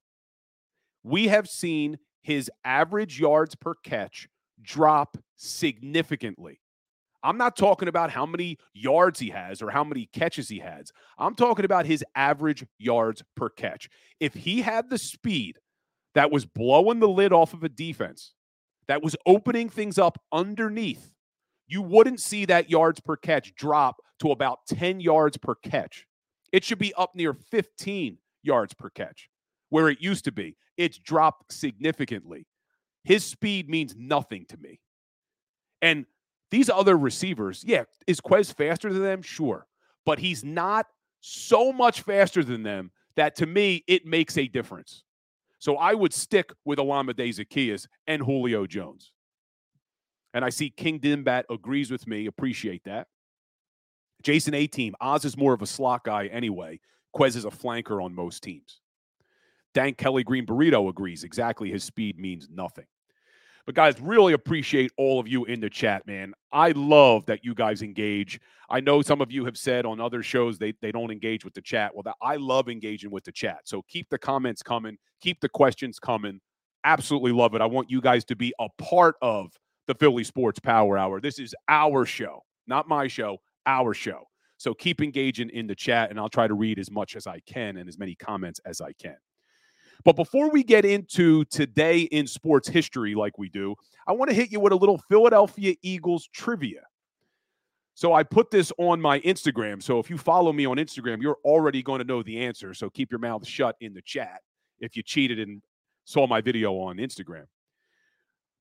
we 1.07 1.29
have 1.29 1.47
seen 1.47 1.97
his 2.21 2.51
average 2.65 3.19
yards 3.19 3.55
per 3.55 3.75
catch 3.75 4.27
drop 4.61 5.17
significantly. 5.37 6.59
I'm 7.23 7.37
not 7.37 7.55
talking 7.55 7.87
about 7.87 8.11
how 8.11 8.25
many 8.25 8.57
yards 8.73 9.19
he 9.19 9.29
has 9.29 9.61
or 9.61 9.71
how 9.71 9.83
many 9.83 10.07
catches 10.11 10.49
he 10.49 10.59
has. 10.59 10.91
I'm 11.17 11.35
talking 11.35 11.65
about 11.65 11.85
his 11.85 12.03
average 12.15 12.65
yards 12.77 13.23
per 13.35 13.49
catch. 13.49 13.89
If 14.19 14.33
he 14.33 14.61
had 14.61 14.89
the 14.89 14.97
speed 14.97 15.57
that 16.15 16.31
was 16.31 16.45
blowing 16.45 16.99
the 16.99 17.07
lid 17.07 17.33
off 17.33 17.53
of 17.53 17.63
a 17.63 17.69
defense, 17.69 18.33
that 18.87 19.03
was 19.03 19.15
opening 19.25 19.69
things 19.69 19.97
up 19.97 20.19
underneath, 20.31 21.11
you 21.67 21.81
wouldn't 21.81 22.21
see 22.21 22.45
that 22.45 22.69
yards 22.69 22.99
per 22.99 23.17
catch 23.17 23.53
drop 23.55 23.97
to 24.19 24.31
about 24.31 24.59
10 24.67 24.99
yards 24.99 25.37
per 25.37 25.55
catch. 25.55 26.05
It 26.51 26.63
should 26.63 26.79
be 26.79 26.93
up 26.93 27.13
near 27.13 27.33
15 27.33 28.17
yards 28.41 28.73
per 28.73 28.89
catch 28.89 29.29
where 29.69 29.89
it 29.89 30.01
used 30.01 30.25
to 30.25 30.31
be. 30.31 30.55
It's 30.77 30.97
dropped 30.97 31.51
significantly. 31.51 32.47
His 33.03 33.23
speed 33.23 33.69
means 33.69 33.95
nothing 33.97 34.45
to 34.49 34.57
me. 34.57 34.79
And 35.81 36.05
these 36.51 36.69
other 36.69 36.97
receivers, 36.97 37.63
yeah, 37.67 37.83
is 38.05 38.21
Quez 38.21 38.53
faster 38.53 38.91
than 38.91 39.03
them? 39.03 39.21
Sure. 39.21 39.67
But 40.05 40.19
he's 40.19 40.43
not 40.43 40.87
so 41.19 41.73
much 41.73 42.01
faster 42.01 42.43
than 42.43 42.63
them 42.63 42.91
that 43.15 43.35
to 43.37 43.45
me, 43.45 43.83
it 43.87 44.05
makes 44.05 44.37
a 44.37 44.47
difference. 44.47 45.03
So 45.59 45.77
I 45.77 45.93
would 45.93 46.13
stick 46.13 46.51
with 46.65 46.79
Olamide 46.79 47.15
Zaccheaus 47.15 47.87
and 48.05 48.21
Julio 48.21 48.65
Jones. 48.65 49.11
And 50.33 50.45
I 50.45 50.49
see 50.49 50.69
King 50.69 50.99
Dimbat 50.99 51.43
agrees 51.49 51.89
with 51.89 52.05
me. 52.07 52.27
Appreciate 52.27 52.83
that. 52.85 53.07
Jason 54.21 54.53
A 54.53 54.67
team. 54.67 54.95
Oz 55.01 55.25
is 55.25 55.37
more 55.37 55.53
of 55.53 55.61
a 55.61 55.67
slot 55.67 56.03
guy 56.03 56.27
anyway. 56.27 56.79
Quez 57.15 57.35
is 57.35 57.45
a 57.45 57.49
flanker 57.49 58.03
on 58.03 58.13
most 58.13 58.43
teams. 58.43 58.81
Dank 59.73 59.97
Kelly 59.97 60.23
Green 60.23 60.45
Burrito 60.45 60.89
agrees. 60.89 61.23
Exactly. 61.23 61.71
His 61.71 61.83
speed 61.83 62.19
means 62.19 62.47
nothing. 62.51 62.85
But 63.67 63.75
guys, 63.75 63.99
really 63.99 64.31
appreciate 64.31 64.91
all 64.95 65.19
of 65.19 65.27
you 65.27 65.43
in 65.43 65.59
the 65.59 65.69
chat, 65.69 66.07
man. 66.07 66.33
I 66.53 66.71
love 66.71 67.25
that 67.25 67.43
you 67.43 67.53
guys 67.53 67.81
engage. 67.81 68.39
I 68.69 68.79
know 68.79 69.01
some 69.01 69.19
of 69.19 69.29
you 69.29 69.43
have 69.43 69.57
said 69.57 69.85
on 69.85 69.99
other 69.99 70.23
shows 70.23 70.57
they, 70.57 70.73
they 70.81 70.93
don't 70.93 71.11
engage 71.11 71.43
with 71.43 71.53
the 71.53 71.61
chat. 71.61 71.91
Well, 71.93 72.05
I 72.21 72.37
love 72.37 72.69
engaging 72.69 73.11
with 73.11 73.25
the 73.25 73.31
chat. 73.33 73.59
So 73.65 73.83
keep 73.89 74.09
the 74.09 74.17
comments 74.17 74.63
coming, 74.63 74.97
keep 75.19 75.41
the 75.41 75.49
questions 75.49 75.99
coming. 75.99 76.39
Absolutely 76.85 77.33
love 77.33 77.55
it. 77.55 77.61
I 77.61 77.65
want 77.65 77.91
you 77.91 77.99
guys 77.99 78.23
to 78.25 78.37
be 78.37 78.53
a 78.57 78.69
part 78.81 79.15
of 79.21 79.51
the 79.87 79.95
Philly 79.95 80.23
Sports 80.23 80.59
Power 80.61 80.97
Hour. 80.97 81.19
This 81.19 81.37
is 81.37 81.53
our 81.67 82.05
show, 82.05 82.43
not 82.67 82.87
my 82.87 83.09
show, 83.09 83.37
our 83.65 83.93
show. 83.93 84.23
So 84.55 84.73
keep 84.73 85.01
engaging 85.01 85.49
in 85.49 85.67
the 85.67 85.75
chat, 85.75 86.09
and 86.09 86.17
I'll 86.17 86.29
try 86.29 86.47
to 86.47 86.53
read 86.53 86.79
as 86.79 86.89
much 86.89 87.17
as 87.17 87.27
I 87.27 87.41
can 87.41 87.75
and 87.75 87.89
as 87.89 87.99
many 87.99 88.15
comments 88.15 88.61
as 88.65 88.79
I 88.79 88.93
can. 88.93 89.17
But 90.03 90.15
before 90.15 90.49
we 90.49 90.63
get 90.63 90.85
into 90.85 91.45
today 91.45 92.01
in 92.01 92.27
sports 92.27 92.67
history, 92.67 93.15
like 93.15 93.37
we 93.37 93.49
do, 93.49 93.75
I 94.07 94.13
want 94.13 94.29
to 94.29 94.35
hit 94.35 94.51
you 94.51 94.59
with 94.59 94.73
a 94.73 94.75
little 94.75 94.97
Philadelphia 95.09 95.75
Eagles 95.81 96.27
trivia. 96.33 96.81
So 97.93 98.13
I 98.13 98.21
put 98.23 98.51
this 98.51 98.71
on 98.77 99.01
my 99.01 99.19
Instagram. 99.21 99.81
So 99.81 99.99
if 99.99 100.09
you 100.09 100.17
follow 100.19 100.53
me 100.53 100.67
on 100.67 100.77
Instagram, 100.77 101.21
you're 101.21 101.39
already 101.43 101.81
going 101.81 101.99
to 101.99 102.05
know 102.05 102.21
the 102.21 102.45
answer. 102.45 102.73
So 102.73 102.89
keep 102.91 103.11
your 103.11 103.19
mouth 103.19 103.45
shut 103.45 103.75
in 103.81 103.93
the 103.93 104.03
chat 104.03 104.41
if 104.79 104.95
you 104.95 105.01
cheated 105.01 105.39
and 105.39 105.63
saw 106.05 106.27
my 106.27 106.39
video 106.39 106.73
on 106.73 106.97
Instagram. 106.97 107.45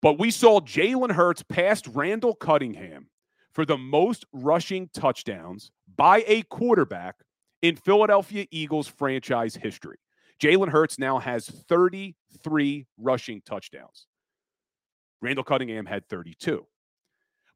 But 0.01 0.19
we 0.19 0.31
saw 0.31 0.61
Jalen 0.61 1.13
Hurts 1.13 1.43
past 1.43 1.87
Randall 1.89 2.35
Cunningham 2.35 3.09
for 3.53 3.65
the 3.65 3.77
most 3.77 4.25
rushing 4.33 4.89
touchdowns 4.95 5.71
by 5.97 6.25
a 6.27 6.43
quarterback 6.45 7.17
in 7.63 7.77
Philadelphia 7.77 8.47
Eagles 8.51 8.89
franchise 8.89 9.55
history. 9.55 9.99
Jalen 10.41 10.69
Hurts 10.69 10.99
now 10.99 11.19
has 11.19 11.47
33 11.47 12.87
rushing 12.99 13.41
touchdowns. 13.43 14.07
Randall 15.23 15.45
Cunningham 15.45 15.87
had 15.87 16.09
32. 16.09 16.67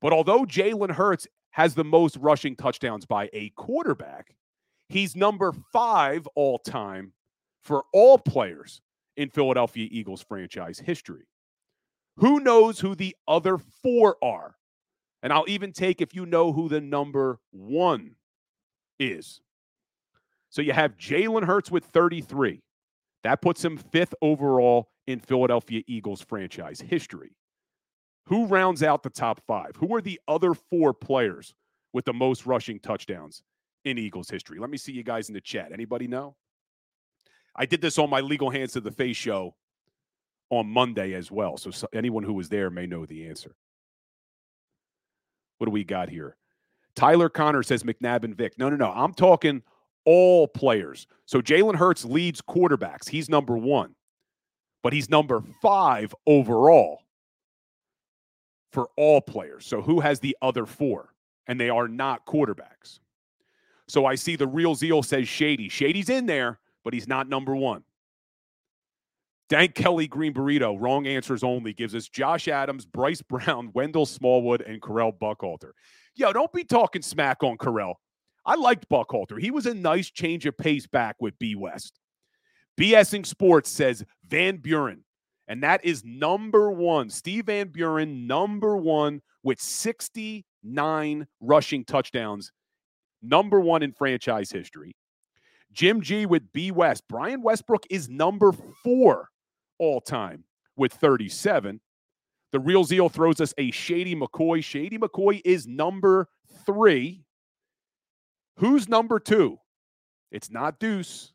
But 0.01 0.13
although 0.13 0.45
Jalen 0.45 0.93
Hurts 0.93 1.27
has 1.51 1.75
the 1.75 1.85
most 1.85 2.17
rushing 2.17 2.57
touchdowns 2.57 3.05
by 3.05 3.29
a 3.33 3.51
quarterback, 3.51 4.35
he's 4.89 5.15
number 5.15 5.53
five 5.73 6.27
all 6.35 6.59
time 6.59 7.13
for 7.63 7.85
all 7.93 8.19
players 8.19 8.81
in 9.17 9.29
Philadelphia 9.29 9.89
Eagles 9.91 10.23
franchise 10.23 10.79
history. 10.79 11.27
Who 12.17 12.41
knows 12.41 12.81
who 12.81 12.95
the 12.95 13.15
other 13.29 13.59
four 13.59 14.17
are? 14.23 14.57
And 15.23 15.33
I'll 15.33 15.49
even 15.49 15.73
take 15.73 16.01
if 16.01 16.15
you 16.15 16.25
know 16.25 16.53
who 16.53 16.69
the 16.71 16.81
number 16.81 17.39
one 17.51 18.13
is. 18.99 19.43
So 20.49 20.63
you 20.63 20.73
have 20.73 20.97
Jalen 20.97 21.45
Hurts 21.45 21.71
with 21.71 21.85
33. 21.85 22.63
That 23.23 23.43
puts 23.43 23.65
him 23.65 23.77
fifth 23.77 24.15
overall 24.23 24.89
in 25.07 25.21
Philadelphia 25.21 25.83
Eagles 25.87 26.21
franchise 26.21 26.81
history. 26.81 27.37
Who 28.27 28.47
rounds 28.47 28.83
out 28.83 29.03
the 29.03 29.11
top 29.11 29.41
five? 29.47 29.73
Who 29.77 29.95
are 29.95 30.01
the 30.01 30.21
other 30.29 30.55
four 30.55 30.95
players 30.95 31.55
with 31.93 32.05
the 32.05 32.13
most 32.13 32.47
rushing 32.47 32.79
touchdowns 32.79 33.43
in 33.85 33.99
Eagles 33.99 34.31
history? 34.31 34.59
Let 34.59 34.71
me 34.71 34.79
see 34.79 34.93
you 34.93 35.03
guys 35.03 35.29
in 35.29 35.35
the 35.35 35.41
chat. 35.41 35.73
Anybody 35.73 36.07
know? 36.07 36.37
I 37.57 37.67
did 37.67 37.81
this 37.81 37.99
on 37.99 38.09
my 38.09 38.21
Legal 38.21 38.51
Hands 38.51 38.73
to 38.73 38.81
the 38.81 38.93
Face 38.93 39.17
show 39.17 39.57
on 40.51 40.69
Monday 40.69 41.15
as 41.15 41.31
well. 41.31 41.57
So 41.57 41.71
anyone 41.93 42.23
who 42.23 42.35
was 42.35 42.49
there 42.49 42.71
may 42.71 42.87
know 42.87 43.05
the 43.05 43.29
answer. 43.29 43.55
What 45.59 45.67
do 45.67 45.73
we 45.73 45.85
got 45.85 46.09
here? 46.09 46.37
Tyler 46.95 47.29
Connor 47.29 47.63
says 47.63 47.83
McNabb 47.83 48.25
and 48.25 48.35
Vic. 48.35 48.59
No, 48.59 48.69
no, 48.69 48.77
no. 48.77 48.91
I'm 48.93 49.13
talking 49.13 49.63
all 50.05 50.49
players. 50.49 51.07
So 51.27 51.41
Jalen 51.41 51.77
Hurts 51.77 52.05
leads 52.05 52.41
quarterbacks. 52.41 53.09
He's 53.09 53.29
number 53.29 53.57
one, 53.57 53.95
but 54.83 54.93
he's 54.93 55.11
number 55.11 55.43
five 55.63 56.15
overall 56.27 57.03
for 58.73 58.89
all 58.97 59.21
players. 59.21 59.67
So 59.67 59.81
who 59.83 60.01
has 60.01 60.21
the 60.21 60.37
other 60.43 60.67
four? 60.67 61.15
And 61.47 61.61
they 61.61 61.71
are 61.71 61.89
not 61.89 62.27
quarterbacks. 62.27 63.01
So 63.89 64.07
I 64.07 64.15
see 64.15 64.37
the 64.37 64.47
real 64.47 64.75
zeal 64.77 65.03
says 65.03 65.29
Shady. 65.29 65.69
Shady's 65.69 66.09
in 66.09 66.27
there, 66.27 66.61
but 66.85 66.95
he's 66.95 67.09
not 67.09 67.29
number 67.29 67.57
one. 67.57 67.83
Dank 69.49 69.75
Kelly 69.75 70.07
Green 70.07 70.33
Burrito, 70.33 70.77
wrong 70.79 71.09
answers 71.09 71.43
only, 71.43 71.73
gives 71.73 71.93
us 71.97 72.09
Josh 72.09 72.47
Adams, 72.47 72.87
Bryce 72.87 73.21
Brown, 73.21 73.71
Wendell 73.75 74.07
Smallwood, 74.07 74.61
and 74.61 74.81
Correll 74.81 75.13
Buckhalter. 75.19 75.73
Yo, 76.15 76.33
don't 76.33 76.53
be 76.53 76.63
talking 76.63 77.03
smack 77.03 77.43
on 77.43 77.59
Correll. 77.59 77.95
I 78.51 78.57
liked 78.57 78.89
Buckhalter. 78.89 79.41
He 79.41 79.53
was 79.53 79.67
a 79.67 79.75
nice 79.75 80.11
change 80.11 80.45
of 80.45 80.59
pace 80.59 80.85
back 80.85 81.15
with 81.21 81.39
B 81.39 81.55
West. 81.55 82.01
BSing 82.77 83.25
Sports 83.25 83.71
says 83.71 84.05
Van 84.27 84.57
Buren, 84.57 85.05
and 85.47 85.63
that 85.63 85.85
is 85.85 86.03
number 86.05 86.73
one. 86.73 87.11
Steve 87.11 87.47
Van 87.47 87.69
Buren, 87.69 88.27
number 88.27 88.77
one 88.77 89.23
with 89.45 89.61
69 89.61 91.29
rushing 91.39 91.85
touchdowns, 91.85 92.51
number 93.23 93.61
one 93.61 93.85
in 93.85 93.93
franchise 93.93 94.51
history. 94.51 94.97
Jim 95.73 96.01
G 96.01 96.27
with 96.27 96.53
B 96.53 96.73
West. 96.73 97.05
Brian 97.09 97.43
Westbrook 97.43 97.85
is 97.89 98.09
number 98.09 98.51
four 98.83 99.29
all 99.79 100.01
time 100.01 100.43
with 100.77 100.93
37. 100.93 101.81
The 102.51 102.59
Real 102.59 102.83
Zeal 102.83 103.09
throws 103.09 103.41
us 103.41 103.55
a 103.59 103.71
Shady 103.71 104.17
McCoy. 104.17 104.65
Shady 104.65 104.99
McCoy 104.99 105.41
is 105.45 105.69
number 105.69 106.27
three 106.67 107.23
Who's 108.61 108.91
number 108.91 109.19
two? 109.19 109.59
It's 110.31 110.51
not 110.51 110.79
Deuce. 110.79 111.33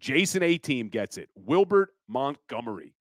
Jason 0.00 0.42
A 0.42 0.56
team 0.56 0.88
gets 0.88 1.18
it. 1.18 1.28
Wilbert 1.34 1.90
Montgomery. 2.08 2.94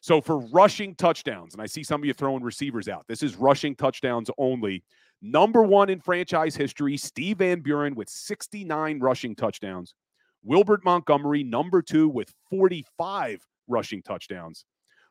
So 0.00 0.20
for 0.20 0.40
rushing 0.48 0.96
touchdowns, 0.96 1.54
and 1.54 1.62
I 1.62 1.66
see 1.66 1.84
some 1.84 2.00
of 2.00 2.04
you 2.04 2.12
throwing 2.12 2.42
receivers 2.42 2.88
out, 2.88 3.04
this 3.06 3.22
is 3.22 3.36
rushing 3.36 3.76
touchdowns 3.76 4.28
only. 4.38 4.82
Number 5.22 5.62
one 5.62 5.88
in 5.88 6.00
franchise 6.00 6.56
history, 6.56 6.96
Steve 6.96 7.38
Van 7.38 7.60
Buren 7.60 7.94
with 7.94 8.08
69 8.08 8.98
rushing 8.98 9.36
touchdowns. 9.36 9.94
Wilbert 10.42 10.84
Montgomery, 10.84 11.44
number 11.44 11.80
two 11.80 12.08
with 12.08 12.34
45 12.50 13.46
rushing 13.68 14.02
touchdowns. 14.02 14.64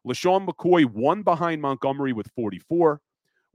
LeSean 0.06 0.46
McCoy, 0.46 0.84
one 0.84 1.24
behind 1.24 1.62
Montgomery 1.62 2.12
with 2.12 2.30
44. 2.36 3.00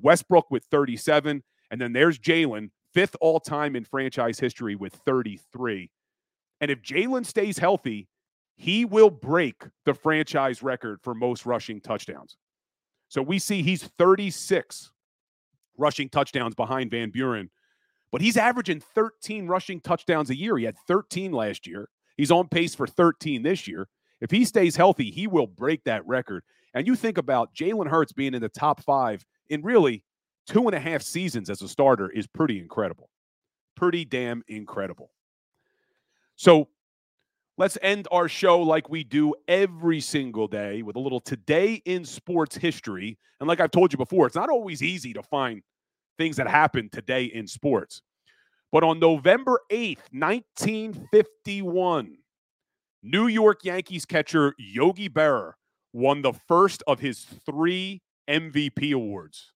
Westbrook 0.01 0.51
with 0.51 0.65
37. 0.71 1.43
And 1.71 1.81
then 1.81 1.93
there's 1.93 2.19
Jalen 2.19 2.71
fifth 2.93 3.17
all 3.21 3.41
time 3.41 3.77
in 3.77 3.85
franchise 3.85 4.39
history 4.39 4.75
with 4.75 4.95
33. 5.07 5.91
And 6.61 6.71
if 6.71 6.83
Jalen 6.83 7.25
stays 7.25 7.59
healthy, 7.59 8.09
he 8.57 8.85
will 8.85 9.11
break 9.11 9.63
the 9.87 9.95
franchise 9.95 10.63
record 10.63 11.01
for 11.03 11.15
most 11.15 11.47
rushing 11.47 11.81
touchdowns. 11.81 12.37
So 13.09 13.23
we 13.23 13.39
see 13.39 13.63
he's 13.63 13.85
36 13.99 14.93
rushing 15.79 16.09
touchdowns 16.09 16.55
behind 16.55 16.91
Van 16.91 17.11
Buren, 17.11 17.51
but 18.13 18.21
he's 18.21 18.37
averaging 18.37 18.81
13 18.81 19.47
rushing 19.47 19.81
touchdowns 19.81 20.31
a 20.31 20.37
year. 20.37 20.59
He 20.59 20.65
had 20.65 20.77
13 20.87 21.33
last 21.33 21.67
year. 21.67 21.89
He's 22.17 22.31
on 22.31 22.49
pace 22.49 22.75
for 22.75 22.87
13 22.87 23.43
this 23.43 23.67
year. 23.67 23.89
If 24.21 24.31
he 24.31 24.45
stays 24.45 24.77
healthy, 24.77 25.11
he 25.11 25.27
will 25.27 25.47
break 25.47 25.85
that 25.85 26.07
record. 26.07 26.45
And 26.75 26.87
you 26.87 26.95
think 26.95 27.19
about 27.19 27.55
Jalen 27.55 27.89
Hurts 27.89 28.13
being 28.13 28.35
in 28.35 28.43
the 28.43 28.49
top 28.49 28.83
five 28.83 29.25
in 29.49 29.63
really 29.63 30.05
two 30.51 30.67
and 30.67 30.75
a 30.75 30.81
half 30.81 31.01
seasons 31.01 31.49
as 31.49 31.63
a 31.63 31.69
starter 31.69 32.11
is 32.11 32.27
pretty 32.27 32.59
incredible. 32.59 33.09
Pretty 33.77 34.05
damn 34.05 34.43
incredible. 34.49 35.13
So 36.35 36.67
let's 37.57 37.79
end 37.83 38.09
our 38.11 38.29
show 38.29 38.61
like 38.61 38.91
we 38.91 39.05
do 39.05 39.33
every 39.47 40.01
single 40.01 40.49
day 40.49 40.83
with 40.83 40.97
a 40.97 40.99
little 40.99 41.21
today 41.21 41.75
in 41.85 42.05
sports 42.05 42.57
history. 42.57 43.17
And 43.39 43.49
like 43.49 43.61
I've 43.61 43.71
told 43.71 43.93
you 43.93 43.97
before, 43.97 44.27
it's 44.27 44.35
not 44.35 44.51
always 44.51 44.83
easy 44.83 45.13
to 45.13 45.23
find 45.23 45.63
things 46.19 46.35
that 46.37 46.49
happened 46.49 46.91
today 46.91 47.27
in 47.27 47.47
sports. 47.47 48.03
But 48.73 48.83
on 48.83 48.99
November 48.99 49.61
8th, 49.71 50.03
1951, 50.11 52.17
New 53.05 53.29
York 53.29 53.65
Yankees 53.65 54.05
catcher 54.05 54.55
Yogi 54.59 55.09
Berra 55.09 55.53
won 55.93 56.23
the 56.23 56.33
first 56.33 56.83
of 56.89 56.99
his 56.99 57.25
three 57.47 58.03
MVP 58.29 58.93
awards. 58.93 59.53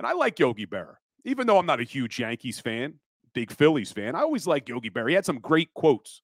And 0.00 0.06
I 0.06 0.14
like 0.14 0.38
Yogi 0.38 0.64
Berra, 0.64 0.94
even 1.26 1.46
though 1.46 1.58
I'm 1.58 1.66
not 1.66 1.78
a 1.78 1.82
huge 1.82 2.18
Yankees 2.18 2.58
fan, 2.58 2.94
big 3.34 3.52
Phillies 3.52 3.92
fan. 3.92 4.14
I 4.14 4.20
always 4.20 4.46
like 4.46 4.66
Yogi 4.66 4.88
Berra. 4.88 5.10
He 5.10 5.14
had 5.14 5.26
some 5.26 5.40
great 5.40 5.74
quotes. 5.74 6.22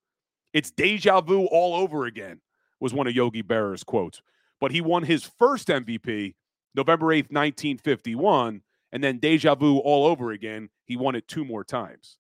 It's 0.55 0.70
deja 0.70 1.20
vu 1.20 1.45
all 1.45 1.74
over 1.74 2.07
again, 2.07 2.41
was 2.81 2.95
one 2.95 3.07
of 3.07 3.14
Yogi 3.14 3.43
Berra's 3.43 3.85
quotes. 3.85 4.22
But 4.62 4.70
he 4.70 4.81
won 4.81 5.03
his 5.03 5.24
first 5.24 5.68
MVP 5.68 6.37
November 6.74 7.09
8th, 7.09 7.31
1951, 7.31 8.62
and 8.93 9.05
then 9.05 9.18
deja 9.18 9.55
vu 9.55 9.77
all 9.77 10.07
over 10.07 10.31
again. 10.31 10.70
He 10.87 10.97
won 10.97 11.14
it 11.14 11.29
two 11.29 11.45
more 11.45 11.62
times. 11.62 12.16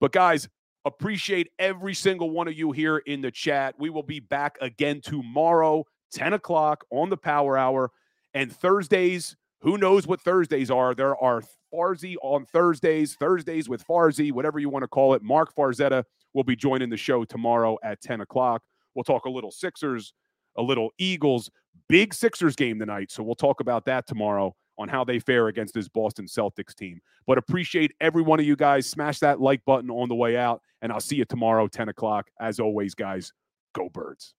But 0.00 0.12
guys, 0.12 0.48
appreciate 0.86 1.50
every 1.58 1.92
single 1.92 2.30
one 2.30 2.48
of 2.48 2.54
you 2.54 2.72
here 2.72 2.96
in 2.96 3.20
the 3.20 3.30
chat. 3.30 3.74
We 3.78 3.90
will 3.90 4.02
be 4.02 4.20
back 4.20 4.56
again 4.62 5.02
tomorrow, 5.02 5.84
10 6.12 6.32
o'clock 6.32 6.86
on 6.88 7.10
the 7.10 7.18
Power 7.18 7.58
Hour. 7.58 7.92
And 8.32 8.50
Thursdays, 8.50 9.36
who 9.60 9.78
knows 9.78 10.06
what 10.06 10.20
Thursdays 10.20 10.70
are? 10.70 10.94
There 10.94 11.16
are 11.16 11.42
Farzi 11.72 12.16
on 12.22 12.46
Thursdays, 12.46 13.16
Thursdays 13.18 13.68
with 13.68 13.86
Farzi, 13.86 14.32
whatever 14.32 14.58
you 14.58 14.68
want 14.68 14.82
to 14.82 14.88
call 14.88 15.14
it. 15.14 15.22
Mark 15.22 15.54
Farzetta 15.54 16.04
will 16.34 16.44
be 16.44 16.56
joining 16.56 16.90
the 16.90 16.96
show 16.96 17.24
tomorrow 17.24 17.78
at 17.82 18.00
10 18.00 18.20
o'clock. 18.20 18.62
We'll 18.94 19.04
talk 19.04 19.24
a 19.24 19.30
little 19.30 19.50
Sixers, 19.50 20.12
a 20.56 20.62
little 20.62 20.90
Eagles. 20.98 21.50
Big 21.88 22.14
Sixers 22.14 22.56
game 22.56 22.78
tonight. 22.78 23.10
So 23.10 23.22
we'll 23.22 23.34
talk 23.34 23.60
about 23.60 23.84
that 23.86 24.06
tomorrow 24.06 24.54
on 24.78 24.88
how 24.88 25.04
they 25.04 25.18
fare 25.18 25.48
against 25.48 25.74
this 25.74 25.88
Boston 25.88 26.26
Celtics 26.26 26.74
team. 26.74 27.00
But 27.26 27.38
appreciate 27.38 27.92
every 28.00 28.22
one 28.22 28.38
of 28.38 28.46
you 28.46 28.56
guys. 28.56 28.86
Smash 28.86 29.20
that 29.20 29.40
like 29.40 29.64
button 29.64 29.90
on 29.90 30.08
the 30.08 30.14
way 30.14 30.36
out. 30.36 30.60
And 30.82 30.92
I'll 30.92 31.00
see 31.00 31.16
you 31.16 31.24
tomorrow, 31.24 31.66
10 31.66 31.88
o'clock. 31.88 32.28
As 32.40 32.60
always, 32.60 32.94
guys, 32.94 33.32
go 33.74 33.88
birds. 33.88 34.34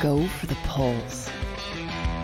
Go 0.00 0.24
for 0.28 0.46
the 0.46 0.56
polls 0.64 1.28